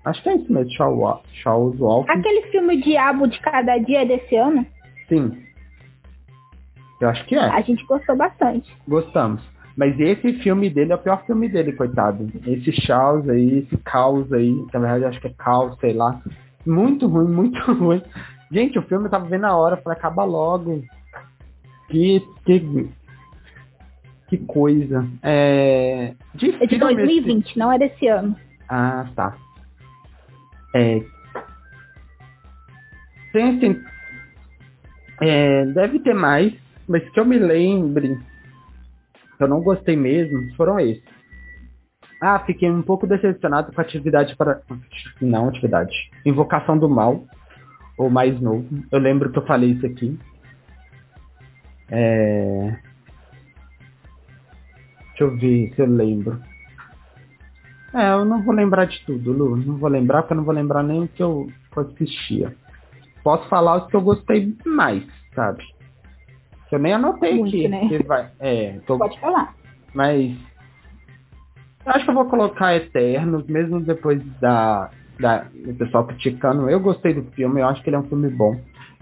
Acho 0.06 0.24
que 0.24 0.30
é 0.30 0.36
isso 0.36 0.52
mesmo, 0.52 0.72
Charles, 0.72 1.20
Charles 1.44 1.80
Walking. 1.80 2.12
Aquele 2.12 2.42
filme 2.48 2.82
Diabo 2.82 3.28
de 3.28 3.40
Cada 3.40 3.78
Dia 3.78 4.06
desse 4.06 4.36
ano? 4.36 4.66
Sim. 5.08 5.38
Eu 7.00 7.10
acho 7.10 7.26
que 7.26 7.36
é. 7.36 7.40
A 7.40 7.62
gente 7.62 7.86
gostou 7.86 8.16
bastante. 8.16 8.72
Gostamos. 8.88 9.42
Mas 9.76 10.00
esse 10.00 10.34
filme 10.42 10.70
dele 10.70 10.92
é 10.92 10.96
o 10.96 11.00
pior 11.00 11.26
filme 11.26 11.50
dele, 11.50 11.74
coitado. 11.74 12.30
Esse 12.46 12.72
Charles 12.82 13.28
aí, 13.30 13.60
esse 13.60 13.78
caos 13.78 14.32
aí, 14.32 14.54
na 14.74 14.80
verdade 14.80 15.06
acho 15.06 15.22
que 15.22 15.28
é 15.28 15.34
caos, 15.38 15.78
sei 15.80 15.94
lá. 15.94 16.22
Muito 16.66 17.08
ruim, 17.08 17.28
muito 17.28 17.60
ruim. 17.74 18.02
Gente, 18.52 18.78
o 18.78 18.84
filme 18.84 19.06
eu 19.06 19.10
tava 19.10 19.26
vendo 19.26 19.46
a 19.46 19.56
hora, 19.56 19.78
falei, 19.78 19.98
acaba 19.98 20.24
logo. 20.24 20.84
Que, 21.92 22.24
que, 22.46 22.90
que 24.30 24.38
coisa. 24.40 25.08
É, 25.22 26.14
de, 26.34 26.52
é 26.64 26.66
de 26.66 26.78
2020, 26.78 27.50
esse... 27.50 27.60
não 27.60 27.72
é 27.72 27.78
desse 27.78 28.08
ano. 28.08 28.36
Ah, 28.70 29.06
tá. 29.16 29.36
É, 30.74 31.04
tem 33.34 33.58
assim, 33.58 33.82
é, 35.22 35.66
deve 35.68 36.00
ter 36.00 36.14
mais, 36.14 36.54
mas 36.88 37.08
que 37.10 37.20
eu 37.20 37.26
me 37.26 37.38
lembre, 37.38 38.18
que 39.38 39.44
eu 39.44 39.48
não 39.48 39.62
gostei 39.62 39.96
mesmo, 39.96 40.54
foram 40.56 40.80
esses. 40.80 41.04
Ah, 42.22 42.40
fiquei 42.40 42.70
um 42.70 42.82
pouco 42.82 43.08
decepcionado 43.08 43.72
com 43.72 43.82
a 43.82 43.84
atividade 43.84 44.36
para. 44.36 44.62
Não, 45.20 45.50
atividade. 45.50 45.96
Invocação 46.26 46.78
do 46.78 46.88
Mal, 46.88 47.26
ou 47.98 48.10
mais 48.10 48.40
novo. 48.40 48.68
Eu 48.92 49.00
lembro 49.00 49.32
que 49.32 49.40
eu 49.40 49.46
falei 49.46 49.72
isso 49.72 49.86
aqui. 49.86 50.20
É... 51.92 52.78
Deixa 55.10 55.24
eu 55.26 55.38
ver 55.38 55.74
se 55.76 55.82
eu 55.82 55.88
lembro. 55.88 56.42
É, 57.94 58.14
eu 58.14 58.24
não 58.24 58.42
vou 58.42 58.56
lembrar 58.56 58.86
de 58.86 59.04
tudo, 59.06 59.34
Lu. 59.34 59.58
Não 59.58 59.78
vou 59.78 59.90
lembrar, 59.90 60.22
porque 60.22 60.34
eu 60.34 60.38
não 60.38 60.46
vou 60.46 60.54
lembrar 60.54 60.82
nem 60.82 61.04
o 61.04 61.08
que 61.08 61.22
eu 61.22 61.48
assistia. 61.76 62.56
Posso 63.24 63.48
falar 63.50 63.84
os 63.84 63.88
que 63.88 63.96
eu 63.96 64.02
gostei 64.02 64.56
mais, 64.66 65.04
sabe? 65.36 65.64
Que 66.70 66.76
eu 66.76 66.80
nem 66.80 66.94
anotei 66.94 67.38
Muito, 67.38 67.50
aqui. 67.50 67.68
Né? 67.68 67.88
Que 67.90 68.04
vai... 68.04 68.32
É, 68.40 68.80
tô... 68.88 68.98
Pode 68.98 69.20
falar. 69.20 69.54
Mas. 69.94 70.36
Eu 71.86 71.92
acho 71.92 72.06
que 72.06 72.12
eu 72.12 72.16
vou 72.16 72.26
colocar 72.26 72.76
Eternos, 72.76 73.46
mesmo 73.48 73.82
depois 73.82 74.24
da, 74.40 74.90
da, 75.20 75.40
do 75.54 75.74
pessoal 75.74 76.06
criticando. 76.06 76.70
Eu 76.70 76.80
gostei 76.80 77.14
do 77.14 77.24
filme, 77.32 77.60
eu 77.60 77.68
acho 77.68 77.84
que 77.84 77.90
ele 77.90 77.98
é 77.98 78.00
um 78.00 78.08
filme 78.08 78.30
bom. 78.30 78.56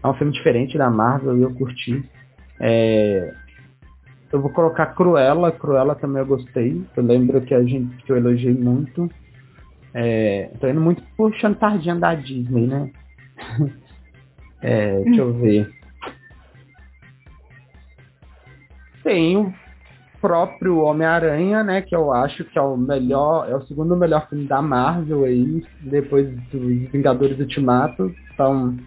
É 0.03 0.07
um 0.07 0.13
filme 0.15 0.33
diferente 0.33 0.77
da 0.77 0.89
Marvel 0.89 1.37
e 1.37 1.43
eu 1.43 1.53
curti. 1.53 2.03
É, 2.59 3.33
eu 4.31 4.41
vou 4.41 4.51
colocar 4.51 4.87
Cruella, 4.87 5.51
Cruella 5.51 5.95
também 5.95 6.21
eu 6.21 6.27
gostei. 6.27 6.83
Eu 6.95 7.03
lembro 7.03 7.41
que 7.41 7.53
a 7.53 7.63
gente 7.63 7.95
que 8.03 8.11
eu 8.11 8.17
elogiei 8.17 8.53
muito. 8.53 9.09
É, 9.93 10.51
tô 10.59 10.67
indo 10.67 10.81
muito 10.81 11.01
por 11.17 11.33
chantardinha 11.35 11.95
da 11.95 12.13
Disney, 12.13 12.67
né? 12.67 12.91
é, 14.61 15.01
deixa 15.01 15.21
eu 15.21 15.33
ver. 15.33 15.71
Tem 19.03 19.37
o 19.37 19.51
próprio 20.21 20.79
Homem-Aranha, 20.79 21.63
né? 21.63 21.81
Que 21.81 21.95
eu 21.95 22.11
acho 22.11 22.43
que 22.45 22.59
é 22.59 22.61
o 22.61 22.77
melhor, 22.77 23.49
é 23.49 23.55
o 23.55 23.65
segundo 23.65 23.95
melhor 23.95 24.27
filme 24.29 24.45
da 24.45 24.61
Marvel 24.61 25.23
aí, 25.23 25.65
depois 25.81 26.29
dos 26.51 26.91
Vingadores 26.91 27.39
Ultimato. 27.39 28.13
Então, 28.33 28.77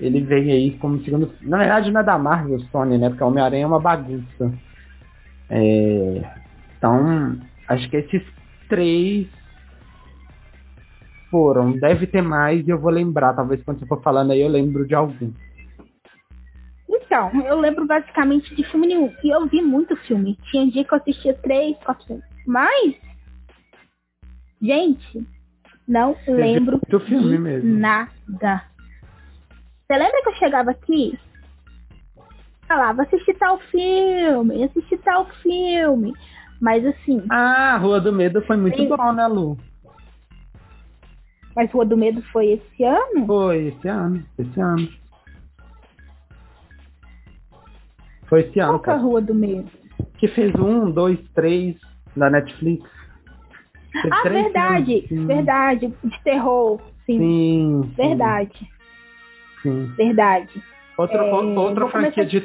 ele 0.00 0.20
vem 0.20 0.50
aí 0.50 0.78
como 0.78 1.02
segundo. 1.02 1.32
Na 1.42 1.58
verdade, 1.58 1.90
não 1.90 2.00
é 2.00 2.04
da 2.04 2.18
Marvel, 2.18 2.60
Sony, 2.70 2.98
né? 2.98 3.08
Porque 3.08 3.24
o 3.24 3.28
Homem-Aranha 3.28 3.64
é 3.64 3.66
uma 3.66 3.80
bagunça. 3.80 4.52
É... 5.48 6.22
Então, 6.76 7.38
acho 7.68 7.88
que 7.88 7.96
esses 7.96 8.22
três 8.68 9.26
foram. 11.30 11.72
Deve 11.72 12.06
ter 12.06 12.22
mais 12.22 12.66
e 12.66 12.70
eu 12.70 12.78
vou 12.78 12.90
lembrar. 12.90 13.34
Talvez 13.34 13.62
quando 13.62 13.78
você 13.78 13.86
for 13.86 14.02
falando 14.02 14.32
aí 14.32 14.40
eu 14.40 14.48
lembro 14.48 14.86
de 14.86 14.94
algum. 14.94 15.32
Então, 16.88 17.30
eu 17.46 17.58
lembro 17.58 17.86
basicamente 17.86 18.54
de 18.54 18.64
filme 18.64 18.86
nenhum. 18.86 19.12
E 19.22 19.30
eu 19.30 19.46
vi 19.46 19.62
muito 19.62 19.96
filme. 19.96 20.38
Tinha 20.50 20.70
dia 20.70 20.84
que 20.84 20.92
eu 20.92 20.98
assistia 20.98 21.34
três, 21.34 21.76
quatro 21.78 22.06
filmes. 22.06 22.24
Mas, 22.46 22.94
gente, 24.60 25.26
não 25.88 26.14
Você 26.14 26.32
lembro 26.32 26.80
de 26.86 27.38
mesmo. 27.38 27.78
nada. 27.78 28.75
Você 29.86 29.96
lembra 29.96 30.22
que 30.22 30.28
eu 30.28 30.34
chegava 30.34 30.70
aqui? 30.72 31.18
Falava, 32.66 33.02
assistir 33.02 33.34
tal 33.34 33.58
filme, 33.58 34.64
assistir 34.64 34.98
tal 34.98 35.26
filme. 35.42 36.12
Mas 36.60 36.84
assim. 36.84 37.22
Ah, 37.30 37.76
Rua 37.76 38.00
do 38.00 38.12
Medo 38.12 38.42
foi 38.42 38.56
muito 38.56 38.76
sim. 38.76 38.88
bom, 38.88 39.12
né, 39.12 39.26
Lu? 39.28 39.56
Mas 41.54 41.70
Rua 41.70 41.86
do 41.86 41.96
Medo 41.96 42.20
foi 42.32 42.52
esse 42.52 42.84
ano? 42.84 43.26
Foi, 43.26 43.68
esse 43.68 43.88
ano. 43.88 44.24
Esse 44.36 44.60
ano. 44.60 44.88
Foi 48.28 48.40
esse 48.40 48.58
ano. 48.58 48.80
Qual 48.80 48.96
é 48.96 48.98
a 48.98 49.02
Rua 49.02 49.20
do 49.22 49.34
Medo? 49.34 49.70
Que 50.18 50.26
fez 50.26 50.52
um, 50.56 50.90
dois, 50.90 51.18
três 51.34 51.76
da 52.16 52.28
Netflix. 52.28 52.90
ah, 54.10 54.28
verdade, 54.28 55.06
filmes, 55.06 55.26
verdade. 55.28 55.94
De 56.02 56.20
terror, 56.24 56.80
sim. 57.06 57.18
Sim. 57.18 57.92
Verdade. 57.96 58.58
Sim. 58.58 58.75
Verdade. 59.96 60.62
Outra, 60.96 61.18
é, 61.18 61.32
outra 61.32 61.88
franquia 61.88 62.24
de. 62.24 62.42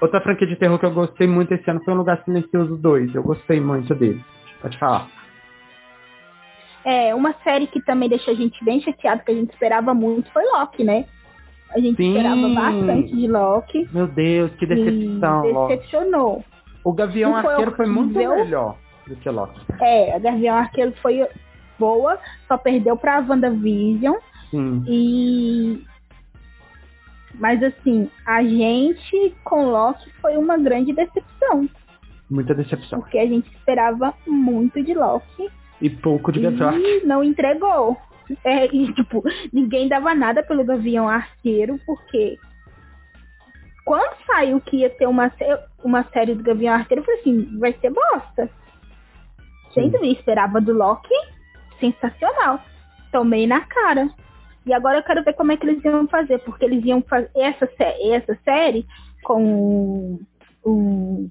Outra 0.00 0.20
franquia 0.20 0.46
de 0.46 0.56
terror 0.56 0.78
que 0.78 0.86
eu 0.86 0.92
gostei 0.92 1.26
muito 1.26 1.52
esse 1.52 1.70
ano 1.70 1.82
foi 1.84 1.92
um 1.94 1.98
Lugar 1.98 2.22
Silencioso 2.24 2.76
2. 2.76 3.14
Eu 3.14 3.22
gostei 3.22 3.60
muito 3.60 3.94
dele. 3.94 4.22
Pode 4.60 4.78
falar. 4.78 5.08
É, 6.84 7.14
uma 7.14 7.34
série 7.44 7.66
que 7.66 7.80
também 7.82 8.08
deixou 8.08 8.32
a 8.32 8.36
gente 8.36 8.62
bem 8.64 8.80
chateado, 8.80 9.22
que 9.22 9.30
a 9.30 9.34
gente 9.34 9.50
esperava 9.50 9.92
muito, 9.92 10.30
foi 10.32 10.42
Loki, 10.44 10.82
né? 10.82 11.04
A 11.74 11.78
gente 11.78 11.96
Sim. 11.96 12.08
esperava 12.08 12.48
bastante 12.48 13.14
de 13.14 13.28
Loki. 13.28 13.88
Meu 13.92 14.06
Deus, 14.08 14.50
que 14.54 14.66
decepção. 14.66 15.66
Decepcionou. 15.68 16.44
O 16.82 16.92
Gavião 16.92 17.36
Arqueiro 17.36 17.76
foi 17.76 17.86
muito 17.86 18.16
melhor 18.16 18.76
do 19.06 19.16
que 19.16 19.28
Loki. 19.28 19.60
É, 19.80 20.16
o 20.16 20.20
Gavião 20.20 20.56
Arqueiro 20.56 20.92
foi 21.02 21.26
boa, 21.78 22.18
só 22.48 22.56
perdeu 22.56 22.96
pra 22.96 23.20
WandaVision. 23.20 24.16
Sim. 24.50 24.82
E. 24.88 25.89
Mas 27.34 27.62
assim, 27.62 28.10
a 28.26 28.42
gente 28.42 29.34
com 29.44 29.70
Loki 29.70 30.10
foi 30.20 30.36
uma 30.36 30.58
grande 30.58 30.92
decepção. 30.92 31.68
Muita 32.30 32.54
decepção. 32.54 33.00
Porque 33.00 33.18
a 33.18 33.26
gente 33.26 33.48
esperava 33.54 34.14
muito 34.26 34.82
de 34.82 34.94
Loki. 34.94 35.50
E 35.80 35.90
pouco 35.90 36.30
de 36.30 36.40
Gavião 36.40 36.76
E 36.76 37.04
não 37.04 37.24
entregou. 37.24 37.96
É, 38.44 38.66
e, 38.66 38.92
tipo, 38.92 39.24
ninguém 39.52 39.88
dava 39.88 40.14
nada 40.14 40.42
pelo 40.42 40.64
Gavião 40.64 41.08
Arqueiro, 41.08 41.80
porque 41.84 42.38
quando 43.84 44.14
saiu 44.24 44.60
que 44.60 44.78
ia 44.78 44.90
ter 44.90 45.06
uma, 45.06 45.32
uma 45.82 46.04
série 46.12 46.34
do 46.34 46.44
Gavião 46.44 46.74
Arqueiro, 46.74 47.00
eu 47.00 47.04
falei 47.04 47.20
assim, 47.20 47.58
vai 47.58 47.72
ser 47.80 47.90
bosta. 47.90 48.48
Gente, 49.74 49.94
eu 49.94 50.04
esperava 50.04 50.60
do 50.60 50.72
Loki, 50.72 51.14
sensacional. 51.80 52.60
Tomei 53.10 53.46
na 53.46 53.60
cara. 53.62 54.08
E 54.66 54.72
agora 54.72 54.98
eu 54.98 55.02
quero 55.02 55.24
ver 55.24 55.34
como 55.34 55.52
é 55.52 55.56
que 55.56 55.66
eles 55.66 55.84
iam 55.84 56.06
fazer, 56.06 56.38
porque 56.40 56.64
eles 56.64 56.84
iam 56.84 57.00
fazer 57.02 57.30
essa, 57.34 57.68
essa 57.78 58.38
série 58.44 58.86
com 59.22 60.18
o 60.62 61.28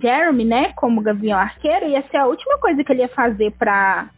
Jeremy, 0.00 0.44
né, 0.44 0.72
como 0.74 1.02
Gavião 1.02 1.38
Arqueiro, 1.38 1.86
ia 1.86 2.02
ser 2.10 2.18
a 2.18 2.26
última 2.26 2.58
coisa 2.58 2.84
que 2.84 2.92
ele 2.92 3.02
ia 3.02 3.08
fazer 3.08 3.52
pra, 3.52 4.10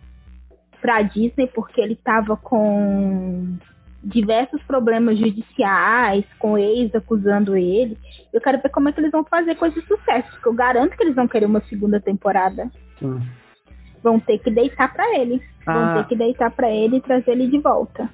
pra 0.81 1.03
Disney, 1.03 1.47
porque 1.47 1.81
ele 1.81 1.97
tava 1.97 2.37
com 2.37 3.57
diversos 4.03 4.63
problemas 4.63 5.19
judiciais, 5.19 6.25
com 6.39 6.59
ex 6.59 6.95
acusando 6.95 7.57
ele. 7.57 7.99
Eu 8.33 8.41
quero 8.41 8.61
ver 8.61 8.71
como 8.71 8.89
é 8.89 8.93
que 8.93 9.01
eles 9.01 9.13
vão 9.13 9.25
fazer 9.25 9.55
com 9.57 9.67
esse 9.67 9.81
sucesso, 9.83 10.31
porque 10.33 10.49
eu 10.49 10.55
garanto 10.55 10.97
que 10.97 11.03
eles 11.03 11.15
vão 11.15 11.29
querer 11.29 11.47
uma 11.47 11.61
segunda 11.63 12.01
temporada. 12.01 12.71
Hum. 13.03 13.21
Vão 14.03 14.19
ter 14.19 14.39
que 14.39 14.51
deitar 14.51 14.93
para 14.93 15.19
ele. 15.19 15.43
Ah. 15.67 15.73
Vão 15.73 15.95
ter 16.03 16.09
que 16.09 16.17
deitar 16.17 16.51
para 16.51 16.71
ele 16.71 16.97
e 16.97 17.01
trazer 17.01 17.33
ele 17.33 17.49
de 17.49 17.59
volta. 17.59 18.09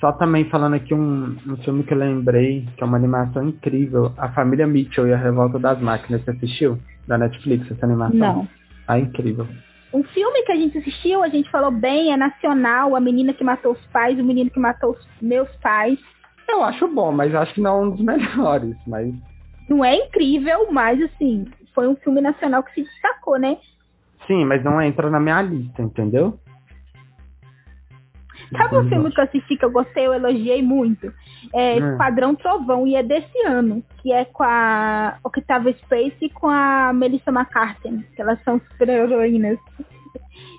Só 0.00 0.12
também 0.12 0.44
falando 0.50 0.74
aqui 0.74 0.92
um, 0.92 1.36
um 1.46 1.56
filme 1.64 1.82
que 1.82 1.94
eu 1.94 1.98
lembrei, 1.98 2.68
que 2.76 2.82
é 2.82 2.86
uma 2.86 2.96
animação 2.98 3.48
incrível, 3.48 4.12
A 4.18 4.28
Família 4.30 4.66
Mitchell 4.66 5.06
e 5.06 5.14
a 5.14 5.16
Revolta 5.16 5.58
das 5.58 5.80
Máquinas. 5.80 6.22
Você 6.22 6.32
assistiu? 6.32 6.78
Da 7.06 7.16
Netflix, 7.16 7.70
essa 7.70 7.86
animação? 7.86 8.18
Não. 8.18 8.48
Ah, 8.86 8.98
incrível. 8.98 9.46
Um 9.94 10.02
filme 10.02 10.42
que 10.42 10.52
a 10.52 10.56
gente 10.56 10.76
assistiu, 10.76 11.22
a 11.22 11.28
gente 11.28 11.48
falou 11.50 11.70
bem, 11.70 12.12
é 12.12 12.16
nacional, 12.16 12.96
A 12.96 13.00
Menina 13.00 13.32
que 13.32 13.44
Matou 13.44 13.72
os 13.72 13.86
Pais, 13.86 14.18
O 14.18 14.24
Menino 14.24 14.50
que 14.50 14.58
Matou 14.58 14.90
os 14.90 15.06
Meus 15.22 15.48
Pais. 15.56 15.98
Eu 16.48 16.62
acho 16.64 16.88
bom, 16.88 17.12
mas 17.12 17.34
acho 17.34 17.54
que 17.54 17.60
não 17.60 17.70
é 17.70 17.82
um 17.84 17.90
dos 17.90 18.00
melhores, 18.04 18.76
mas... 18.86 19.14
Não 19.68 19.84
é 19.84 19.96
incrível, 19.96 20.70
mas 20.70 21.00
assim, 21.00 21.46
foi 21.74 21.88
um 21.88 21.96
filme 21.96 22.20
nacional 22.20 22.62
que 22.62 22.74
se 22.74 22.82
destacou, 22.82 23.38
né? 23.38 23.56
Sim, 24.26 24.44
mas 24.44 24.62
não 24.64 24.80
entra 24.80 25.10
na 25.10 25.20
minha 25.20 25.42
lista, 25.42 25.82
entendeu? 25.82 26.38
Sabe 28.56 28.76
um 28.76 28.88
filme 28.88 29.10
que 29.10 29.20
eu 29.20 29.24
assisti 29.24 29.56
que 29.56 29.64
eu 29.64 29.70
gostei, 29.70 30.06
eu 30.06 30.14
elogiei 30.14 30.62
muito? 30.62 31.12
É 31.52 31.76
hum. 31.76 31.92
Esquadrão 31.92 32.34
Trovão, 32.34 32.86
e 32.86 32.94
é 32.94 33.02
desse 33.02 33.38
ano, 33.46 33.82
que 33.98 34.12
é 34.12 34.24
com 34.24 34.42
a 34.42 35.18
Octavia 35.24 35.74
Space 35.84 36.16
e 36.20 36.30
com 36.30 36.48
a 36.48 36.92
Melissa 36.92 37.30
McCarthy, 37.30 38.04
que 38.14 38.22
elas 38.22 38.42
são 38.44 38.60
super 38.70 38.88
heroínas. 38.88 39.58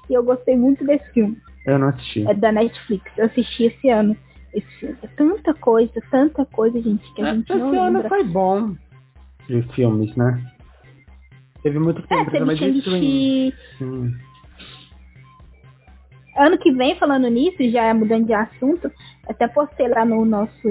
E 0.10 0.14
eu 0.14 0.24
gostei 0.24 0.56
muito 0.56 0.86
desse 0.86 1.10
filme. 1.12 1.38
Eu 1.66 1.80
não 1.80 1.90
assisti. 1.90 2.28
É 2.28 2.34
da 2.34 2.52
Netflix, 2.52 3.06
eu 3.18 3.26
assisti 3.26 3.66
esse 3.66 3.90
ano. 3.90 4.16
Esse 4.54 4.68
filme. 4.80 4.98
É 5.02 5.08
tanta 5.08 5.54
coisa, 5.54 5.94
tanta 6.12 6.46
coisa, 6.46 6.82
gente, 6.82 7.14
que 7.14 7.22
a 7.22 7.28
é, 7.28 7.34
gente 7.34 7.54
não 7.54 7.70
Esse 7.70 7.78
ano 7.78 8.04
foi 8.08 8.24
bom 8.24 8.76
de 9.48 9.62
filmes, 9.74 10.16
né? 10.16 10.42
Teve 11.66 11.80
muito 11.80 12.00
tempo, 12.04 12.30
é, 12.30 12.32
teve 12.32 12.46
mas 12.46 12.60
Shang-Chi. 12.60 13.52
Ano 16.38 16.60
que 16.60 16.72
vem, 16.72 16.96
falando 17.00 17.28
nisso, 17.28 17.58
já 17.72 17.92
mudando 17.92 18.28
de 18.28 18.34
assunto, 18.34 18.92
até 19.28 19.48
postei 19.48 19.88
lá 19.88 20.06
no 20.06 20.24
nosso 20.26 20.68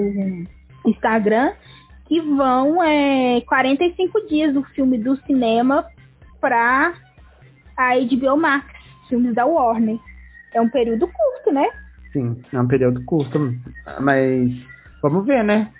Instagram 0.85 1.51
que 2.05 2.21
vão 2.21 2.81
é, 2.81 3.41
45 3.41 4.25
dias 4.29 4.53
do 4.53 4.63
filme 4.63 4.97
do 4.97 5.17
cinema 5.25 5.85
para 6.39 6.93
a 7.75 7.95
HBO 7.97 8.37
Max, 8.37 8.65
filmes 9.09 9.35
da 9.35 9.45
Warner. 9.45 9.99
É 10.53 10.61
um 10.61 10.69
período 10.69 11.07
curto, 11.07 11.51
né? 11.51 11.67
Sim, 12.13 12.41
é 12.53 12.61
um 12.61 12.67
período 12.69 13.03
curto, 13.03 13.53
mas 13.99 14.49
vamos 15.01 15.25
ver, 15.25 15.43
né? 15.43 15.73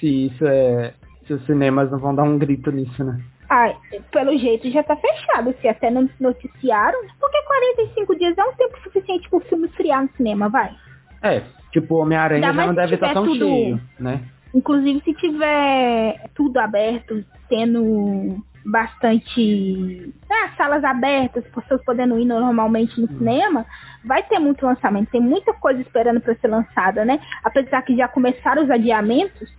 Se 0.00 0.28
isso 0.28 0.46
é. 0.46 0.94
Se 1.26 1.34
os 1.34 1.44
cinemas 1.44 1.90
não 1.90 1.98
vão 1.98 2.14
dar 2.14 2.22
um 2.22 2.38
grito 2.38 2.70
nisso, 2.70 3.04
né? 3.04 3.20
Ah, 3.48 3.74
pelo 4.10 4.36
jeito 4.38 4.70
já 4.70 4.82
tá 4.82 4.96
fechado, 4.96 5.54
se 5.60 5.68
até 5.68 5.90
não 5.90 6.08
noticiaram, 6.18 6.98
porque 7.20 7.42
45 7.42 8.16
dias 8.16 8.38
é 8.38 8.44
um 8.44 8.54
tempo 8.54 8.78
suficiente 8.82 9.28
pro 9.28 9.40
filme 9.40 9.68
friar 9.68 10.02
no 10.02 10.10
cinema, 10.16 10.48
vai. 10.48 10.74
É, 11.22 11.42
tipo, 11.72 11.96
Homem-Aranha 11.96 12.52
já 12.52 12.66
não 12.66 12.74
deve 12.74 12.94
estar 12.94 13.12
tão 13.12 13.24
tudo, 13.24 13.38
cheio, 13.38 13.80
né? 13.98 14.20
Inclusive 14.54 15.00
se 15.04 15.14
tiver 15.14 16.30
tudo 16.34 16.58
aberto, 16.58 17.24
tendo 17.48 18.42
bastante 18.64 20.12
né, 20.28 20.52
salas 20.56 20.82
abertas, 20.84 21.44
pessoas 21.48 21.84
podendo 21.84 22.18
ir 22.18 22.24
normalmente 22.24 22.98
no 22.98 23.06
hum. 23.06 23.18
cinema, 23.18 23.66
vai 24.04 24.22
ter 24.22 24.38
muito 24.38 24.64
lançamento, 24.64 25.10
tem 25.10 25.20
muita 25.20 25.52
coisa 25.52 25.80
esperando 25.80 26.20
para 26.20 26.34
ser 26.36 26.48
lançada, 26.48 27.04
né? 27.04 27.20
Apesar 27.42 27.82
que 27.82 27.96
já 27.96 28.08
começaram 28.08 28.64
os 28.64 28.70
adiamentos. 28.70 29.52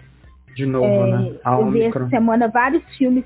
De 0.56 0.66
novo, 0.66 0.86
é, 0.86 1.12
né? 1.12 1.36
A 1.44 1.60
eu 1.60 1.70
vi 1.70 1.84
essa 1.84 2.08
semana 2.10 2.48
vários 2.48 2.84
filmes 2.96 3.26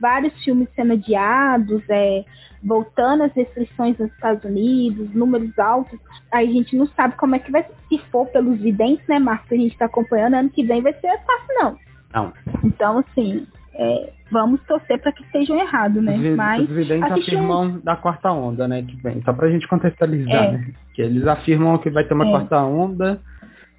vários 0.00 0.32
filmes 0.44 0.68
sendo 0.74 0.92
adiados, 0.92 1.82
é, 1.88 2.24
voltando 2.62 3.24
as 3.24 3.32
restrições 3.34 3.96
nos 3.98 4.10
Estados 4.12 4.44
Unidos, 4.44 5.14
números 5.14 5.56
altos, 5.58 5.98
aí 6.32 6.48
a 6.48 6.52
gente 6.52 6.76
não 6.76 6.86
sabe 6.88 7.16
como 7.16 7.36
é 7.36 7.38
que 7.38 7.50
vai 7.50 7.64
se 7.88 7.98
for 8.10 8.26
pelos 8.28 8.58
videntes, 8.58 9.06
né, 9.08 9.18
Marcos, 9.18 9.48
que 9.48 9.54
a 9.54 9.58
gente 9.58 9.72
está 9.72 9.86
acompanhando, 9.86 10.34
ano 10.34 10.50
que 10.50 10.64
vem 10.64 10.82
vai 10.82 10.92
ser 10.94 11.18
fácil, 11.24 11.54
não. 11.60 11.76
Não. 12.14 12.32
Então, 12.64 12.98
assim, 12.98 13.46
é, 13.74 14.12
vamos 14.30 14.60
torcer 14.64 15.00
para 15.00 15.12
que 15.12 15.22
estejam 15.22 15.58
errados, 15.58 16.02
né? 16.02 16.16
Os, 16.16 16.36
Mas 16.36 16.62
os 16.62 16.74
videntes 16.74 17.12
afirmam 17.12 17.62
um... 17.64 17.78
da 17.80 17.96
quarta 17.96 18.32
onda, 18.32 18.66
né, 18.66 18.82
que 18.82 18.96
vem, 18.96 19.22
só 19.22 19.32
pra 19.32 19.50
gente 19.50 19.68
contextualizar, 19.68 20.44
é. 20.44 20.52
né? 20.52 20.70
Que 20.94 21.02
eles 21.02 21.26
afirmam 21.26 21.78
que 21.78 21.90
vai 21.90 22.04
ter 22.04 22.14
uma 22.14 22.26
é. 22.26 22.30
quarta 22.30 22.60
onda 22.62 23.20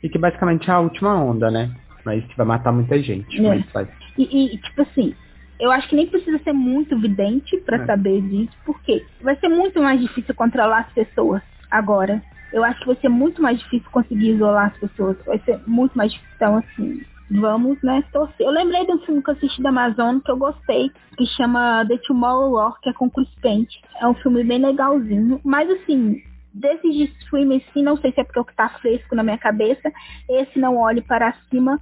e 0.01 0.09
que 0.09 0.17
basicamente 0.17 0.69
é 0.69 0.73
a 0.73 0.79
última 0.79 1.21
onda, 1.21 1.51
né? 1.51 1.71
Mas 2.05 2.23
que 2.25 2.37
vai 2.37 2.45
matar 2.45 2.71
muita 2.71 2.97
gente. 3.01 3.45
É. 3.45 3.63
Mas 3.73 3.89
E, 4.17 4.53
e, 4.53 4.57
tipo 4.57 4.81
assim, 4.81 5.13
eu 5.59 5.71
acho 5.71 5.89
que 5.89 5.95
nem 5.95 6.07
precisa 6.07 6.39
ser 6.39 6.53
muito 6.53 6.97
vidente 6.97 7.57
para 7.57 7.83
é. 7.83 7.85
saber 7.85 8.21
disso, 8.21 8.55
porque 8.65 9.05
vai 9.21 9.35
ser 9.37 9.49
muito 9.49 9.81
mais 9.81 9.99
difícil 9.99 10.33
controlar 10.33 10.79
as 10.79 10.93
pessoas 10.93 11.41
agora. 11.69 12.23
Eu 12.53 12.63
acho 12.63 12.79
que 12.79 12.87
vai 12.87 12.95
ser 12.95 13.09
muito 13.09 13.41
mais 13.41 13.59
difícil 13.59 13.89
conseguir 13.91 14.31
isolar 14.31 14.67
as 14.67 14.77
pessoas. 14.79 15.17
Vai 15.25 15.37
ser 15.39 15.59
muito 15.67 15.95
mais 15.95 16.11
difícil. 16.11 16.35
Então, 16.35 16.57
assim, 16.57 17.01
vamos, 17.29 17.77
né, 17.83 18.03
torcer. 18.11 18.47
Eu 18.47 18.51
lembrei 18.51 18.85
de 18.85 18.93
um 18.93 18.99
filme 18.99 19.21
que 19.21 19.29
eu 19.29 19.35
assisti 19.35 19.61
da 19.61 19.69
Amazon 19.69 20.19
que 20.19 20.31
eu 20.31 20.37
gostei, 20.37 20.91
que 21.17 21.25
chama 21.37 21.85
The 21.87 21.97
Tomorrow 22.07 22.53
War, 22.53 22.79
que 22.81 22.89
é 22.89 22.93
com 22.93 23.09
Chris 23.09 23.29
Paint. 23.41 23.69
É 24.01 24.07
um 24.07 24.15
filme 24.15 24.43
bem 24.43 24.59
legalzinho, 24.59 25.39
mas 25.43 25.69
assim, 25.69 26.23
desses 26.53 26.93
de 26.93 27.03
streaming, 27.21 27.61
sim, 27.73 27.83
não 27.83 27.97
sei 27.97 28.11
se 28.11 28.21
é 28.21 28.23
porque 28.23 28.39
é 28.39 28.41
o 28.41 28.45
que 28.45 28.55
tá 28.55 28.69
fresco 28.69 29.15
na 29.15 29.23
minha 29.23 29.37
cabeça, 29.37 29.91
esse 30.27 30.57
Não 30.57 30.77
Olhe 30.77 31.01
Para 31.01 31.33
Cima 31.49 31.79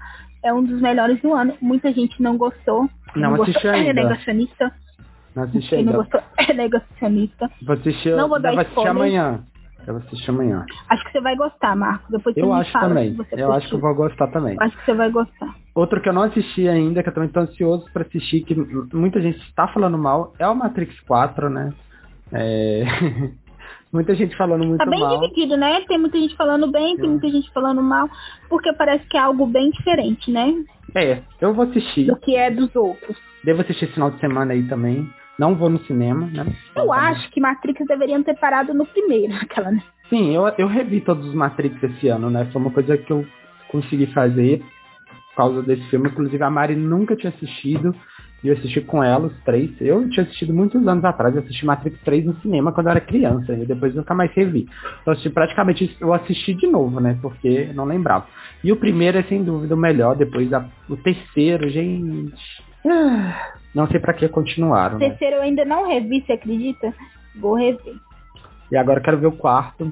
é 0.47 0.53
um 0.53 0.63
dos 0.63 0.81
melhores 0.81 1.21
do 1.21 1.33
ano. 1.33 1.53
Muita 1.61 1.91
gente 1.91 2.21
não 2.21 2.37
gostou. 2.37 2.89
Não, 3.15 3.31
não 3.31 3.37
gostou, 3.37 3.71
ainda. 3.71 3.89
É 3.89 3.93
negacionista. 3.93 4.71
Não 5.35 5.43
assisti 5.43 5.69
Quem 5.69 5.79
ainda. 5.79 5.91
não 5.91 5.99
gostou 5.99 6.21
é 6.37 6.53
negacionista. 6.53 7.51
Vou 7.61 7.75
assistir, 7.75 8.15
não 8.15 8.29
vou 8.29 8.41
dar 8.41 8.51
vou 8.53 8.61
assistir 8.61 8.87
amanhã. 8.87 9.43
Eu 9.85 9.93
vou 9.93 10.03
assistir 10.03 10.29
amanhã. 10.29 10.65
Acho 10.89 11.03
que 11.05 11.11
você 11.11 11.21
vai 11.21 11.35
gostar, 11.35 11.75
Marcos. 11.75 12.09
Depois 12.09 12.35
eu 12.35 12.51
acho 12.53 12.73
também. 12.73 13.15
Eu 13.31 13.51
acho 13.53 13.69
que 13.69 13.75
eu 13.75 13.79
vou 13.79 13.95
gostar 13.95 14.27
também. 14.27 14.57
Acho 14.59 14.77
que 14.77 14.85
você 14.85 14.93
vai 14.93 15.11
gostar. 15.11 15.55
Outro 15.75 16.01
que 16.01 16.09
eu 16.09 16.13
não 16.13 16.23
assisti 16.23 16.67
ainda, 16.67 17.03
que 17.03 17.09
eu 17.09 17.13
também 17.13 17.27
estou 17.27 17.43
ansioso 17.43 17.85
para 17.93 18.01
assistir, 18.03 18.41
que 18.41 18.55
muita 18.93 19.21
gente 19.21 19.37
está 19.39 19.67
falando 19.67 19.97
mal, 19.97 20.33
é 20.39 20.47
o 20.47 20.55
Matrix 20.55 20.99
4, 21.01 21.49
né? 21.49 21.73
É... 22.33 22.83
Muita 23.91 24.13
gente 24.15 24.35
falando 24.35 24.65
muito 24.65 24.79
mal. 24.79 24.85
Tá 24.85 24.91
bem 24.91 24.99
mal. 24.99 25.19
dividido, 25.19 25.57
né? 25.57 25.81
Tem 25.87 25.97
muita 25.97 26.17
gente 26.17 26.35
falando 26.35 26.69
bem, 26.69 26.97
tem 26.97 27.09
muita 27.09 27.29
gente 27.29 27.51
falando 27.51 27.81
mal, 27.81 28.09
porque 28.49 28.71
parece 28.73 29.05
que 29.07 29.17
é 29.17 29.19
algo 29.19 29.45
bem 29.45 29.71
diferente, 29.71 30.29
né? 30.31 30.53
É, 30.95 31.21
eu 31.39 31.53
vou 31.53 31.65
assistir. 31.65 32.05
Do 32.05 32.17
que 32.17 32.35
é 32.35 32.51
dos 32.51 32.75
outros. 32.75 33.17
Devo 33.43 33.61
assistir 33.61 33.85
esse 33.85 33.93
final 33.93 34.11
de 34.11 34.19
semana 34.19 34.53
aí 34.53 34.63
também. 34.67 35.09
Não 35.39 35.55
vou 35.55 35.69
no 35.69 35.79
cinema, 35.85 36.25
né? 36.27 36.45
Eu 36.75 36.91
acho 36.91 37.29
que 37.29 37.39
Matrix 37.39 37.85
deveriam 37.87 38.23
ter 38.23 38.35
parado 38.39 38.73
no 38.73 38.85
primeiro, 38.85 39.33
aquela, 39.39 39.71
né? 39.71 39.81
Sim, 40.09 40.33
eu, 40.33 40.47
eu 40.57 40.67
revi 40.67 41.01
todos 41.01 41.27
os 41.27 41.33
Matrix 41.33 41.81
esse 41.83 42.07
ano, 42.07 42.29
né? 42.29 42.45
Foi 42.51 42.61
uma 42.61 42.71
coisa 42.71 42.97
que 42.97 43.11
eu 43.11 43.25
consegui 43.69 44.07
fazer 44.07 44.63
por 45.29 45.35
causa 45.35 45.61
desse 45.61 45.83
filme. 45.89 46.09
Inclusive, 46.09 46.43
a 46.43 46.49
Mari 46.49 46.75
nunca 46.75 47.15
tinha 47.15 47.31
assistido. 47.31 47.93
Eu 48.47 48.57
assisti 48.57 48.81
com 48.81 49.03
ela 49.03 49.27
os 49.27 49.43
três. 49.43 49.69
Eu 49.81 50.09
tinha 50.09 50.23
assistido 50.23 50.53
muitos 50.53 50.87
anos 50.87 51.03
atrás, 51.03 51.35
eu 51.35 51.41
assisti 51.41 51.65
Matrix 51.65 51.99
3 52.01 52.25
no 52.25 52.35
cinema 52.37 52.71
quando 52.71 52.87
eu 52.87 52.91
era 52.91 53.01
criança, 53.01 53.53
e 53.53 53.65
depois 53.65 53.93
nunca 53.93 54.13
mais 54.13 54.31
revi. 54.33 54.67
Então 55.01 55.11
assisti, 55.11 55.29
praticamente 55.29 55.97
eu 55.99 56.13
assisti 56.13 56.53
de 56.53 56.67
novo, 56.67 56.99
né? 56.99 57.17
Porque 57.21 57.69
não 57.73 57.85
lembrava. 57.85 58.25
E 58.63 58.71
o 58.71 58.77
primeiro 58.77 59.17
é 59.17 59.23
sem 59.23 59.43
dúvida 59.43 59.75
o 59.75 59.77
melhor, 59.77 60.15
depois 60.15 60.51
a, 60.53 60.65
o 60.89 60.95
terceiro, 60.97 61.69
gente. 61.69 62.63
Ah, 62.85 63.53
não 63.75 63.87
sei 63.87 63.99
para 63.99 64.13
que 64.13 64.27
continuaram. 64.29 64.95
O 64.95 64.99
né? 64.99 65.09
terceiro 65.09 65.37
eu 65.37 65.41
ainda 65.41 65.65
não 65.65 65.87
revi, 65.87 66.23
você 66.25 66.33
acredita? 66.33 66.93
Vou 67.35 67.55
rever. 67.55 67.95
E 68.71 68.77
agora 68.77 68.99
eu 68.99 69.03
quero 69.03 69.19
ver 69.19 69.27
o 69.27 69.31
quarto. 69.31 69.91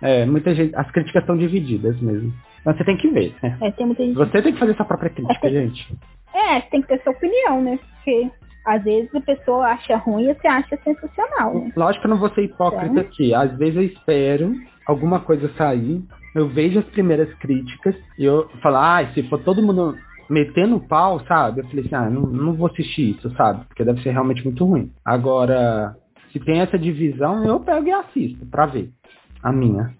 É, 0.00 0.24
muita 0.24 0.54
gente. 0.54 0.74
As 0.76 0.90
críticas 0.90 1.22
estão 1.22 1.36
divididas 1.36 2.00
mesmo. 2.00 2.32
Mas 2.64 2.76
você 2.76 2.84
tem 2.84 2.96
que 2.96 3.08
ver, 3.08 3.34
né? 3.42 3.56
É, 3.60 3.70
tem 3.70 3.86
muita 3.86 4.04
gente. 4.04 4.14
Você 4.14 4.42
tem 4.42 4.52
que 4.52 4.58
fazer 4.58 4.74
sua 4.76 4.84
própria 4.84 5.10
crítica, 5.10 5.46
é, 5.46 5.50
gente. 5.50 5.88
É, 6.34 6.60
tem 6.62 6.82
que 6.82 6.88
ter 6.88 7.02
sua 7.02 7.12
opinião, 7.12 7.62
né? 7.62 7.78
Porque 7.78 8.30
às 8.64 8.82
vezes 8.84 9.14
a 9.14 9.20
pessoa 9.20 9.66
acha 9.66 9.96
ruim 9.96 10.28
e 10.28 10.34
você 10.34 10.46
acha 10.46 10.78
sensacional, 10.84 11.54
né? 11.54 11.72
Lógico 11.76 12.02
que 12.02 12.06
eu 12.06 12.10
não 12.10 12.18
vou 12.18 12.30
ser 12.30 12.42
hipócrita 12.42 13.00
aqui. 13.00 13.34
Às 13.34 13.56
vezes 13.56 13.76
eu 13.76 13.82
espero 13.82 14.54
alguma 14.86 15.20
coisa 15.20 15.50
sair, 15.56 16.02
eu 16.34 16.48
vejo 16.48 16.78
as 16.78 16.84
primeiras 16.86 17.32
críticas 17.34 17.94
e 18.18 18.24
eu 18.24 18.48
falo, 18.62 18.76
ah, 18.76 19.10
se 19.14 19.22
for 19.24 19.38
todo 19.42 19.62
mundo 19.62 19.96
metendo 20.28 20.80
pau, 20.80 21.20
sabe? 21.26 21.60
Eu 21.60 21.66
falei 21.68 21.84
assim, 21.84 21.94
ah, 21.94 22.10
não, 22.10 22.22
não 22.22 22.52
vou 22.54 22.66
assistir 22.68 23.16
isso, 23.16 23.30
sabe? 23.36 23.64
Porque 23.66 23.84
deve 23.84 24.02
ser 24.02 24.10
realmente 24.10 24.44
muito 24.44 24.64
ruim. 24.64 24.92
Agora, 25.04 25.96
se 26.32 26.38
tem 26.40 26.60
essa 26.60 26.78
divisão, 26.78 27.44
eu 27.44 27.60
pego 27.60 27.86
e 27.86 27.92
assisto 27.92 28.44
pra 28.46 28.66
ver 28.66 28.90
a 29.42 29.52
minha. 29.52 29.94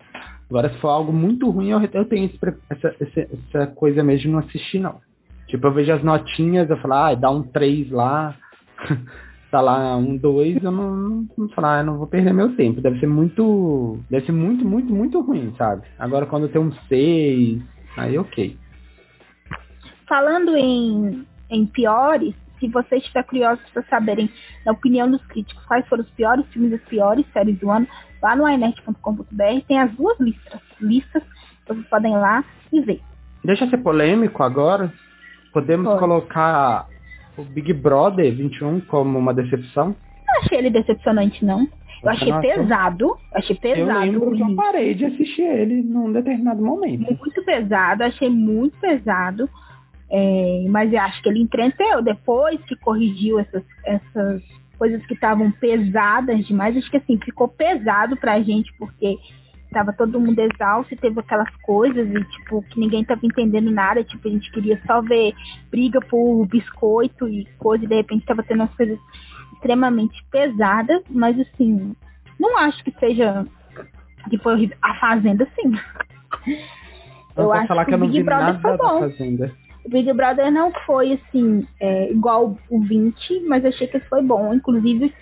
Agora, 0.49 0.70
se 0.70 0.79
for 0.79 0.89
algo 0.89 1.12
muito 1.12 1.49
ruim, 1.51 1.70
eu, 1.70 1.81
eu 1.93 2.05
tenho 2.07 2.26
esse, 2.26 2.39
essa, 2.70 2.95
essa, 3.01 3.66
coisa 3.68 4.03
mesmo 4.03 4.22
de 4.22 4.29
não 4.29 4.39
assistir, 4.39 4.79
não. 4.79 5.01
Tipo, 5.49 5.66
eu 5.66 5.72
vejo 5.72 5.92
as 5.92 6.03
notinhas, 6.03 6.68
eu 6.68 6.76
falo, 6.76 6.94
ah, 6.94 7.14
dá 7.14 7.30
um 7.30 7.42
3 7.42 7.90
lá, 7.90 8.36
tá 9.51 9.61
lá 9.61 9.96
um 9.96 10.16
2, 10.16 10.62
eu 10.62 10.70
não, 10.70 10.94
não, 10.94 11.28
não 11.36 11.49
falo, 11.49 11.66
ah, 11.66 11.78
eu 11.78 11.84
não 11.84 11.99
vou 11.99 12.07
perder 12.07 12.34
meu 12.34 12.55
tempo. 12.55 12.80
Deve 12.82 13.01
ser 13.01 13.07
muito. 13.07 13.99
Deve 14.11 14.26
ser 14.26 14.32
muito, 14.32 14.64
muito, 14.64 14.92
muito 14.92 15.20
ruim, 15.20 15.55
sabe? 15.57 15.82
Agora 15.99 16.26
quando 16.26 16.49
tem 16.49 16.61
um 16.61 16.70
6, 16.88 17.62
aí 17.96 18.18
ok. 18.18 18.57
Falando 20.07 20.55
em, 20.57 21.26
em 21.51 21.66
piores, 21.66 22.34
se 22.61 22.68
vocês 22.68 23.01
estiverem 23.03 23.28
curiosos 23.28 23.64
para 23.70 23.82
saberem 23.84 24.30
a 24.66 24.72
opinião 24.72 25.11
dos 25.11 25.24
críticos 25.26 25.64
quais 25.64 25.86
foram 25.88 26.03
os 26.03 26.11
piores 26.11 26.46
filmes, 26.49 26.74
as 26.74 26.82
piores 26.82 27.24
séries 27.32 27.59
do 27.59 27.70
ano, 27.70 27.86
lá 28.22 28.36
no 28.36 28.49
inet.com.br 28.49 29.24
tem 29.66 29.78
as 29.78 29.90
duas 29.92 30.18
listas, 30.20 30.61
listas, 30.80 31.22
vocês 31.66 31.86
podem 31.86 32.12
ir 32.12 32.18
lá 32.18 32.44
e 32.72 32.80
ver. 32.80 33.01
Deixa 33.44 33.68
ser 33.68 33.78
polêmico 33.78 34.42
agora. 34.42 34.92
Podemos 35.53 35.86
Pode. 35.86 35.99
colocar 35.99 36.86
o 37.36 37.42
Big 37.42 37.72
Brother 37.72 38.34
21 38.34 38.80
como 38.80 39.18
uma 39.18 39.32
decepção? 39.32 39.94
Não 40.26 40.40
achei 40.42 40.59
ele 40.59 40.70
decepcionante, 40.70 41.44
não. 41.44 41.66
Eu 42.03 42.11
achei 42.11 42.32
pesado. 42.40 43.16
Achei 43.34 43.57
pesado. 43.57 43.90
Eu 43.90 44.01
lembro 44.01 44.36
que 44.36 44.42
eu 44.42 44.55
parei 44.55 44.94
de 44.94 45.05
assistir 45.05 45.42
ele 45.42 45.82
num 45.82 46.12
determinado 46.12 46.62
momento. 46.62 47.01
Muito 47.01 47.44
pesado, 47.44 48.05
achei 48.05 48.28
muito 48.28 48.78
pesado. 48.78 49.49
É, 50.11 50.64
mas 50.68 50.92
eu 50.92 51.01
acho 51.01 51.22
que 51.22 51.28
ele 51.28 51.40
entreteu 51.40 52.01
depois 52.03 52.61
que 52.64 52.76
corrigiu 52.76 53.38
essas, 53.38 53.62
essas 53.84 54.42
coisas 54.78 55.05
que 55.07 55.14
estavam 55.14 55.51
pesadas 55.51 56.46
demais. 56.46 56.76
Acho 56.76 56.90
que 56.90 56.96
assim, 56.96 57.18
ficou 57.18 57.49
pesado 57.49 58.16
pra 58.16 58.40
gente, 58.40 58.72
porque 58.78 59.18
tava 59.73 59.93
todo 59.93 60.21
mundo 60.21 60.39
exausto 60.39 60.93
e 60.93 60.97
teve 60.97 61.21
aquelas 61.21 61.55
coisas 61.62 62.09
e 62.09 62.25
tipo, 62.25 62.62
que 62.62 62.81
ninguém 62.81 63.05
tava 63.05 63.21
entendendo 63.25 63.71
nada, 63.71 64.03
tipo, 64.03 64.27
a 64.27 64.31
gente 64.31 64.51
queria 64.51 64.81
só 64.87 65.01
ver 65.01 65.35
briga 65.71 66.01
por 66.01 66.47
biscoito 66.47 67.29
e 67.29 67.47
coisa, 67.59 67.85
e 67.85 67.89
de 67.89 67.95
repente 67.95 68.27
tava 68.27 68.43
tendo 68.43 68.61
umas 68.62 68.75
coisas 68.75 68.99
extremamente 69.55 70.25
pesadas, 70.31 71.03
mas 71.11 71.39
assim, 71.39 71.95
não 72.39 72.57
acho 72.57 72.83
que 72.85 72.93
seja 72.99 73.47
que 74.29 74.39
foi 74.39 74.55
horrível. 74.55 74.77
A 74.83 74.95
Fazenda, 74.95 75.49
sim. 75.55 75.73
Eu, 77.37 77.45
eu 77.45 77.53
acho 77.53 77.69
falar 77.69 77.85
que, 77.85 77.91
que 77.91 77.95
eu 77.95 77.99
não 77.99 78.07
Big 78.07 78.19
vi 78.19 78.25
Brother 78.25 78.47
nada 78.47 78.61
foi 78.61 78.77
bom. 78.77 79.01
da 79.01 79.11
Fazenda. 79.11 79.53
O 79.85 79.89
Big 79.89 80.12
Brother 80.12 80.53
não 80.53 80.73
foi, 80.85 81.12
assim, 81.14 81.66
é, 81.81 82.11
igual 82.11 82.59
o 82.69 82.81
20, 82.81 83.41
mas 83.47 83.64
achei 83.64 83.87
que 83.87 84.01
foi 84.01 84.23
bom. 84.23 84.53
Inclusive, 84.53 85.14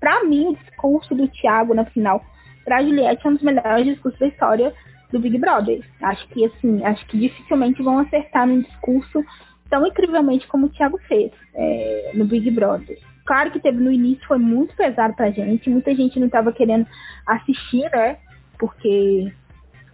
para 0.00 0.24
mim, 0.24 0.48
o 0.48 0.56
discurso 0.56 1.14
do 1.14 1.28
Thiago 1.28 1.74
na 1.74 1.84
final 1.84 2.24
pra 2.64 2.82
Juliette 2.82 3.26
é 3.26 3.30
um 3.30 3.34
dos 3.34 3.42
melhores 3.42 3.84
discursos 3.84 4.18
da 4.18 4.26
história 4.26 4.74
do 5.10 5.20
Big 5.20 5.38
Brother. 5.38 5.84
Acho 6.02 6.26
que, 6.28 6.44
assim, 6.44 6.84
acho 6.84 7.06
que 7.06 7.18
dificilmente 7.18 7.82
vão 7.82 7.98
acertar 7.98 8.46
num 8.46 8.60
discurso 8.60 9.24
tão 9.70 9.86
incrivelmente 9.86 10.46
como 10.46 10.66
o 10.66 10.68
Thiago 10.68 10.98
fez 11.08 11.32
é, 11.54 12.12
no 12.14 12.24
Big 12.24 12.50
Brother. 12.50 12.98
Claro 13.24 13.50
que 13.50 13.60
teve 13.60 13.78
no 13.78 13.90
início, 13.90 14.26
foi 14.26 14.38
muito 14.38 14.76
pesado 14.76 15.14
pra 15.14 15.30
gente. 15.30 15.70
Muita 15.70 15.94
gente 15.94 16.20
não 16.20 16.28
tava 16.28 16.52
querendo 16.52 16.86
assistir, 17.26 17.90
né? 17.90 18.18
Porque 18.58 19.32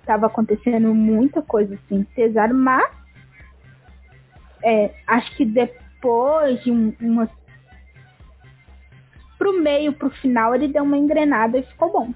tava 0.04 0.26
acontecendo 0.26 0.92
muita 0.92 1.40
coisa 1.40 1.74
assim, 1.74 2.02
pesado, 2.14 2.52
mas 2.52 2.90
é, 4.62 4.90
acho 5.06 5.34
que 5.36 5.44
depois 5.44 6.62
de 6.62 6.70
um, 6.70 6.92
uma. 7.00 7.28
Pro 9.38 9.58
meio, 9.58 9.92
pro 9.92 10.10
final, 10.10 10.54
ele 10.54 10.68
deu 10.68 10.82
uma 10.82 10.98
engrenada 10.98 11.58
e 11.58 11.62
ficou 11.62 11.92
bom. 11.92 12.12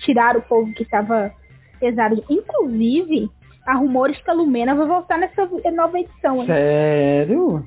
Tiraram 0.00 0.40
o 0.40 0.42
povo 0.42 0.72
que 0.72 0.84
tava 0.84 1.32
pesado. 1.80 2.22
Inclusive, 2.28 3.30
há 3.66 3.74
rumores 3.74 4.20
que 4.20 4.30
a 4.30 4.34
Lumena 4.34 4.74
vai 4.74 4.86
voltar 4.86 5.18
nessa 5.18 5.48
nova 5.72 5.98
edição. 5.98 6.40
Hein? 6.40 6.46
Sério? 6.46 7.64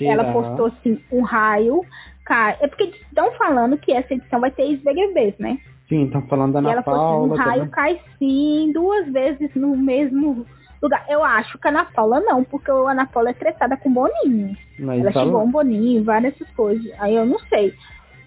Ela 0.00 0.32
postou 0.32 0.66
assim, 0.66 1.00
um 1.12 1.22
raio. 1.22 1.82
Cara, 2.24 2.56
é 2.60 2.66
porque 2.66 2.84
estão 2.84 3.32
falando 3.32 3.78
que 3.78 3.92
essa 3.92 4.14
edição 4.14 4.40
vai 4.40 4.50
ter 4.50 4.62
ex-BBBs, 4.62 5.38
né? 5.38 5.58
Sim, 5.88 6.06
estão 6.06 6.22
falando 6.22 6.54
da 6.54 6.58
Ana 6.58 6.70
e 6.70 6.72
ela 6.72 6.82
Paula. 6.82 7.34
Assim, 7.34 7.42
um 7.42 7.44
raio 7.44 7.60
também. 7.60 7.70
cai 7.70 8.00
sim, 8.18 8.72
duas 8.72 9.06
vezes 9.12 9.54
no 9.54 9.76
mesmo 9.76 10.44
lugar. 10.82 11.04
Eu 11.08 11.22
acho 11.22 11.56
que 11.58 11.68
a 11.68 11.70
Ana 11.70 11.84
Paula 11.84 12.20
não, 12.20 12.42
porque 12.42 12.70
a 12.70 12.74
Ana 12.74 13.06
Paula 13.06 13.30
é 13.30 13.34
tretada 13.34 13.76
com 13.76 13.92
Boninho. 13.92 14.56
Mas 14.78 15.00
ela 15.00 15.12
chegou 15.12 15.44
um 15.44 15.50
Boninho, 15.50 16.02
várias 16.02 16.34
coisas. 16.56 16.90
Aí 16.98 17.14
eu 17.14 17.24
não 17.24 17.38
sei. 17.48 17.72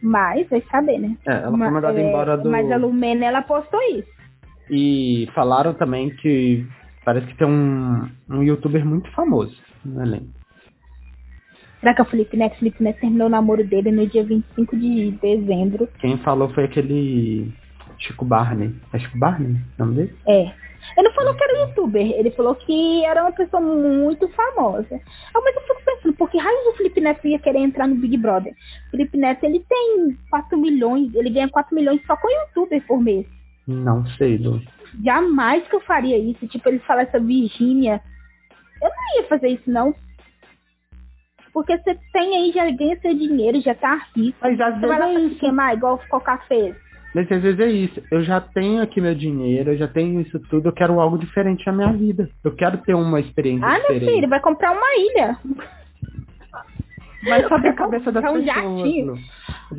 Mas 0.01 0.47
vai 0.49 0.61
saber, 0.71 0.99
né? 0.99 1.17
É, 1.27 1.33
ela 1.33 1.57
foi 1.57 1.69
mandada 1.69 1.99
é, 1.99 2.09
embora 2.09 2.37
do. 2.37 2.49
Mas 2.49 2.71
a 2.71 2.77
Lumena 2.77 3.25
ela 3.25 3.41
postou 3.41 3.81
isso. 3.81 4.09
E 4.69 5.27
falaram 5.33 5.73
também 5.73 6.09
que 6.11 6.65
parece 7.03 7.27
que 7.27 7.37
tem 7.37 7.47
um, 7.47 8.07
um 8.29 8.43
youtuber 8.43 8.85
muito 8.85 9.11
famoso 9.11 9.55
no 9.83 10.01
elenco. 10.01 10.39
Será 11.79 11.93
que 11.93 12.01
é 12.01 12.03
o 12.03 12.07
Felipe 12.07 12.37
Neto? 12.37 12.55
O 12.55 12.59
Felipe 12.59 12.83
Neto 12.83 12.99
terminou 12.99 13.27
o 13.27 13.31
namoro 13.31 13.65
dele 13.65 13.91
no 13.91 14.05
dia 14.05 14.23
25 14.23 14.77
de 14.77 15.11
dezembro. 15.11 15.87
Quem 15.99 16.17
falou 16.17 16.49
foi 16.49 16.65
aquele 16.65 17.51
Chico 17.97 18.25
Barney. 18.25 18.75
É 18.93 18.99
Chico 18.99 19.17
Barney 19.17 19.55
o 19.77 19.85
nome 19.85 19.95
dele? 19.95 20.15
É. 20.27 20.51
Ele 20.97 21.07
não 21.07 21.15
falou 21.15 21.35
que 21.35 21.43
era 21.43 21.59
youtuber, 21.59 22.11
ele 22.11 22.31
falou 22.31 22.55
que 22.55 23.05
era 23.05 23.23
uma 23.23 23.31
pessoa 23.31 23.61
muito 23.61 24.27
famosa. 24.29 25.01
Mas 25.33 25.55
eu 25.55 25.61
fico 25.61 25.81
pensando, 25.85 26.13
por 26.15 26.29
que 26.29 26.37
raios 26.37 26.67
o 26.67 26.77
Felipe 26.77 27.01
Neto 27.01 27.27
ia 27.27 27.39
querer 27.39 27.59
entrar 27.59 27.87
no 27.87 27.95
Big 27.95 28.17
Brother? 28.17 28.53
O 28.87 28.91
Felipe 28.91 29.17
Neto, 29.17 29.43
ele 29.43 29.63
tem 29.67 30.17
4 30.29 30.57
milhões, 30.57 31.13
ele 31.13 31.29
ganha 31.29 31.49
4 31.49 31.75
milhões 31.75 32.01
só 32.05 32.15
com 32.15 32.29
youtuber 32.29 32.85
por 32.87 33.01
mês. 33.01 33.25
Não 33.67 34.05
sei, 34.17 34.37
Lu. 34.37 34.61
Jamais 35.03 35.67
que 35.67 35.75
eu 35.75 35.81
faria 35.81 36.17
isso. 36.17 36.47
Tipo, 36.47 36.69
ele 36.69 36.79
fala 36.79 37.03
essa 37.03 37.19
Virgínia. 37.19 38.01
Eu 38.81 38.89
não 38.89 39.21
ia 39.21 39.27
fazer 39.27 39.49
isso, 39.49 39.69
não. 39.69 39.93
Porque 41.53 41.77
você 41.77 41.97
tem 42.13 42.35
aí, 42.35 42.51
já 42.51 42.69
ganha 42.71 42.99
seu 42.99 43.13
dinheiro, 43.13 43.61
já 43.61 43.75
tá 43.75 44.07
rico. 44.15 44.37
Mas 44.41 44.59
às 44.59 44.75
você 44.75 44.79
vezes 44.79 44.87
vai 44.87 44.99
lá 44.99 45.11
é 45.11 45.29
se 45.29 45.35
queimar, 45.35 45.73
igual 45.73 45.95
o 45.95 46.09
Coca 46.09 46.37
fez. 46.47 46.75
Mas 47.13 47.31
às 47.31 47.41
vezes 47.41 47.59
é 47.59 47.69
isso. 47.69 48.03
Eu 48.11 48.23
já 48.23 48.39
tenho 48.39 48.81
aqui 48.81 49.01
meu 49.01 49.15
dinheiro, 49.15 49.71
eu 49.71 49.77
já 49.77 49.87
tenho 49.87 50.21
isso 50.21 50.39
tudo, 50.41 50.69
eu 50.69 50.73
quero 50.73 50.99
algo 50.99 51.17
diferente 51.17 51.65
na 51.65 51.71
minha 51.71 51.91
vida. 51.93 52.29
Eu 52.43 52.55
quero 52.55 52.77
ter 52.79 52.93
uma 52.93 53.19
experiência 53.19 53.65
ah, 53.67 53.79
diferente. 53.79 54.03
Ah, 54.03 54.05
meu 54.05 54.15
filho, 54.15 54.29
vai 54.29 54.39
comprar 54.39 54.71
uma 54.71 54.95
ilha. 54.95 55.37
Vai 57.27 57.47
saber 57.49 57.69
a 57.69 57.73
cabeça 57.73 58.11
das 58.11 58.23
um. 58.23 59.15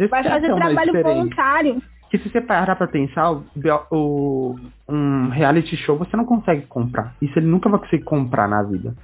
Vai 0.09 0.25
fazer 0.25 0.55
trabalho 0.55 1.03
voluntário. 1.03 1.83
Que 2.11 2.19
se 2.19 2.29
você 2.29 2.41
parar 2.41 2.75
pra 2.75 2.89
pensar, 2.89 3.31
o, 3.31 3.45
o, 3.91 4.57
um 4.89 5.29
reality 5.29 5.77
show 5.77 5.97
você 5.97 6.17
não 6.17 6.25
consegue 6.25 6.67
comprar. 6.67 7.15
Isso 7.23 7.39
ele 7.39 7.47
nunca 7.47 7.69
vai 7.69 7.79
conseguir 7.79 8.03
comprar 8.03 8.49
na 8.49 8.63
vida. 8.65 8.95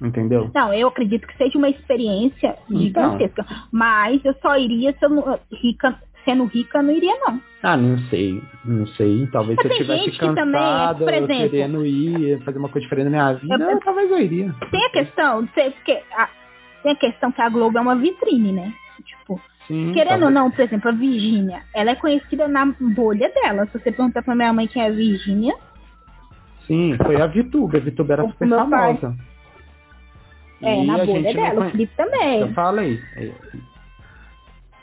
Entendeu? 0.00 0.50
Não, 0.54 0.72
eu 0.72 0.88
acredito 0.88 1.26
que 1.26 1.36
seja 1.36 1.56
uma 1.56 1.68
experiência 1.68 2.56
então. 2.70 3.18
gigantesca. 3.18 3.46
Mas 3.70 4.24
eu 4.24 4.34
só 4.42 4.56
iria 4.56 4.92
se 4.92 5.04
eu 5.04 5.10
não, 5.10 5.38
rica, 5.52 5.98
sendo 6.24 6.44
rica, 6.44 6.82
não 6.82 6.92
iria, 6.92 7.14
não. 7.20 7.40
Ah, 7.68 7.76
não 7.76 7.98
sei. 8.10 8.40
Não 8.64 8.86
sei. 8.86 9.26
Talvez 9.32 9.56
Mas 9.56 9.66
se 9.66 9.72
eu 9.72 9.76
tivesse 9.78 10.18
cansado, 10.18 11.04
também, 11.04 11.04
por 11.04 11.12
exemplo, 11.32 11.50
querendo 11.50 11.84
ir, 11.84 12.40
fazer 12.44 12.58
uma 12.58 12.68
coisa 12.68 12.84
diferente 12.84 13.06
na 13.06 13.10
minha 13.10 13.32
vida, 13.32 13.72
eu, 13.72 13.80
talvez 13.80 14.08
eu 14.08 14.20
iria. 14.20 14.54
Tem 14.70 14.84
a 14.86 14.90
questão 14.90 15.42
de 15.42 15.52
ser, 15.52 15.72
porque 15.72 16.00
a, 16.16 16.28
tem 16.84 16.92
a 16.92 16.96
questão 16.96 17.32
que 17.32 17.42
a 17.42 17.48
Globo 17.48 17.76
é 17.76 17.80
uma 17.80 17.96
vitrine, 17.96 18.52
né? 18.52 18.72
Tipo, 19.04 19.40
Sim, 19.66 19.90
querendo 19.92 20.20
talvez. 20.20 20.22
ou 20.26 20.30
não, 20.30 20.48
por 20.52 20.60
exemplo, 20.60 20.88
a 20.88 20.92
Virgínia, 20.92 21.62
ela 21.74 21.90
é 21.90 21.94
conhecida 21.96 22.46
na 22.46 22.66
bolha 22.94 23.32
dela. 23.34 23.66
Se 23.66 23.72
você 23.72 23.90
perguntar 23.90 24.22
pra 24.22 24.36
minha 24.36 24.52
mãe 24.52 24.68
quem 24.68 24.80
é 24.80 24.86
a 24.86 24.90
Virgínia. 24.92 25.56
Sim, 26.68 26.96
foi 27.04 27.20
a 27.20 27.26
Vituba. 27.26 27.78
A 27.78 27.80
Vituba 27.80 28.12
era 28.12 28.28
super 28.28 28.48
famosa. 28.48 29.08
Pai. 29.08 29.16
É, 30.62 30.82
e 30.84 30.86
na 30.86 31.04
bolha 31.04 31.34
dela, 31.34 31.52
o 31.52 31.56
conhe- 31.56 31.70
Felipe 31.72 31.96
também. 31.96 32.40
Eu 32.42 32.52
falei. 32.52 33.02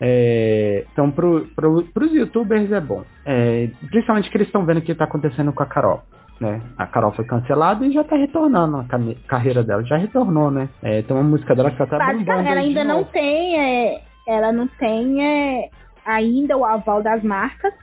É, 0.05 0.85
então, 0.91 1.09
pro, 1.09 1.47
pro, 1.55 1.81
pros 1.93 2.11
youtubers 2.11 2.69
é 2.73 2.81
bom. 2.81 3.05
É, 3.25 3.69
principalmente 3.89 4.29
que 4.29 4.35
eles 4.35 4.47
estão 4.47 4.65
vendo 4.65 4.79
o 4.79 4.81
que 4.81 4.93
tá 4.93 5.05
acontecendo 5.05 5.53
com 5.53 5.63
a 5.63 5.65
Carol. 5.65 6.03
Né? 6.41 6.61
A 6.77 6.85
Carol 6.85 7.13
foi 7.13 7.23
cancelada 7.23 7.85
e 7.85 7.93
já 7.93 8.03
tá 8.03 8.17
retornando 8.17 8.77
a 8.77 8.85
carreira 9.29 9.63
dela. 9.63 9.81
Já 9.85 9.95
retornou, 9.95 10.51
né? 10.51 10.67
É, 10.81 11.01
tem 11.03 11.15
uma 11.15 11.23
música 11.23 11.55
dela 11.55 11.71
que 11.71 11.77
tá 11.77 11.85
bombando. 11.85 12.31
ela 12.31 12.59
ainda 12.59 12.83
não 12.83 13.05
tem, 13.05 13.57
é, 13.57 14.01
ela 14.27 14.51
não 14.51 14.67
tem 14.67 15.25
é, 15.25 15.69
ainda 16.05 16.57
o 16.57 16.65
aval 16.65 17.01
das 17.01 17.23
marcas, 17.23 17.73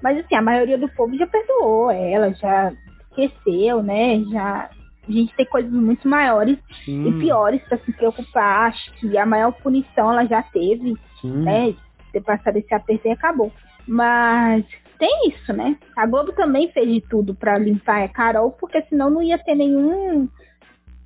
mas 0.00 0.18
assim, 0.18 0.36
a 0.36 0.42
maioria 0.42 0.78
do 0.78 0.88
povo 0.90 1.16
já 1.16 1.26
perdoou 1.26 1.90
ela, 1.90 2.32
já 2.34 2.72
esqueceu, 3.10 3.82
né? 3.82 4.20
Já 4.30 4.70
a 5.08 5.12
gente 5.12 5.34
tem 5.36 5.46
coisas 5.46 5.72
muito 5.72 6.08
maiores 6.08 6.58
Sim, 6.84 7.08
e 7.08 7.18
piores 7.20 7.62
pra 7.68 7.78
se 7.78 7.92
preocupar. 7.92 8.68
Acho 8.68 8.92
que 8.94 9.16
a 9.16 9.24
maior 9.24 9.52
punição 9.52 10.12
ela 10.12 10.24
já 10.26 10.42
teve, 10.42 10.96
sim. 11.20 11.42
né? 11.42 11.74
Ter 12.12 12.22
passado 12.22 12.56
esse 12.56 12.74
aperto 12.74 13.06
e 13.06 13.12
acabou. 13.12 13.52
Mas 13.86 14.64
tem 14.98 15.28
isso, 15.28 15.52
né? 15.52 15.76
A 15.96 16.06
Globo 16.06 16.32
também 16.32 16.70
fez 16.72 16.88
de 16.88 17.00
tudo 17.02 17.34
pra 17.34 17.58
limpar 17.58 18.02
a 18.02 18.08
Carol, 18.08 18.50
porque 18.52 18.82
senão 18.82 19.10
não 19.10 19.22
ia 19.22 19.38
ter 19.38 19.54
nenhum 19.54 20.28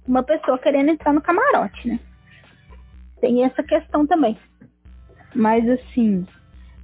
uma 0.06 0.22
pessoa 0.22 0.58
querendo 0.58 0.90
entrar 0.90 1.12
no 1.12 1.20
camarote, 1.20 1.86
né? 1.86 2.00
Tem 3.20 3.44
essa 3.44 3.62
questão 3.62 4.06
também. 4.06 4.38
Mas 5.34 5.68
assim, 5.68 6.26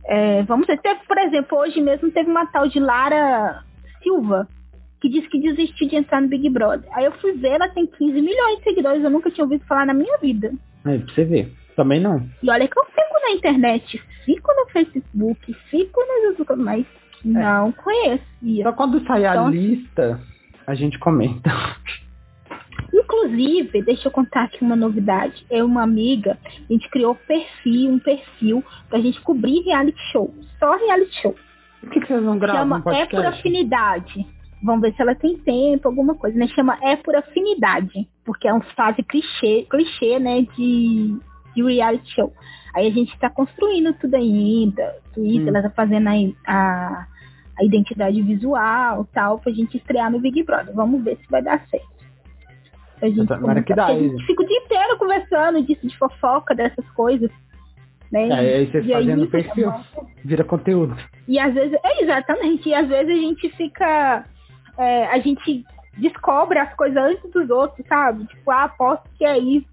é, 0.05 0.43
vamos 0.43 0.67
ver. 0.67 0.81
Teve, 0.81 1.01
por 1.07 1.19
exemplo, 1.19 1.59
hoje 1.59 1.81
mesmo 1.81 2.11
teve 2.11 2.31
uma 2.31 2.47
tal 2.47 2.69
de 2.69 2.79
Lara 2.79 3.65
Silva 4.03 4.47
que 5.07 5.21
disse 5.21 5.29
que 5.29 5.39
desistiu 5.41 5.89
de 5.89 5.97
entrar 5.97 6.21
no 6.21 6.29
Big 6.29 6.49
Brother. 6.51 6.89
Aí 6.93 7.05
eu 7.05 7.13
fui 7.13 7.33
ver, 7.33 7.51
ela 7.53 7.69
tem 7.69 7.87
15 7.87 8.13
milhões 8.21 8.59
de 8.59 8.65
seguidores, 8.65 9.05
eu 9.05 9.11
nunca 9.11 9.31
tinha 9.31 9.45
ouvido 9.45 9.65
falar 9.67 9.87
na 9.87 9.95
minha 9.95 10.19
vida. 10.19 10.53
Aí, 10.85 10.99
pra 10.99 11.15
você 11.15 11.25
ver. 11.25 11.53
Também 11.77 12.01
não. 12.01 12.27
E 12.43 12.51
olha 12.51 12.67
que 12.67 12.79
eu 12.79 12.85
fico 12.87 13.21
na 13.23 13.33
internet, 13.33 14.03
fico 14.25 14.51
no 14.55 14.67
Facebook, 14.71 15.53
fico 15.71 16.01
YouTube, 16.25 16.63
mas 16.63 16.87
não 17.25 17.71
conhecia. 17.73 18.65
Só 18.65 18.73
quando 18.73 19.05
sair 19.07 19.27
a 19.27 19.33
Então- 19.35 19.51
lista, 19.51 20.21
a 20.67 20.75
gente 20.75 20.99
comenta. 20.99 21.51
Inclusive, 22.93 23.83
deixa 23.83 24.09
eu 24.09 24.13
contar 24.13 24.45
aqui 24.45 24.63
uma 24.63 24.77
novidade. 24.77 25.45
Eu 25.51 25.59
e 25.59 25.63
uma 25.63 25.83
amiga, 25.83 26.39
a 26.45 26.73
gente 26.73 26.89
criou 26.91 27.15
perfil, 27.15 27.91
um 27.93 27.99
perfil 27.99 28.65
pra 28.89 28.99
gente 29.01 29.21
cobrir 29.21 29.61
reality 29.63 30.01
show. 30.13 30.35
Só 30.59 30.77
reality 30.77 31.21
show. 31.21 31.35
Por 31.81 31.91
que, 31.91 32.01
que 32.01 32.07
vocês 32.07 32.23
não 32.23 32.39
gravam 32.39 32.63
Chama 32.63 32.77
um 32.77 32.79
É 32.79 32.83
por 32.83 32.93
podcast? 33.11 33.39
Afinidade. 33.41 34.27
Vamos 34.67 34.83
ver 34.83 34.95
se 34.95 35.01
ela 35.03 35.15
tem 35.15 35.39
tempo, 35.39 35.89
alguma 35.89 36.15
coisa, 36.15 36.37
né? 36.37 36.47
Chama 36.49 36.77
É 36.83 36.97
por 36.97 37.15
Afinidade. 37.17 38.09
Porque 38.25 38.49
é 38.49 38.53
uma 38.53 38.65
frase 38.75 39.03
clichê, 39.03 39.67
clichê, 39.71 40.19
né? 40.19 40.43
De, 40.57 41.17
de 41.55 41.63
reality 41.63 42.15
show. 42.15 42.33
Aí 42.75 42.89
a 42.89 42.91
gente 42.91 43.17
tá 43.19 43.31
construindo 43.31 43.95
tudo 43.95 44.17
ainda. 44.17 44.97
Twitter, 45.15 45.47
Hum. 45.47 45.57
ela 45.57 45.63
tá 45.63 45.71
fazendo 45.71 46.09
aí 46.09 46.35
a, 46.47 47.07
a 47.59 47.65
identidade 47.65 48.21
visual 48.21 49.07
tal, 49.15 49.39
pra 49.39 49.53
gente 49.53 49.77
estrear 49.79 50.11
no 50.11 50.21
Big 50.21 50.43
Brother. 50.43 50.75
Vamos 50.75 51.03
ver 51.03 51.17
se 51.17 51.31
vai 51.31 51.43
dar 51.43 51.65
certo. 51.69 51.87
Pra 52.99 53.09
gente 53.09 53.27
que 53.65 53.75
dá, 53.75 53.87
a 53.87 53.99
gente 53.99 54.25
fica 54.27 54.43
o 54.43 54.47
dia 54.47 54.59
inteiro 54.59 54.99
conversando 54.99 55.63
disso, 55.63 55.87
de 55.87 55.97
fofoca, 55.99 56.55
dessas 56.55 56.89
coisas. 56.91 57.31
Né? 58.11 58.29
É, 58.29 58.57
aí 58.59 58.67
vocês 58.71 58.87
E 58.87 58.95
aí, 58.95 59.05
fazendo 59.05 59.27
fica 59.27 59.39
perfil. 59.43 59.71
bom. 59.71 60.07
Vira 60.25 60.45
conteúdo. 60.45 60.97
E 61.29 61.39
às 61.39 61.53
vezes, 61.55 61.79
é 61.85 62.03
exatamente, 62.03 62.69
e 62.69 62.75
às 62.75 62.89
vezes 62.89 63.11
a 63.11 63.21
gente 63.21 63.49
fica. 63.51 64.25
É, 64.79 65.07
a 65.07 65.19
gente 65.19 65.65
descobre 65.97 66.59
as 66.59 66.73
coisas 66.75 66.97
antes 66.97 67.31
dos 67.31 67.49
outros, 67.51 67.87
sabe? 67.87 68.27
Tipo, 68.27 68.51
ah, 68.51 68.65
aposto 68.65 69.09
que 69.17 69.25
é 69.25 69.39
isso, 69.39 69.69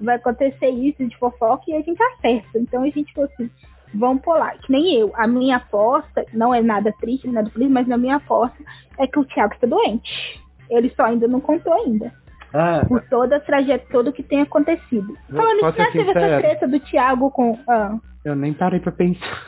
vai 0.00 0.16
acontecer 0.16 0.68
isso 0.68 1.04
de 1.06 1.16
fofoca 1.18 1.64
e 1.68 1.74
a 1.74 1.80
gente 1.80 2.02
acerta. 2.02 2.58
Então 2.58 2.82
a 2.82 2.90
gente 2.90 3.12
falou 3.12 3.30
assim, 3.32 3.50
vamos 3.92 4.22
pular. 4.22 4.56
Que 4.58 4.72
nem 4.72 4.94
eu. 5.00 5.12
A 5.16 5.26
minha 5.26 5.56
aposta, 5.56 6.24
não 6.32 6.54
é 6.54 6.62
nada 6.62 6.92
triste, 7.00 7.28
nada 7.28 7.50
feliz, 7.50 7.70
mas 7.70 7.86
na 7.86 7.96
minha 7.96 8.16
aposta 8.16 8.56
é 8.98 9.06
que 9.06 9.18
o 9.18 9.24
Thiago 9.24 9.54
está 9.54 9.66
doente. 9.66 10.40
Ele 10.70 10.92
só 10.96 11.04
ainda 11.04 11.28
não 11.28 11.40
contou 11.40 11.72
ainda. 11.72 12.12
Ah, 12.52 12.84
Por 12.86 13.02
toda 13.08 13.36
a 13.36 13.40
trajetória, 13.40 13.86
tudo 13.90 14.12
que 14.12 14.22
tem 14.22 14.40
acontecido. 14.40 15.16
Falando 15.28 15.56
isso, 15.56 15.66
né, 15.66 15.72
ser 15.72 15.92
teve 15.92 16.10
essa 16.10 16.38
treta 16.38 16.68
do 16.68 16.78
Thiago 16.78 17.30
com. 17.32 17.58
ah, 17.68 17.98
eu 18.24 18.36
nem 18.36 18.54
parei 18.54 18.78
pra 18.78 18.92
pensar. 18.92 19.42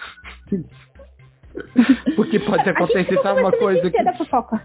Porque 2.16 2.38
pode 2.40 2.68
acontecer, 2.68 3.04
fica 3.04 3.22
sabe 3.22 3.40
uma 3.40 3.50
conversando 3.50 3.80
coisa 3.80 3.90
que. 3.90 4.02
da 4.02 4.12
fofoca. 4.14 4.62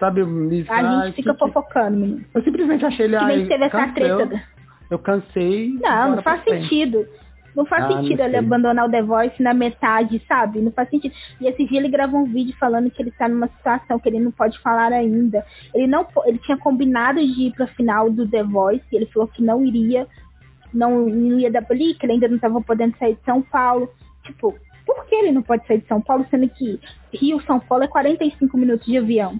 Sabe, 0.00 0.24
me 0.24 0.64
A 0.68 0.74
ai, 0.74 1.06
gente 1.08 1.16
fica 1.16 1.32
que- 1.34 1.38
fofocando, 1.38 1.96
menino. 1.98 2.24
Eu 2.34 2.42
simplesmente 2.42 2.84
achei 2.84 3.04
ele. 3.04 3.16
Ai, 3.16 3.46
teve 3.46 3.64
essa 3.64 3.86
treta. 3.88 4.42
eu- 4.90 4.98
cansei. 4.98 5.78
Não, 5.80 6.16
não 6.16 6.22
faz 6.22 6.42
sentido. 6.42 7.06
Não 7.54 7.66
faz 7.66 7.84
Ah, 7.84 7.88
sentido 7.88 8.18
não 8.18 8.24
ele 8.26 8.36
abandonar 8.36 8.86
o 8.86 8.90
The 8.90 9.02
Voice 9.02 9.42
na 9.42 9.52
metade, 9.52 10.22
sabe? 10.26 10.60
Não 10.60 10.70
faz 10.72 10.88
sentido. 10.88 11.12
E 11.40 11.46
esse 11.48 11.64
dia 11.66 11.78
ele 11.80 11.88
gravou 11.88 12.20
um 12.20 12.24
vídeo 12.24 12.54
falando 12.58 12.90
que 12.90 13.02
ele 13.02 13.10
tá 13.10 13.28
numa 13.28 13.48
situação 13.48 13.98
que 13.98 14.08
ele 14.08 14.20
não 14.20 14.30
pode 14.30 14.56
falar 14.60 14.92
ainda. 14.92 15.44
Ele 15.74 15.86
não 15.88 16.06
ele 16.26 16.38
tinha 16.38 16.56
combinado 16.56 17.18
de 17.20 17.48
ir 17.48 17.52
pra 17.52 17.66
final 17.66 18.08
do 18.10 18.26
The 18.28 18.42
Voice, 18.44 18.84
e 18.92 18.96
ele 18.96 19.06
falou 19.06 19.28
que 19.28 19.42
não 19.42 19.64
iria, 19.64 20.06
não, 20.72 21.06
não 21.06 21.38
ia 21.40 21.50
dar 21.50 21.66
ele, 21.70 21.94
que 21.94 22.06
ele 22.06 22.12
ainda 22.14 22.28
não 22.28 22.38
tava 22.38 22.60
podendo 22.62 22.96
sair 22.98 23.14
de 23.16 23.24
São 23.24 23.42
Paulo. 23.42 23.90
Tipo, 24.24 24.56
por 24.86 25.04
que 25.06 25.14
ele 25.16 25.32
não 25.32 25.42
pode 25.42 25.66
sair 25.66 25.78
de 25.80 25.88
São 25.88 26.00
Paulo, 26.00 26.24
sendo 26.30 26.48
que 26.48 26.80
Rio 27.12 27.40
São 27.42 27.58
Paulo 27.60 27.82
é 27.84 27.88
45 27.88 28.56
minutos 28.56 28.86
de 28.86 28.96
avião? 28.96 29.38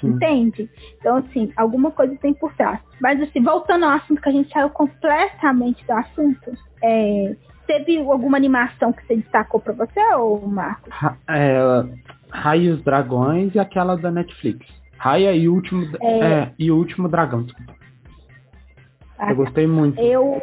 Sim. 0.00 0.08
Entende? 0.10 0.70
Então, 1.00 1.16
assim, 1.16 1.52
alguma 1.56 1.90
coisa 1.90 2.16
tem 2.16 2.32
por 2.32 2.52
trás. 2.54 2.78
Mas, 3.00 3.20
assim, 3.20 3.42
voltando 3.42 3.84
ao 3.84 3.92
assunto 3.92 4.20
que 4.22 4.28
a 4.28 4.32
gente 4.32 4.52
saiu 4.52 4.70
completamente 4.70 5.84
do 5.86 5.92
assunto, 5.92 6.52
é, 6.82 7.34
teve 7.66 7.98
alguma 7.98 8.36
animação 8.36 8.92
que 8.92 9.04
você 9.06 9.16
destacou 9.16 9.60
pra 9.60 9.72
você, 9.72 10.00
ou 10.14 10.46
Marcos? 10.46 10.92
Ra- 10.92 11.16
é, 11.28 11.58
os 12.72 12.82
Dragões 12.84 13.54
e 13.54 13.58
aquela 13.58 13.96
da 13.96 14.10
Netflix. 14.10 14.66
Raia 14.96 15.32
e 15.34 15.48
o 15.48 15.54
último. 15.54 15.84
É. 16.00 16.20
É, 16.20 16.52
e 16.58 16.70
o 16.70 16.76
último 16.76 17.08
dragão. 17.08 17.46
Ah, 19.18 19.30
Eu 19.30 19.36
gostei 19.36 19.66
muito. 19.66 20.00
eu, 20.00 20.40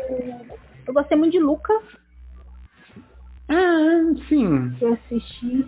eu 0.88 0.94
gostei 0.94 1.18
muito 1.18 1.32
de 1.34 1.40
Luca, 1.40 1.74
Ah, 3.50 4.14
sim. 4.28 4.72
que 4.78 4.84
eu 4.86 4.94
assisti. 4.94 5.66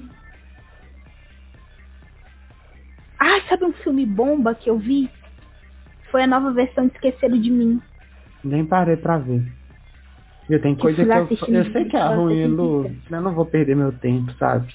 Ah, 3.19 3.41
sabe 3.49 3.65
um 3.65 3.73
filme 3.73 4.05
bomba 4.05 4.53
que 4.55 4.69
eu 4.69 4.77
vi? 4.77 5.09
Foi 6.11 6.23
a 6.23 6.27
nova 6.27 6.51
versão 6.53 6.87
de 6.87 6.93
Esqueceram 6.93 7.39
de 7.39 7.49
Mim. 7.51 7.81
Nem 8.43 8.65
parei 8.65 8.95
pra 8.95 9.17
ver. 9.17 9.43
Eu 10.49 10.61
tenho 10.61 10.77
coisa 10.77 11.03
que 11.03 11.09
eu, 11.11 11.53
eu 11.55 11.71
sei 11.71 11.85
que 11.85 11.97
é 11.97 12.03
ruim, 12.15 12.47
Lu. 12.47 12.85
Eu 13.09 13.21
não 13.21 13.33
vou 13.33 13.45
perder 13.45 13.75
meu 13.75 13.91
tempo, 13.91 14.31
sabe? 14.33 14.73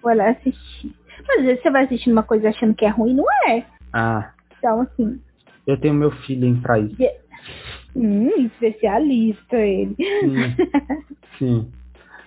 Foi 0.00 0.14
lá 0.14 0.30
assistir. 0.30 0.94
Mas 1.28 1.40
às 1.40 1.44
vezes 1.44 1.62
você 1.62 1.70
vai 1.70 1.84
assistindo 1.84 2.12
uma 2.12 2.22
coisa 2.22 2.48
achando 2.48 2.74
que 2.74 2.84
é 2.84 2.88
ruim, 2.88 3.14
não 3.14 3.26
é. 3.48 3.66
Ah, 3.92 4.32
Então, 4.58 4.80
assim, 4.80 5.20
eu 5.66 5.78
tenho 5.78 5.94
meu 5.94 6.10
feeling 6.10 6.60
pra 6.60 6.78
isso. 6.78 6.96
hum, 7.94 8.30
especialista 8.46 9.56
ele. 9.56 9.94
Sim. 9.96 10.56
Sim. 11.38 11.72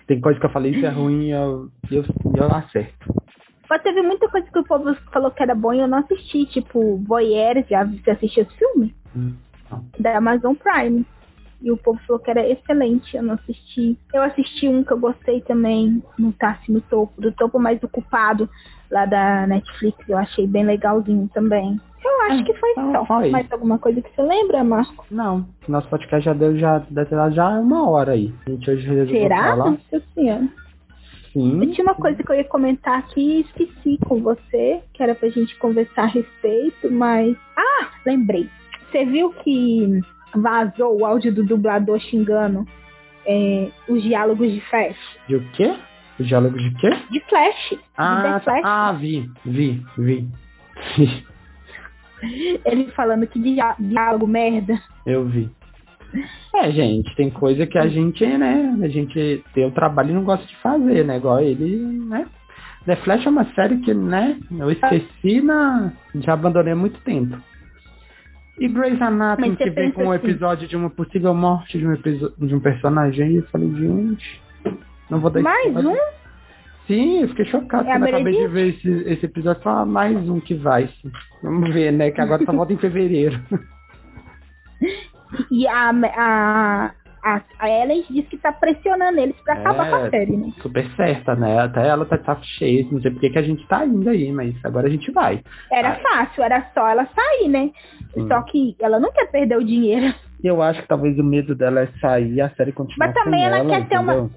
Tem 0.07 0.22
coisa 0.22 0.39
que 0.39 0.45
eu 0.45 0.51
falei, 0.51 0.72
isso 0.74 0.86
é 0.86 0.89
ruim, 0.89 1.30
eu, 1.32 1.70
eu, 1.91 2.05
eu 2.36 2.51
acerto. 2.51 3.07
Mas 3.70 3.82
teve 3.82 4.01
muita 4.01 4.28
coisa 4.30 4.47
que 4.51 4.59
o 4.59 4.63
povo 4.63 4.95
falou 5.11 5.32
que 5.32 5.41
era 5.43 5.55
bom 5.55 5.74
e 5.74 5.80
eu 5.80 5.88
não 5.88 5.99
assisti, 5.99 6.45
tipo, 6.45 6.97
Voyeur, 6.97 7.63
já 7.70 7.84
você 7.84 8.11
assistiu 8.11 8.43
esse 8.43 8.55
filme? 8.57 8.95
Hum. 9.16 9.34
Da 9.99 10.18
Amazon 10.18 10.53
Prime. 10.55 11.05
E 11.61 11.72
o 11.72 11.78
povo 11.78 11.99
falou 12.05 12.22
que 12.22 12.30
era 12.30 12.47
excelente, 12.47 13.16
eu 13.18 13.24
não 13.24 13.34
assisti. 13.36 13.97
Eu 14.13 14.22
assisti 14.22 14.68
um 14.68 14.84
que 14.84 14.91
eu 14.91 14.99
gostei 14.99 15.41
também, 15.41 16.03
não 16.20 16.32
tá 16.32 16.51
assim 16.51 16.74
no 16.74 16.82
topo, 16.82 17.20
do 17.20 17.32
topo 17.32 17.57
mais 17.57 17.82
ocupado, 17.82 18.47
lá 18.91 19.05
da 19.05 19.47
Netflix, 19.47 19.97
eu 20.07 20.18
achei 20.18 20.45
bem 20.45 20.63
legalzinho 20.66 21.28
também. 21.34 21.80
Eu 22.03 22.22
acho 22.28 22.41
É, 22.41 22.43
que 22.43 22.53
foi 22.53 22.70
então 22.72 22.91
só. 22.91 23.05
foi. 23.05 23.32
Mais 23.32 23.51
alguma 23.51 23.80
coisa 23.80 23.99
que 23.99 24.13
você 24.13 24.22
lembra, 24.22 24.63
Marco? 24.63 25.05
Não, 25.09 25.47
nosso 25.68 25.88
podcast 25.89 26.24
já 26.26 26.34
deu 26.34 26.55
já, 26.55 26.80
deve 26.89 27.09
já 27.32 27.49
uma 27.59 27.89
hora 27.89 28.11
aí. 28.11 28.32
A 28.45 28.49
gente 28.51 28.70
hoje 28.70 28.88
resolveu 28.88 29.22
Será? 29.24 29.43
falar. 29.43 29.72
Nossa 29.72 30.03
senhora. 30.13 30.47
Eu 31.36 31.42
Sim. 31.42 31.72
tinha 31.72 31.84
uma 31.86 31.96
coisa 31.96 32.22
que 32.24 32.32
eu 32.32 32.36
ia 32.36 32.44
comentar 32.46 32.98
aqui 33.00 33.20
e 33.38 33.42
esqueci 33.42 33.98
com 34.08 34.22
você, 34.22 34.82
que 34.94 35.04
era 35.04 35.14
pra 35.14 35.28
gente 35.30 35.56
conversar 35.58 36.04
a 36.04 36.08
respeito, 36.08 36.90
mas. 36.92 37.36
Ah, 37.58 37.90
lembrei. 38.06 38.50
Você 38.90 39.04
viu 39.06 39.32
que 39.44 40.00
vazou 40.34 41.00
o 41.02 41.06
áudio 41.06 41.34
do 41.34 41.44
dublador 41.44 42.00
xingando 42.00 42.66
é, 43.26 43.70
os 43.90 44.02
diálogos 44.02 44.50
de 44.52 44.62
Flash? 44.62 44.98
De 45.28 45.36
o 45.36 45.52
quê? 45.52 45.76
O 46.20 46.24
diálogo 46.24 46.58
de 46.58 46.74
quê? 46.76 46.90
De 47.12 47.20
Flash. 47.22 47.70
de 47.72 47.80
Ah, 47.98 48.22
The 48.22 48.30
tá. 48.32 48.40
Flash. 48.40 48.62
ah, 48.64 48.92
vi, 48.94 49.30
vi, 49.46 49.86
vi. 49.98 50.30
Ele 52.66 52.90
falando 52.92 53.28
que 53.28 53.38
dia- 53.40 53.76
diálogo 53.80 54.26
merda. 54.26 54.82
Eu 55.06 55.26
vi. 55.26 55.50
É, 56.55 56.72
gente, 56.72 57.16
tem 57.16 57.30
coisa 57.30 57.66
que 57.66 57.78
a 57.78 57.88
gente, 57.88 58.26
né, 58.26 58.78
a 58.82 58.88
gente 58.88 59.43
tem 59.53 59.66
o 59.66 59.72
trabalho 59.72 60.11
e 60.11 60.13
não 60.13 60.24
gosta 60.24 60.45
de 60.45 60.55
fazer, 60.57 61.03
né, 61.05 61.18
igual 61.18 61.39
ele, 61.41 61.78
né. 62.05 62.26
The 62.86 62.95
Flash 62.97 63.26
é 63.26 63.30
uma 63.30 63.45
série 63.53 63.78
que, 63.78 63.93
né, 63.93 64.38
eu 64.51 64.72
esqueci 64.72 65.41
na, 65.41 65.91
já 66.16 66.34
abandonei 66.34 66.74
há 66.74 66.76
muito 66.76 66.99
tempo. 67.01 67.38
E 68.59 68.70
Grey's 68.70 69.01
Anatomy 69.01 69.55
que 69.57 69.70
vem 69.70 69.91
com 69.91 70.05
um 70.05 70.11
assim. 70.11 70.28
episódio 70.28 70.68
de 70.68 70.78
uma 70.78 70.89
possível 70.89 71.34
morte 71.34 71.78
de 71.78 71.86
um, 71.86 71.93
de 71.93 72.55
um 72.55 72.59
personagem. 72.59 73.36
Eu 73.36 73.43
falei, 73.47 73.70
gente, 73.70 74.41
não 75.09 75.20
vou 75.20 75.30
dar 75.30 75.41
Mais 75.41 75.76
um? 75.76 75.95
Sim, 76.88 77.22
eu 77.22 77.30
fiquei 77.30 77.45
chocado 77.45 77.89
é 77.89 77.91
quando 77.91 78.05
acabei 78.05 78.34
de 78.34 78.47
ver 78.47 78.68
esse, 78.70 78.89
esse 79.09 79.26
episódio. 79.26 79.61
Só 79.61 79.70
ah, 79.70 79.86
mais 79.86 80.18
um 80.30 80.39
que 80.39 80.53
vai. 80.53 80.89
Vamos 81.43 81.74
ver, 81.74 81.91
né? 81.91 82.11
Que 82.11 82.22
agora 82.22 82.45
só 82.45 82.53
volta 82.53 82.72
em 82.72 82.78
fevereiro. 82.78 83.41
E 85.51 85.67
a, 85.67 85.89
a, 85.89 86.91
a, 87.23 87.41
a 87.59 87.69
Ellen 87.69 88.03
diz 88.09 88.28
que 88.28 88.38
tá 88.38 88.51
pressionando 88.51 89.19
eles 89.19 89.36
pra 89.41 89.55
acabar 89.55 89.89
com 89.89 89.95
a 89.95 90.07
é, 90.07 90.09
série, 90.11 90.38
né? 90.38 90.51
Super 90.61 90.88
certa, 90.95 91.36
né? 91.36 91.59
Até 91.59 91.88
ela 91.88 92.05
tá 92.05 92.34
de 92.36 92.47
cheio, 92.49 92.88
não 92.91 93.01
sei 93.01 93.11
por 93.11 93.19
que 93.19 93.38
a 93.39 93.41
gente 93.41 93.67
tá 93.67 93.84
indo 93.84 94.07
aí, 94.07 94.32
mas 94.32 94.53
agora 94.63 94.88
a 94.88 94.89
gente 94.91 95.11
vai. 95.11 95.41
Era 95.71 95.89
ah. 95.89 95.95
fácil, 95.95 96.43
era 96.43 96.69
só 96.73 96.88
ela 96.88 97.07
sair, 97.07 97.49
né? 97.49 97.71
Sim. 98.13 98.28
Só 98.28 98.41
que 98.43 98.76
ela 98.80 98.99
não 98.99 99.11
quer 99.11 99.32
perder 99.32 99.57
o 99.57 99.65
dinheiro. 99.65 100.13
Eu 100.43 100.61
acho 100.61 100.82
que 100.84 100.88
talvez 100.88 101.17
o 101.17 101.23
medo 101.23 101.55
dela 101.55 101.82
é 101.82 101.88
sair 101.99 102.34
e 102.34 102.41
a 102.41 102.49
série 102.51 102.71
continuar 102.71 103.07
Mas 103.07 103.15
também 103.15 103.43
ela, 103.43 103.57
ela 103.57 103.69
quer 103.69 103.80
entendeu? 103.80 103.97
ter 103.97 104.11
uma. 104.13 104.30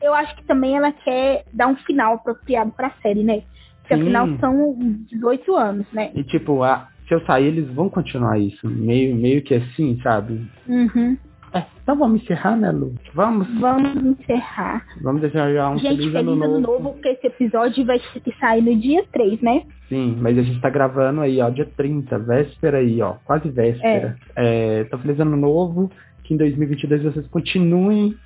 Eu 0.00 0.14
acho 0.14 0.36
que 0.36 0.44
também 0.44 0.76
ela 0.76 0.92
quer 0.92 1.44
dar 1.52 1.66
um 1.66 1.76
final 1.76 2.14
apropriado 2.14 2.70
pra 2.70 2.92
série, 3.02 3.24
né? 3.24 3.42
Porque 3.80 3.96
Sim. 3.96 4.02
afinal 4.02 4.28
são 4.38 4.76
18 5.10 5.56
anos, 5.56 5.86
né? 5.92 6.12
E 6.14 6.22
tipo, 6.22 6.62
a, 6.62 6.88
se 7.06 7.14
eu 7.14 7.20
sair, 7.26 7.46
eles 7.46 7.68
vão 7.74 7.88
continuar 7.88 8.38
isso. 8.38 8.68
Meio, 8.68 9.14
meio 9.14 9.42
que 9.42 9.54
assim, 9.54 9.98
sabe? 10.02 10.40
Uhum. 10.66 11.16
É, 11.52 11.64
então 11.82 11.96
vamos 11.96 12.22
encerrar, 12.22 12.56
né, 12.56 12.70
Lu? 12.72 12.94
Vamos? 13.14 13.46
Vamos 13.60 14.18
encerrar. 14.18 14.84
Vamos 15.02 15.20
desejar 15.22 15.70
um 15.70 15.78
gente, 15.78 15.98
feliz, 15.98 16.12
feliz 16.12 16.16
ano, 16.16 16.34
novo. 16.34 16.60
novo. 16.60 16.92
porque 16.94 17.10
esse 17.10 17.28
episódio 17.28 17.84
vai 17.84 18.00
sair 18.40 18.60
no 18.60 18.74
dia 18.74 19.04
3, 19.12 19.40
né? 19.40 19.62
Sim, 19.88 20.16
mas 20.20 20.36
a 20.36 20.42
gente 20.42 20.60
tá 20.60 20.68
gravando 20.68 21.20
aí, 21.20 21.40
ó, 21.40 21.48
dia 21.50 21.68
30, 21.76 22.18
véspera 22.18 22.78
aí, 22.78 23.00
ó, 23.00 23.14
quase 23.24 23.48
véspera. 23.50 24.16
É. 24.34 24.78
É, 24.78 24.80
então, 24.80 24.98
feliz 24.98 25.20
ano 25.20 25.36
novo, 25.36 25.92
que 26.24 26.34
em 26.34 26.36
2022 26.36 27.04
vocês 27.04 27.26
continuem 27.28 28.16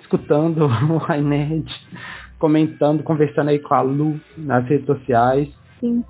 escutando 0.00 0.66
o 0.66 1.14
iNerd, 1.14 1.72
comentando, 2.40 3.04
conversando 3.04 3.50
aí 3.50 3.60
com 3.60 3.74
a 3.74 3.82
Lu 3.82 4.18
nas 4.36 4.66
redes 4.66 4.86
sociais. 4.86 5.48
Sim. 5.78 6.02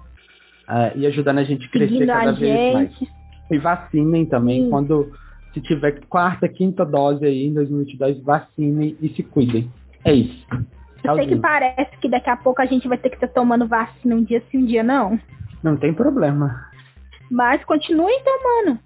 Uh, 0.69 0.97
e 0.97 1.07
ajudando 1.07 1.39
a 1.39 1.45
gente 1.45 1.67
a 1.67 1.71
crescer 1.71 1.93
Seguindo 1.93 2.07
cada 2.07 2.33
vez 2.33 2.57
gente. 2.57 2.73
mais. 2.75 3.15
E 3.51 3.59
vacinem 3.59 4.25
também 4.25 4.65
Sim. 4.65 4.71
quando 4.71 5.13
se 5.53 5.61
tiver 5.61 6.01
quarta, 6.09 6.49
quinta 6.49 6.85
dose 6.85 7.25
aí 7.25 7.47
em 7.47 7.55
2022, 7.55 8.23
vacinem 8.23 8.97
e 9.01 9.09
se 9.11 9.23
cuidem. 9.23 9.71
É 10.05 10.13
isso. 10.13 10.47
Eu 11.05 11.15
sei 11.17 11.27
que 11.27 11.37
parece 11.37 11.97
que 11.99 12.09
daqui 12.09 12.31
a 12.31 12.37
pouco 12.37 12.63
a 12.63 12.67
gente 12.67 12.89
vai 12.89 12.97
ter 12.97 13.11
que 13.11 13.17
estar 13.17 13.29
tomando 13.29 13.67
vacina 13.69 14.17
um 14.17 14.25
dia 14.25 14.43
sim, 14.51 14.59
um 14.59 14.65
dia 14.65 14.83
não. 14.83 15.21
Não 15.63 15.77
tem 15.77 15.93
problema. 15.93 16.69
Mas 17.31 17.63
continuem 17.65 18.21
tomando. 18.25 18.79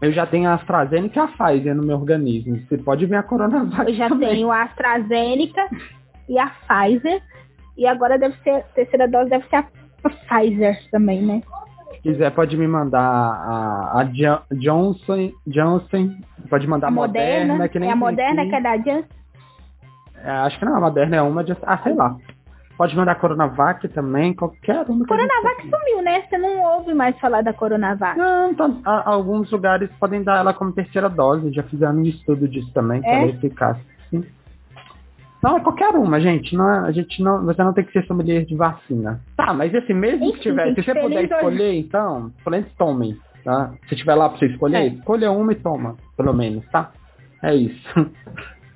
Eu 0.00 0.12
já 0.12 0.24
tenho 0.24 0.48
a 0.48 0.54
AstraZeneca 0.54 1.18
e 1.18 1.22
a 1.22 1.26
Pfizer 1.26 1.74
no 1.74 1.82
meu 1.82 1.96
organismo. 1.96 2.60
Você 2.68 2.78
pode 2.78 3.04
ver 3.06 3.16
a 3.16 3.22
Coronavac 3.22 3.90
Eu 3.90 3.96
já 3.96 4.08
também. 4.08 4.30
tenho 4.30 4.50
a 4.50 4.62
AstraZeneca 4.62 5.68
e 6.28 6.38
a 6.38 6.46
Pfizer. 6.46 7.20
E 7.76 7.86
agora 7.86 8.18
deve 8.18 8.36
ser, 8.42 8.50
a 8.50 8.60
terceira 8.60 9.08
dose 9.08 9.30
deve 9.30 9.46
ser 9.48 9.56
a 9.56 9.66
Pfizer 10.10 10.78
também, 10.90 11.22
né? 11.22 11.42
Se 11.92 12.00
quiser, 12.02 12.30
pode 12.32 12.56
me 12.56 12.66
mandar 12.66 13.00
a, 13.00 14.00
a 14.00 14.04
Johnson, 14.54 15.32
Johnson, 15.46 16.16
pode 16.48 16.66
mandar 16.66 16.88
a 16.88 16.90
Moderna, 16.90 17.54
Moderna 17.54 17.68
que 17.68 17.78
nem 17.78 17.88
É 17.88 17.92
a 17.92 17.96
Moderna 17.96 18.42
aqui. 18.42 18.50
que 18.50 18.56
é 18.56 18.60
da 18.60 18.76
Johnson? 18.76 19.08
É, 20.22 20.30
acho 20.30 20.58
que 20.58 20.64
não, 20.64 20.76
a 20.76 20.80
Moderna 20.80 21.16
é 21.16 21.22
uma 21.22 21.44
de. 21.44 21.56
Ah, 21.62 21.78
sei 21.78 21.94
lá. 21.94 22.16
Pode 22.76 22.94
mandar 22.94 23.12
a 23.12 23.16
Coronavac 23.16 23.88
também, 23.88 24.32
qualquer 24.32 24.84
uma. 24.88 25.04
Coronavac 25.04 25.62
sumiu, 25.62 26.02
né? 26.02 26.22
Você 26.22 26.38
não 26.38 26.62
ouve 26.76 26.94
mais 26.94 27.18
falar 27.18 27.42
da 27.42 27.52
Coronavac. 27.52 28.16
Não, 28.16 28.54
tá, 28.54 28.70
alguns 29.04 29.50
lugares 29.50 29.90
podem 29.98 30.22
dar 30.22 30.38
ela 30.38 30.54
como 30.54 30.72
terceira 30.72 31.08
dose. 31.08 31.52
Já 31.52 31.64
fizeram 31.64 31.96
um 31.96 32.02
estudo 32.02 32.46
disso 32.46 32.72
também, 32.72 33.02
que 33.02 33.08
é? 33.08 33.26
eficaz. 33.26 33.76
Sim. 34.10 34.24
Não, 35.42 35.56
é 35.56 35.60
qualquer 35.60 35.94
uma, 35.94 36.20
gente. 36.20 36.56
Não 36.56 36.68
é, 36.68 36.88
a 36.88 36.92
gente 36.92 37.22
não, 37.22 37.44
você 37.44 37.62
não 37.62 37.72
tem 37.72 37.84
que 37.84 37.92
ser 37.92 38.04
sommelier 38.06 38.44
de 38.44 38.56
vacina. 38.56 39.20
Tá, 39.36 39.54
mas 39.54 39.74
assim, 39.74 39.94
mesmo 39.94 40.24
Enfim, 40.24 40.36
que 40.36 40.40
tiver, 40.40 40.74
se 40.74 40.82
você 40.82 40.94
puder 40.94 41.24
escolher, 41.24 41.70
hoje. 41.70 41.78
então, 41.78 42.32
menos 42.48 42.72
tomem, 42.76 43.16
tá? 43.44 43.72
Se 43.88 43.96
tiver 43.96 44.14
lá 44.14 44.28
pra 44.28 44.38
você 44.38 44.46
escolher, 44.46 44.76
é. 44.76 44.86
escolha 44.88 45.30
uma 45.30 45.52
e 45.52 45.56
toma, 45.56 45.96
pelo 46.16 46.32
menos, 46.32 46.64
tá? 46.70 46.90
É 47.42 47.54
isso. 47.54 47.94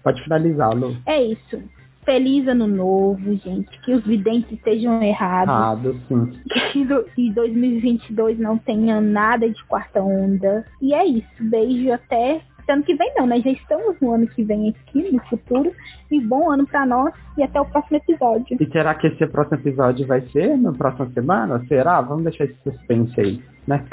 Pode 0.02 0.22
finalizar, 0.22 0.74
Lu. 0.74 0.96
É 1.06 1.22
isso. 1.22 1.62
Feliz 2.04 2.48
ano 2.48 2.66
novo, 2.66 3.34
gente. 3.36 3.80
Que 3.82 3.94
os 3.94 4.04
videntes 4.04 4.50
estejam 4.50 5.00
errados. 5.00 5.54
Errado, 5.54 6.00
sim. 6.08 6.32
Que 6.72 7.30
2022 7.30 8.40
não 8.40 8.58
tenha 8.58 9.00
nada 9.00 9.48
de 9.48 9.64
quarta 9.66 10.02
onda. 10.02 10.64
E 10.80 10.92
é 10.92 11.04
isso. 11.06 11.28
Beijo 11.38 11.92
até 11.92 12.40
ano 12.70 12.82
que 12.82 12.94
vem 12.94 13.12
não, 13.16 13.26
né? 13.26 13.40
Já 13.40 13.50
estamos 13.50 13.96
no 14.00 14.12
ano 14.12 14.26
que 14.26 14.44
vem 14.44 14.68
aqui, 14.70 15.10
no 15.10 15.20
futuro. 15.26 15.72
E 16.10 16.20
bom 16.20 16.50
ano 16.50 16.66
para 16.66 16.86
nós 16.86 17.14
e 17.36 17.42
até 17.42 17.60
o 17.60 17.64
próximo 17.64 17.96
episódio. 17.96 18.56
E 18.60 18.66
será 18.70 18.94
que 18.94 19.06
esse 19.06 19.26
próximo 19.26 19.58
episódio 19.58 20.06
vai 20.06 20.20
ser 20.28 20.56
na 20.56 20.72
próxima 20.72 21.10
semana? 21.10 21.64
Será? 21.66 22.00
Vamos 22.00 22.24
deixar 22.24 22.44
esse 22.44 22.56
suspense 22.62 23.20
aí, 23.20 23.42
né? 23.66 23.84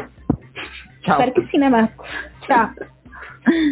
Tchau. 1.02 1.20
Espero 1.20 1.34
que 1.34 1.52
sim, 1.52 1.58
né, 1.58 1.70
Marco? 1.70 2.06
Tchau. 2.42 2.70